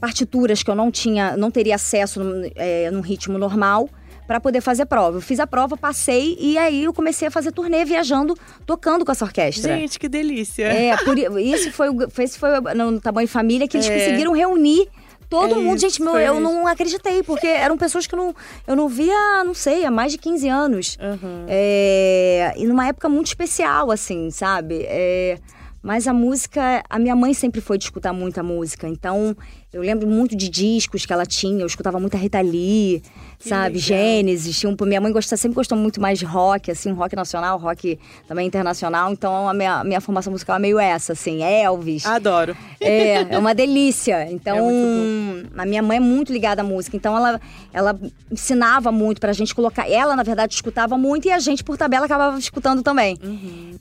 partituras 0.00 0.62
que 0.62 0.70
eu 0.70 0.74
não 0.74 0.90
tinha, 0.90 1.36
não 1.36 1.50
teria 1.50 1.76
acesso 1.76 2.20
é, 2.56 2.90
num 2.90 3.00
ritmo 3.00 3.38
normal 3.38 3.88
para 4.26 4.40
poder 4.40 4.60
fazer 4.60 4.86
prova. 4.86 5.18
Eu 5.18 5.20
fiz 5.22 5.38
a 5.40 5.46
prova, 5.46 5.76
passei 5.76 6.36
e 6.40 6.58
aí 6.58 6.84
eu 6.84 6.92
comecei 6.92 7.28
a 7.28 7.30
fazer 7.30 7.52
turnê 7.52 7.84
viajando, 7.84 8.34
tocando 8.64 9.04
com 9.04 9.12
essa 9.12 9.24
orquestra. 9.24 9.76
Gente, 9.76 9.98
que 9.98 10.08
delícia. 10.08 10.64
É, 10.64 10.96
por, 10.96 11.16
isso 11.38 11.70
foi, 11.72 11.88
esse 12.18 12.38
foi 12.38 12.50
no 12.74 13.00
Tamanho 13.00 13.28
Família 13.28 13.66
que 13.68 13.76
eles 13.76 13.88
É. 13.88 13.94
conseguiram 13.98 14.32
reunir 14.32 14.88
todo 15.28 15.52
É 15.52 15.58
mundo. 15.58 15.76
isso, 15.76 15.86
Gente, 15.88 16.02
meu, 16.02 16.16
eu 16.18 16.40
não 16.40 16.66
acreditei, 16.66 17.22
porque 17.22 17.46
eram 17.46 17.76
pessoas 17.76 18.06
que 18.06 18.14
eu 18.14 18.18
não, 18.18 18.34
eu 18.66 18.76
não 18.76 18.88
via, 18.88 19.42
não 19.44 19.54
sei, 19.54 19.84
há 19.84 19.90
mais 19.90 20.12
de 20.12 20.18
15 20.18 20.48
anos. 20.48 20.96
Aham. 21.00 21.46
É, 21.48 22.54
e 22.56 22.64
numa 22.66 22.86
época 22.86 23.08
muito 23.08 23.26
especial, 23.28 23.90
assim, 23.90 24.30
sabe? 24.30 24.82
É, 24.88 25.38
mas 25.82 26.06
a 26.08 26.12
música, 26.12 26.82
a 26.88 26.98
minha 26.98 27.14
mãe 27.16 27.32
sempre 27.34 27.60
foi 27.60 27.76
de 27.78 27.84
escutar 27.84 28.12
muita 28.12 28.42
música, 28.42 28.88
então 28.88 29.36
eu 29.72 29.82
lembro 29.82 30.06
muito 30.06 30.34
de 30.36 30.48
discos 30.48 31.04
que 31.06 31.12
ela 31.12 31.26
tinha, 31.26 31.60
eu 31.62 31.66
escutava 31.66 31.98
muito 32.00 32.14
a 32.16 32.18
Rita 32.18 32.40
Lee, 32.40 33.02
Que 33.38 33.48
sabe? 33.48 33.74
legal. 33.74 33.80
Gênesis, 33.80 34.64
um, 34.64 34.76
minha 34.86 35.00
mãe 35.00 35.12
gosta, 35.12 35.36
sempre 35.36 35.56
gostou 35.56 35.76
muito 35.76 36.00
mais 36.00 36.18
de 36.18 36.24
rock, 36.24 36.70
assim, 36.70 36.92
rock 36.92 37.14
nacional, 37.14 37.58
rock 37.58 37.98
também 38.26 38.46
internacional, 38.46 39.12
então 39.12 39.48
a 39.48 39.54
minha, 39.54 39.84
minha 39.84 40.00
formação 40.00 40.30
musical 40.32 40.56
é 40.56 40.58
meio 40.58 40.78
essa, 40.78 41.12
assim, 41.12 41.42
Elvis. 41.42 42.06
Adoro. 42.06 42.56
É, 42.80 43.34
é 43.34 43.38
uma 43.38 43.54
delícia. 43.54 44.26
Então, 44.36 44.56
É 44.58 45.60
a 45.62 45.66
minha 45.66 45.82
mãe 45.82 45.96
é 45.96 46.00
muito 46.00 46.32
ligada 46.32 46.60
à 46.60 46.64
música. 46.64 46.96
Então, 46.96 47.16
ela, 47.16 47.40
ela 47.72 47.98
ensinava 48.30 48.92
muito 48.92 49.20
pra 49.20 49.32
gente 49.32 49.54
colocar. 49.54 49.88
Ela, 49.88 50.14
na 50.14 50.22
verdade, 50.22 50.54
escutava 50.54 50.98
muito 50.98 51.26
e 51.26 51.30
a 51.30 51.38
gente, 51.38 51.64
por 51.64 51.76
tabela, 51.76 52.06
acabava 52.06 52.38
escutando 52.38 52.82
também. 52.82 53.18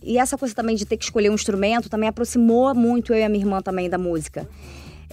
E 0.02 0.18
essa 0.18 0.38
coisa 0.38 0.56
também 0.56 0.76
de 0.76 0.86
ter 0.86 0.98
que 0.98 1.04
escolher 1.04 1.30
um 1.30 1.34
instrumento 1.36 1.90
também 1.90 2.08
aproximou 2.08 2.74
muito 2.74 3.14
eu 3.14 3.20
e 3.20 3.24
a 3.24 3.30
minha 3.30 3.44
irmã 3.44 3.62
também 3.62 3.90
da 3.90 3.98
música. 3.98 4.48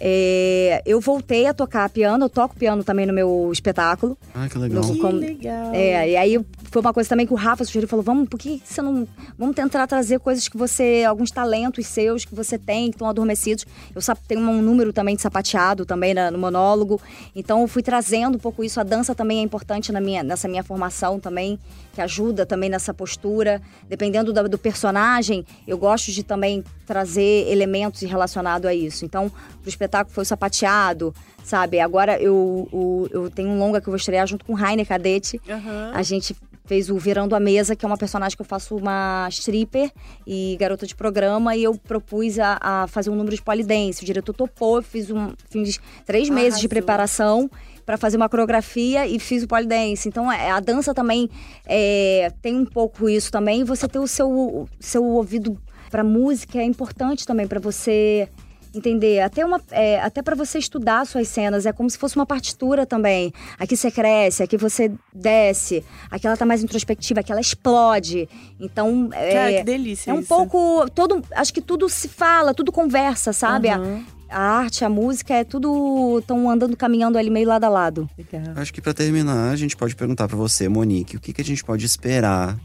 É, 0.04 0.82
eu 0.84 1.00
voltei 1.00 1.46
a 1.46 1.54
tocar 1.54 1.88
piano, 1.88 2.24
eu 2.24 2.28
toco 2.28 2.56
piano 2.56 2.82
também 2.82 3.06
no 3.06 3.12
meu 3.12 3.50
espetáculo. 3.52 4.18
Ah, 4.34 4.48
que 4.48 4.58
legal. 4.58 4.82
No- 4.82 4.96
Que 4.96 5.12
legal. 5.12 5.72
É, 5.72 6.10
e 6.10 6.16
aí 6.16 6.44
foi 6.64 6.80
uma 6.82 6.92
coisa 6.92 7.08
também 7.08 7.24
que 7.24 7.32
o 7.32 7.36
Rafa 7.36 7.64
sugeriu, 7.64 7.86
falou, 7.88 8.02
vamos, 8.04 8.28
por 8.28 8.36
que 8.36 8.60
você 8.64 8.82
não... 8.82 9.06
Vamos 9.38 9.54
tentar 9.54 9.86
trazer 9.86 10.18
coisas 10.18 10.48
que 10.48 10.56
você... 10.56 11.04
Alguns 11.06 11.30
talentos 11.30 11.86
seus 11.86 12.24
que 12.24 12.34
você 12.34 12.58
tem, 12.58 12.90
que 12.90 12.96
estão 12.96 13.08
adormecidos. 13.08 13.64
Eu 13.94 14.02
tenho 14.26 14.40
um 14.40 14.60
número 14.60 14.92
também 14.92 15.14
de 15.14 15.22
sapateado 15.22 15.86
também 15.86 16.14
na- 16.14 16.32
no 16.32 16.38
monólogo. 16.38 17.00
Então 17.36 17.60
eu 17.60 17.68
fui 17.68 17.82
trazendo 17.82 18.34
um 18.34 18.40
pouco 18.40 18.64
isso. 18.64 18.80
A 18.80 18.82
dança 18.82 19.14
também 19.14 19.38
é 19.38 19.42
importante 19.42 19.92
na 19.92 20.00
minha, 20.00 20.24
nessa 20.24 20.48
minha 20.48 20.64
formação 20.64 21.20
também, 21.20 21.60
que 21.92 22.00
ajuda 22.00 22.44
também 22.44 22.68
nessa 22.68 22.92
postura. 22.92 23.62
Dependendo 23.88 24.32
da- 24.32 24.42
do 24.42 24.58
personagem, 24.58 25.46
eu 25.68 25.78
gosto 25.78 26.10
de 26.10 26.24
também 26.24 26.64
trazer 26.86 27.46
elementos 27.48 28.00
relacionados 28.02 28.66
a 28.68 28.74
isso. 28.74 29.04
Então, 29.04 29.30
pro 29.62 29.70
espetáculo 29.70 30.14
foi 30.14 30.22
o 30.22 30.26
sapateado, 30.26 31.14
sabe? 31.42 31.80
Agora 31.80 32.20
eu, 32.20 32.68
o- 32.72 33.08
eu 33.10 33.30
tenho 33.30 33.48
um 33.48 33.58
longa 33.58 33.80
que 33.80 33.88
eu 33.88 33.92
vou 33.92 33.96
estrear 33.96 34.26
junto 34.26 34.44
com 34.44 34.52
o 34.52 34.56
Rainer 34.56 34.86
Cadete. 34.86 35.40
Aham. 35.48 35.92
A 35.94 36.02
gente 36.02 36.36
fez 36.64 36.88
o 36.90 36.96
Virando 36.96 37.34
a 37.34 37.40
Mesa, 37.40 37.74
que 37.74 37.84
é 37.84 37.88
uma 37.88 37.96
personagem 37.98 38.36
que 38.36 38.40
eu 38.40 38.46
faço 38.46 38.76
uma 38.76 39.26
stripper 39.30 39.90
e 40.26 40.56
garota 40.60 40.86
de 40.86 40.94
programa, 40.94 41.56
e 41.56 41.64
eu 41.64 41.74
propus 41.74 42.38
a, 42.38 42.56
a 42.60 42.86
fazer 42.86 43.10
um 43.10 43.16
número 43.16 43.34
de 43.34 43.42
polidense. 43.42 44.02
O 44.02 44.06
diretor 44.06 44.32
topou, 44.32 44.76
eu 44.76 44.82
fiz, 44.82 45.10
um, 45.10 45.32
fiz 45.50 45.78
três 46.06 46.28
meses 46.30 46.60
de 46.60 46.66
Arrasou. 46.66 46.68
preparação 46.68 47.50
para 47.84 47.96
fazer 47.96 48.16
uma 48.16 48.28
coreografia 48.28 49.06
e 49.08 49.18
fiz 49.18 49.42
o 49.42 49.48
polidense. 49.48 50.08
Então, 50.08 50.30
é, 50.30 50.52
a 50.52 50.60
dança 50.60 50.94
também 50.94 51.28
é, 51.66 52.32
tem 52.40 52.54
um 52.56 52.64
pouco 52.64 53.08
isso 53.08 53.30
também. 53.32 53.64
Você 53.64 53.88
ter 53.88 53.98
o 53.98 54.06
seu, 54.06 54.30
o 54.30 54.68
seu 54.78 55.02
ouvido 55.04 55.58
para 55.90 56.04
música 56.04 56.58
é 56.60 56.64
importante 56.64 57.26
também 57.26 57.46
para 57.46 57.58
você 57.58 58.28
entender. 58.74 59.20
Até, 59.20 59.44
uma, 59.44 59.60
é, 59.70 60.00
até 60.00 60.22
para 60.22 60.34
você 60.34 60.58
estudar 60.58 61.06
suas 61.06 61.28
cenas, 61.28 61.66
é 61.66 61.72
como 61.72 61.88
se 61.90 61.98
fosse 61.98 62.16
uma 62.16 62.26
partitura 62.26 62.86
também. 62.86 63.32
Aqui 63.58 63.76
você 63.76 63.90
cresce, 63.90 64.42
aqui 64.42 64.56
você 64.56 64.90
desce, 65.14 65.84
aqui 66.10 66.26
ela 66.26 66.36
tá 66.36 66.44
mais 66.46 66.62
introspectiva, 66.62 67.20
aqui 67.20 67.30
ela 67.32 67.40
explode. 67.40 68.28
Então, 68.60 69.10
é, 69.12 69.32
Cara, 69.32 69.52
que 69.58 69.64
delícia 69.64 70.10
é 70.10 70.14
um 70.14 70.20
isso. 70.20 70.28
pouco. 70.28 70.88
Todo, 70.90 71.22
acho 71.32 71.52
que 71.52 71.60
tudo 71.60 71.88
se 71.88 72.08
fala, 72.08 72.54
tudo 72.54 72.72
conversa, 72.72 73.32
sabe? 73.32 73.68
A- 73.68 73.76
Aham. 73.76 74.04
A, 74.34 74.40
arte, 74.40 74.82
a 74.82 74.88
música, 74.88 75.34
é 75.34 75.44
tudo. 75.44 76.18
estão 76.20 76.48
andando, 76.48 76.74
caminhando 76.74 77.18
ali 77.18 77.28
meio 77.28 77.46
lado 77.46 77.64
a 77.64 77.68
lado. 77.68 78.08
Legal. 78.16 78.54
Acho 78.56 78.72
que 78.72 78.80
pra 78.80 78.94
terminar, 78.94 79.50
a 79.50 79.56
gente 79.56 79.76
pode 79.76 79.94
perguntar 79.94 80.26
pra 80.26 80.38
você, 80.38 80.70
Monique, 80.70 81.18
o 81.18 81.20
que, 81.20 81.34
que 81.34 81.42
a 81.42 81.44
gente 81.44 81.62
pode 81.62 81.84
esperar 81.84 82.56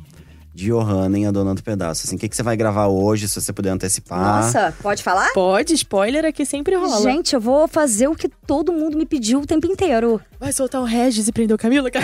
de 0.57 0.71
Johanna 0.71 1.19
em 1.19 1.27
A 1.27 1.31
Dona 1.31 1.53
do 1.53 1.61
Pedaço? 1.61 2.07
Assim, 2.07 2.15
o 2.15 2.19
que, 2.19 2.27
que 2.27 2.35
você 2.35 2.41
vai 2.41 2.57
gravar 2.57 2.87
hoje, 2.87 3.27
se 3.27 3.39
você 3.39 3.53
puder 3.53 3.69
antecipar? 3.69 4.41
Nossa, 4.41 4.73
pode 4.81 5.03
falar? 5.03 5.31
Pode, 5.31 5.71
spoiler 5.75 6.25
aqui 6.25 6.47
sempre 6.47 6.75
rola. 6.75 6.99
Gente, 7.03 7.35
eu 7.35 7.39
vou 7.39 7.67
fazer 7.67 8.07
o 8.07 8.15
que 8.15 8.27
todo 8.27 8.73
mundo 8.73 8.97
me 8.97 9.05
pediu 9.05 9.41
o 9.41 9.45
tempo 9.45 9.67
inteiro. 9.67 10.19
Vai 10.39 10.51
soltar 10.51 10.81
o 10.81 10.83
Regis 10.83 11.27
e 11.27 11.31
prender 11.31 11.53
o 11.53 11.59
Camilo? 11.59 11.87
é 11.93 11.99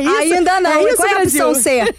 isso? 0.00 0.34
Ainda 0.34 0.60
não. 0.60 0.70
É 0.70 0.82
E 0.82 0.86
isso, 0.88 0.96
Qual 0.96 1.08
é 1.08 1.12
a 1.12 1.14
Brasil? 1.16 1.48
opção 1.50 1.62
C? 1.62 1.84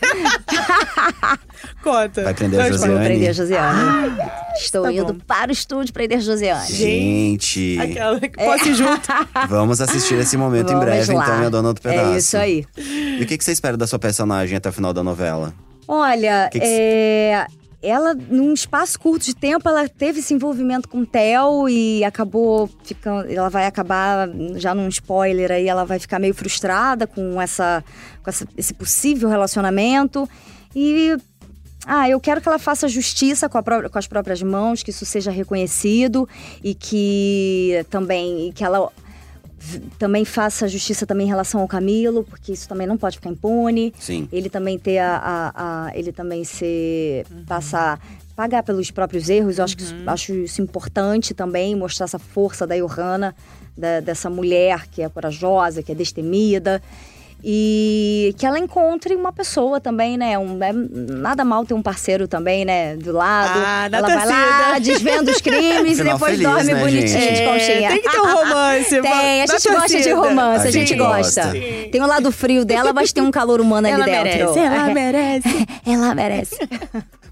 Conta. 1.84 2.24
Vai 2.24 2.34
prender 2.34 2.60
a 2.60 2.70
Josiane. 2.70 2.94
Vou 2.94 3.04
prender 3.04 3.30
a 3.30 3.34
Josiane. 3.34 4.18
Estou 4.58 4.84
tá 4.84 4.92
indo 4.92 5.14
bom. 5.14 5.20
para 5.26 5.50
o 5.50 5.54
estúdio 5.54 5.94
prender 5.94 6.18
a 6.18 6.22
Josiane. 6.22 6.74
Gente, 6.74 7.78
Aquela 7.80 8.20
que 8.20 8.30
posso 8.30 8.68
ir 8.68 8.76
junto. 8.76 9.08
vamos 9.48 9.80
assistir 9.80 10.16
esse 10.16 10.36
momento 10.36 10.72
em 10.72 10.74
Vamos 10.74 10.86
breve, 10.86 11.14
lá. 11.14 11.24
então, 11.24 11.44
em 11.44 11.46
A 11.46 11.50
Dona 11.50 11.74
do 11.74 11.82
Pedaço. 11.82 12.14
É 12.14 12.18
isso 12.18 12.38
aí. 12.38 12.66
E 12.78 13.22
o 13.24 13.28
que, 13.28 13.38
que 13.38 13.44
você 13.44 13.52
espera 13.52 13.77
da 13.78 13.88
sua 13.88 14.00
personagem 14.00 14.58
até 14.58 14.70
o 14.70 14.74
final 14.74 14.92
da 14.94 15.04
novela? 15.04 15.54
Olha, 15.88 16.50
Que 16.52 16.60
que 16.60 16.66
é, 16.66 17.48
ela, 17.82 18.14
num 18.14 18.54
espaço 18.54 19.00
curto 19.00 19.24
de 19.26 19.36
tempo, 19.36 19.70
ela 19.70 19.88
teve 19.88 20.20
esse 20.20 20.34
envolvimento 20.34 20.90
com 20.90 21.00
o 21.02 21.06
Theo 21.06 21.70
e 21.70 22.04
acabou 22.04 22.70
ficando. 22.84 23.32
Ela 23.32 23.50
vai 23.50 23.66
acabar, 23.66 24.28
já 24.56 24.74
num 24.76 24.88
spoiler 24.90 25.52
aí, 25.52 25.68
ela 25.68 25.86
vai 25.86 25.98
ficar 26.00 26.20
meio 26.20 26.34
frustrada 26.34 27.08
com, 27.08 27.42
essa, 27.42 27.84
com 28.24 28.30
essa, 28.30 28.46
esse 28.58 28.74
possível 28.74 29.30
relacionamento. 29.30 30.28
E. 30.76 31.16
Ah, 31.90 32.10
eu 32.10 32.20
quero 32.20 32.42
que 32.42 32.50
ela 32.50 32.60
faça 32.60 32.86
justiça 32.90 33.48
com, 33.48 33.58
a 33.58 33.64
pró- 33.64 33.90
com 33.90 33.98
as 33.98 34.06
próprias 34.08 34.44
mãos, 34.44 34.84
que 34.84 34.90
isso 34.90 35.06
seja 35.06 35.32
reconhecido 35.32 36.28
e 36.62 36.76
que 36.76 37.86
também 37.90 38.52
que 38.54 38.62
ela 38.62 38.92
também 39.98 40.24
faça 40.24 40.68
justiça 40.68 41.06
também 41.06 41.26
em 41.26 41.30
relação 41.30 41.62
ao 41.62 41.68
Camilo, 41.68 42.24
porque 42.24 42.52
isso 42.54 42.68
também 42.70 42.86
não 42.88 42.98
pode 42.98 43.18
ficar 43.18 43.30
impune. 43.30 43.94
Sim. 44.00 44.28
ele 44.32 44.50
também 44.50 44.78
ter 44.78 45.00
a, 45.00 45.18
a- 45.18 45.86
a- 45.88 45.98
ele 45.98 46.12
também 46.12 46.44
ser 46.44 47.26
passar 47.48 48.00
pagar 48.36 48.62
pelos 48.62 48.92
próprios 48.92 49.30
erros. 49.30 49.58
Eu 49.58 49.64
acho 49.64 49.76
que 49.76 49.82
isso, 49.84 49.96
acho 50.06 50.34
isso 50.34 50.62
importante 50.62 51.34
também 51.34 51.76
mostrar 51.76 52.04
essa 52.06 52.20
força 52.20 52.68
da 52.68 52.76
Johanna 52.78 53.36
da- 53.76 54.00
dessa 54.00 54.30
mulher 54.30 54.88
que 54.92 55.02
é 55.02 55.10
corajosa 55.10 55.82
que 55.82 55.92
é 55.92 55.96
destemida 55.96 56.82
e 57.44 58.34
que 58.38 58.46
ela 58.46 58.58
encontre 58.58 59.16
uma 59.16 59.32
pessoa 59.32 59.80
também, 59.80 60.18
né? 60.18 60.38
Um, 60.38 60.62
é 60.64 60.72
nada 60.74 61.46
mal 61.46 61.64
ter 61.66 61.74
um 61.74 61.82
parceiro 61.82 62.28
também, 62.28 62.66
né? 62.66 62.96
Do 62.96 63.12
lado. 63.12 63.60
Ah, 63.64 63.88
na 63.90 63.98
ela 64.00 64.08
vai 64.08 64.26
lá, 64.26 64.64
torcida. 64.74 64.80
desvenda 64.82 65.32
os 65.32 65.42
crimes 65.42 65.92
e 65.94 65.96
Final 65.96 66.14
depois 66.14 66.32
feliz, 66.32 66.48
dorme 66.52 66.74
né, 66.74 66.80
bonitinho 66.80 67.08
gente? 67.22 67.34
de 67.36 67.44
conchinha. 67.46 67.88
É, 67.88 67.90
tem 67.90 68.02
que 68.02 68.10
ter 68.12 68.20
um 68.20 68.26
romance. 68.36 69.02
Tem, 69.02 69.42
a 69.42 69.46
gente 69.46 69.70
gosta 69.70 69.88
de 69.88 69.94
torcida. 69.94 70.16
romance, 70.16 70.66
a, 70.66 70.68
A 70.68 70.72
gente 70.72 70.88
gente 70.90 70.98
gosta. 70.98 71.44
gosta. 71.44 71.60
Tem 71.92 72.02
o 72.02 72.08
lado 72.08 72.32
frio 72.32 72.66
dela, 72.66 72.92
mas 72.92 73.12
tem 73.14 73.24
um 73.24 73.32
calor 73.32 73.62
humano 73.62 73.88
Ela 73.88 74.04
ali 74.04 74.12
dentro. 74.12 74.54
merece, 74.54 74.60
ela 74.60 74.94
merece. 74.94 75.68
Ela 75.88 76.16
merece. 76.16 76.58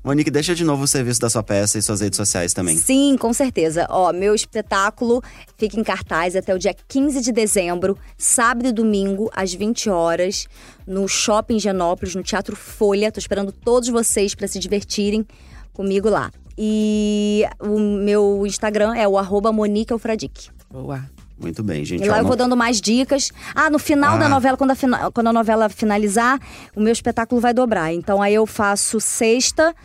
Monique, 0.06 0.30
deixa 0.30 0.54
de 0.54 0.64
novo 0.64 0.84
o 0.84 0.88
serviço 0.88 1.20
da 1.20 1.32
sua 1.32 1.42
peça 1.42 1.80
e 1.80 1.82
suas 1.82 2.00
redes 2.00 2.16
sociais 2.16 2.54
também. 2.54 2.78
Sim, 2.78 3.18
com 3.20 3.34
certeza. 3.34 3.88
Ó, 3.90 4.14
meu 4.14 4.36
espetáculo 4.36 5.20
fica 5.58 5.80
em 5.80 5.84
cartaz 5.84 6.36
até 6.36 6.54
o 6.54 6.60
dia 6.60 6.76
15 6.88 7.22
de 7.22 7.32
dezembro, 7.32 7.98
sábado 8.16 8.68
e 8.68 8.72
domingo, 8.72 9.32
às 9.36 9.52
20 9.52 9.90
horas, 9.90 10.46
no 10.86 11.08
Shopping 11.08 11.58
Genópolis, 11.58 12.14
no 12.14 12.22
Teatro 12.22 12.56
Folha. 12.56 13.12
Tô 13.12 13.18
esperando 13.18 13.52
todos 13.52 13.90
vocês 13.90 14.36
para 14.36 14.48
se 14.48 14.60
divertirem 14.60 15.26
comigo 15.74 16.08
lá. 16.08 16.30
E 16.56 17.44
o 17.60 17.80
meu 17.80 18.46
Instagram 18.46 18.94
é 18.96 19.08
o 19.08 19.18
arroba 19.18 19.52
Monique 19.52 19.92
Alfradique. 19.92 20.50
Boa. 20.70 21.15
Muito 21.40 21.62
bem, 21.64 21.84
gente. 21.84 22.04
E 22.04 22.08
lá 22.08 22.16
Ó, 22.16 22.18
eu 22.18 22.22
não- 22.24 22.28
vou 22.28 22.38
dando 22.38 22.56
mais 22.56 22.80
dicas. 22.80 23.32
Ah, 23.54 23.70
no 23.70 23.78
final 23.78 24.18
da 24.18 24.26
Ah. 24.26 24.30
novela, 24.30 24.56
quando 24.58 24.72
a, 24.72 24.76
fina- 24.76 25.12
quando 25.12 25.28
a 25.28 25.34
novela 25.34 25.68
finalizar, 25.70 26.40
o 26.76 26.80
meu 26.82 26.94
espetáculo 26.94 27.42
vai 27.42 27.54
dobrar. 27.54 27.94
Então 27.94 28.22
aí 28.22 28.34
eu 28.34 28.46
faço 28.46 29.00
sexta, 29.02 29.76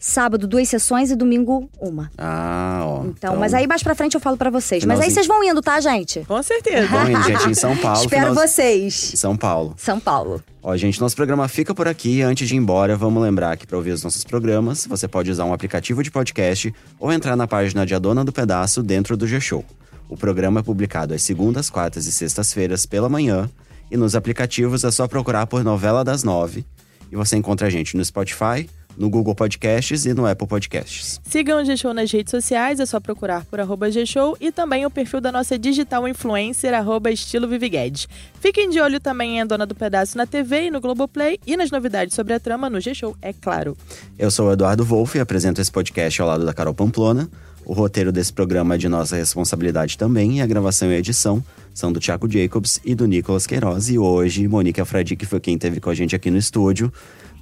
sábado 0.00 0.46
duas 0.46 0.68
sessões 0.68 1.10
e 1.10 1.16
domingo 1.16 1.68
uma. 1.80 2.10
Ah, 2.16 2.82
ó. 2.84 3.04
Então, 3.04 3.36
mas 3.36 3.52
aí 3.54 3.66
mais 3.66 3.82
pra 3.82 3.94
frente 3.94 4.14
eu 4.14 4.20
falo 4.20 4.36
pra 4.36 4.48
vocês. 4.50 4.84
Mas 4.84 5.00
aí 5.00 5.06
Finalzinho. 5.10 5.14
vocês 5.14 5.26
vão 5.26 5.42
indo, 5.44 5.60
tá, 5.60 5.80
gente? 5.80 6.20
Com 6.26 6.42
certeza. 6.42 6.88
Bom, 6.88 7.02
indo, 7.08 7.22
gente, 7.24 7.50
em 7.50 7.54
São 7.54 7.76
Paulo. 7.76 8.00
Espero 8.00 8.28
final- 8.28 8.34
vocês. 8.46 9.10
Em 9.12 9.16
São 9.16 9.36
Paulo. 9.36 9.74
São 9.76 9.98
Paulo. 10.00 10.42
Ó, 10.62 10.76
gente, 10.76 11.00
nosso 11.00 11.16
programa 11.16 11.48
fica 11.48 11.74
por 11.74 11.88
aqui. 11.88 12.22
Antes 12.22 12.48
de 12.48 12.54
ir 12.54 12.58
embora, 12.58 12.96
vamos 12.96 13.20
lembrar 13.20 13.56
que 13.56 13.66
para 13.66 13.76
ouvir 13.76 13.90
os 13.90 14.04
nossos 14.04 14.22
programas, 14.22 14.86
você 14.86 15.08
pode 15.08 15.30
usar 15.32 15.44
um 15.44 15.52
aplicativo 15.52 16.00
de 16.02 16.10
podcast 16.12 16.72
ou 17.00 17.12
entrar 17.12 17.34
na 17.36 17.48
página 17.48 17.84
de 17.84 17.92
A 17.94 17.98
Dona 17.98 18.24
do 18.24 18.32
Pedaço 18.32 18.82
dentro 18.84 19.16
do 19.16 19.26
G-Show. 19.26 19.64
O 20.12 20.16
programa 20.16 20.60
é 20.60 20.62
publicado 20.62 21.14
às 21.14 21.22
segundas, 21.22 21.70
quartas 21.70 22.04
e 22.04 22.12
sextas-feiras 22.12 22.84
pela 22.84 23.08
manhã. 23.08 23.48
E 23.90 23.96
nos 23.96 24.14
aplicativos 24.14 24.84
é 24.84 24.90
só 24.90 25.08
procurar 25.08 25.46
por 25.46 25.64
Novela 25.64 26.04
das 26.04 26.22
Nove. 26.22 26.66
E 27.10 27.16
você 27.16 27.34
encontra 27.34 27.66
a 27.66 27.70
gente 27.70 27.96
no 27.96 28.04
Spotify, 28.04 28.68
no 28.94 29.08
Google 29.08 29.34
Podcasts 29.34 30.04
e 30.04 30.12
no 30.12 30.26
Apple 30.26 30.46
Podcasts. 30.46 31.18
Sigam 31.24 31.62
o 31.62 31.64
G-Show 31.64 31.94
nas 31.94 32.12
redes 32.12 32.30
sociais, 32.30 32.78
é 32.78 32.84
só 32.84 33.00
procurar 33.00 33.46
por 33.46 33.58
arroba 33.58 33.90
G-Show 33.90 34.36
e 34.38 34.52
também 34.52 34.84
o 34.84 34.90
perfil 34.90 35.18
da 35.18 35.32
nossa 35.32 35.58
digital 35.58 36.06
influencer, 36.06 36.74
arroba 36.74 37.10
estilo 37.10 37.48
Viviguedes. 37.48 38.06
Fiquem 38.38 38.68
de 38.68 38.78
olho 38.80 39.00
também 39.00 39.38
em 39.38 39.40
A 39.40 39.46
Dona 39.46 39.64
do 39.64 39.74
Pedaço 39.74 40.18
na 40.18 40.26
TV 40.26 40.64
e 40.64 40.70
no 40.70 40.78
Globoplay 40.78 41.40
e 41.46 41.56
nas 41.56 41.70
novidades 41.70 42.14
sobre 42.14 42.34
a 42.34 42.38
trama 42.38 42.68
no 42.68 42.82
G-Show, 42.82 43.16
é 43.22 43.32
claro. 43.32 43.74
Eu 44.18 44.30
sou 44.30 44.48
o 44.48 44.52
Eduardo 44.52 44.84
Wolff 44.84 45.16
e 45.16 45.22
apresento 45.22 45.58
esse 45.58 45.72
podcast 45.72 46.20
ao 46.20 46.28
lado 46.28 46.44
da 46.44 46.52
Carol 46.52 46.74
Pamplona. 46.74 47.30
O 47.64 47.72
roteiro 47.72 48.10
desse 48.12 48.32
programa 48.32 48.74
é 48.74 48.78
de 48.78 48.88
nossa 48.88 49.16
responsabilidade 49.16 49.96
também, 49.96 50.38
e 50.38 50.40
a 50.40 50.46
gravação 50.46 50.90
e 50.90 50.94
a 50.94 50.98
edição 50.98 51.42
são 51.72 51.92
do 51.92 52.00
Thiago 52.00 52.30
Jacobs 52.30 52.80
e 52.84 52.94
do 52.94 53.06
Nicolas 53.06 53.46
Queiroz. 53.46 53.88
E 53.88 53.98
hoje, 53.98 54.46
Monique 54.46 54.80
Alfredique 54.80 55.24
foi 55.24 55.40
quem 55.40 55.54
esteve 55.54 55.80
com 55.80 55.88
a 55.90 55.94
gente 55.94 56.14
aqui 56.14 56.30
no 56.30 56.38
estúdio. 56.38 56.92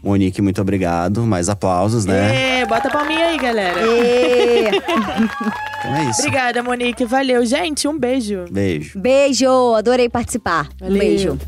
Monique, 0.03 0.41
muito 0.41 0.61
obrigado. 0.61 1.23
Mais 1.27 1.49
aplausos, 1.49 2.07
né? 2.07 2.61
É, 2.61 2.67
bota 2.67 2.89
a 2.89 2.91
palminha 2.91 3.27
aí, 3.27 3.39
galera. 3.39 3.81
Então 5.81 5.97
é 5.97 6.11
isso. 6.11 6.21
Obrigada, 6.21 6.63
Monique. 6.63 7.07
Valeu, 7.07 7.45
gente. 7.47 7.89
Um 7.89 7.99
beijo. 7.99 8.45
Beijo. 8.51 8.99
Beijo, 8.99 9.75
adorei 9.75 10.11
participar. 10.11 10.69
Um 10.79 10.89
Valeu. 10.89 10.99
beijo. 10.99 11.39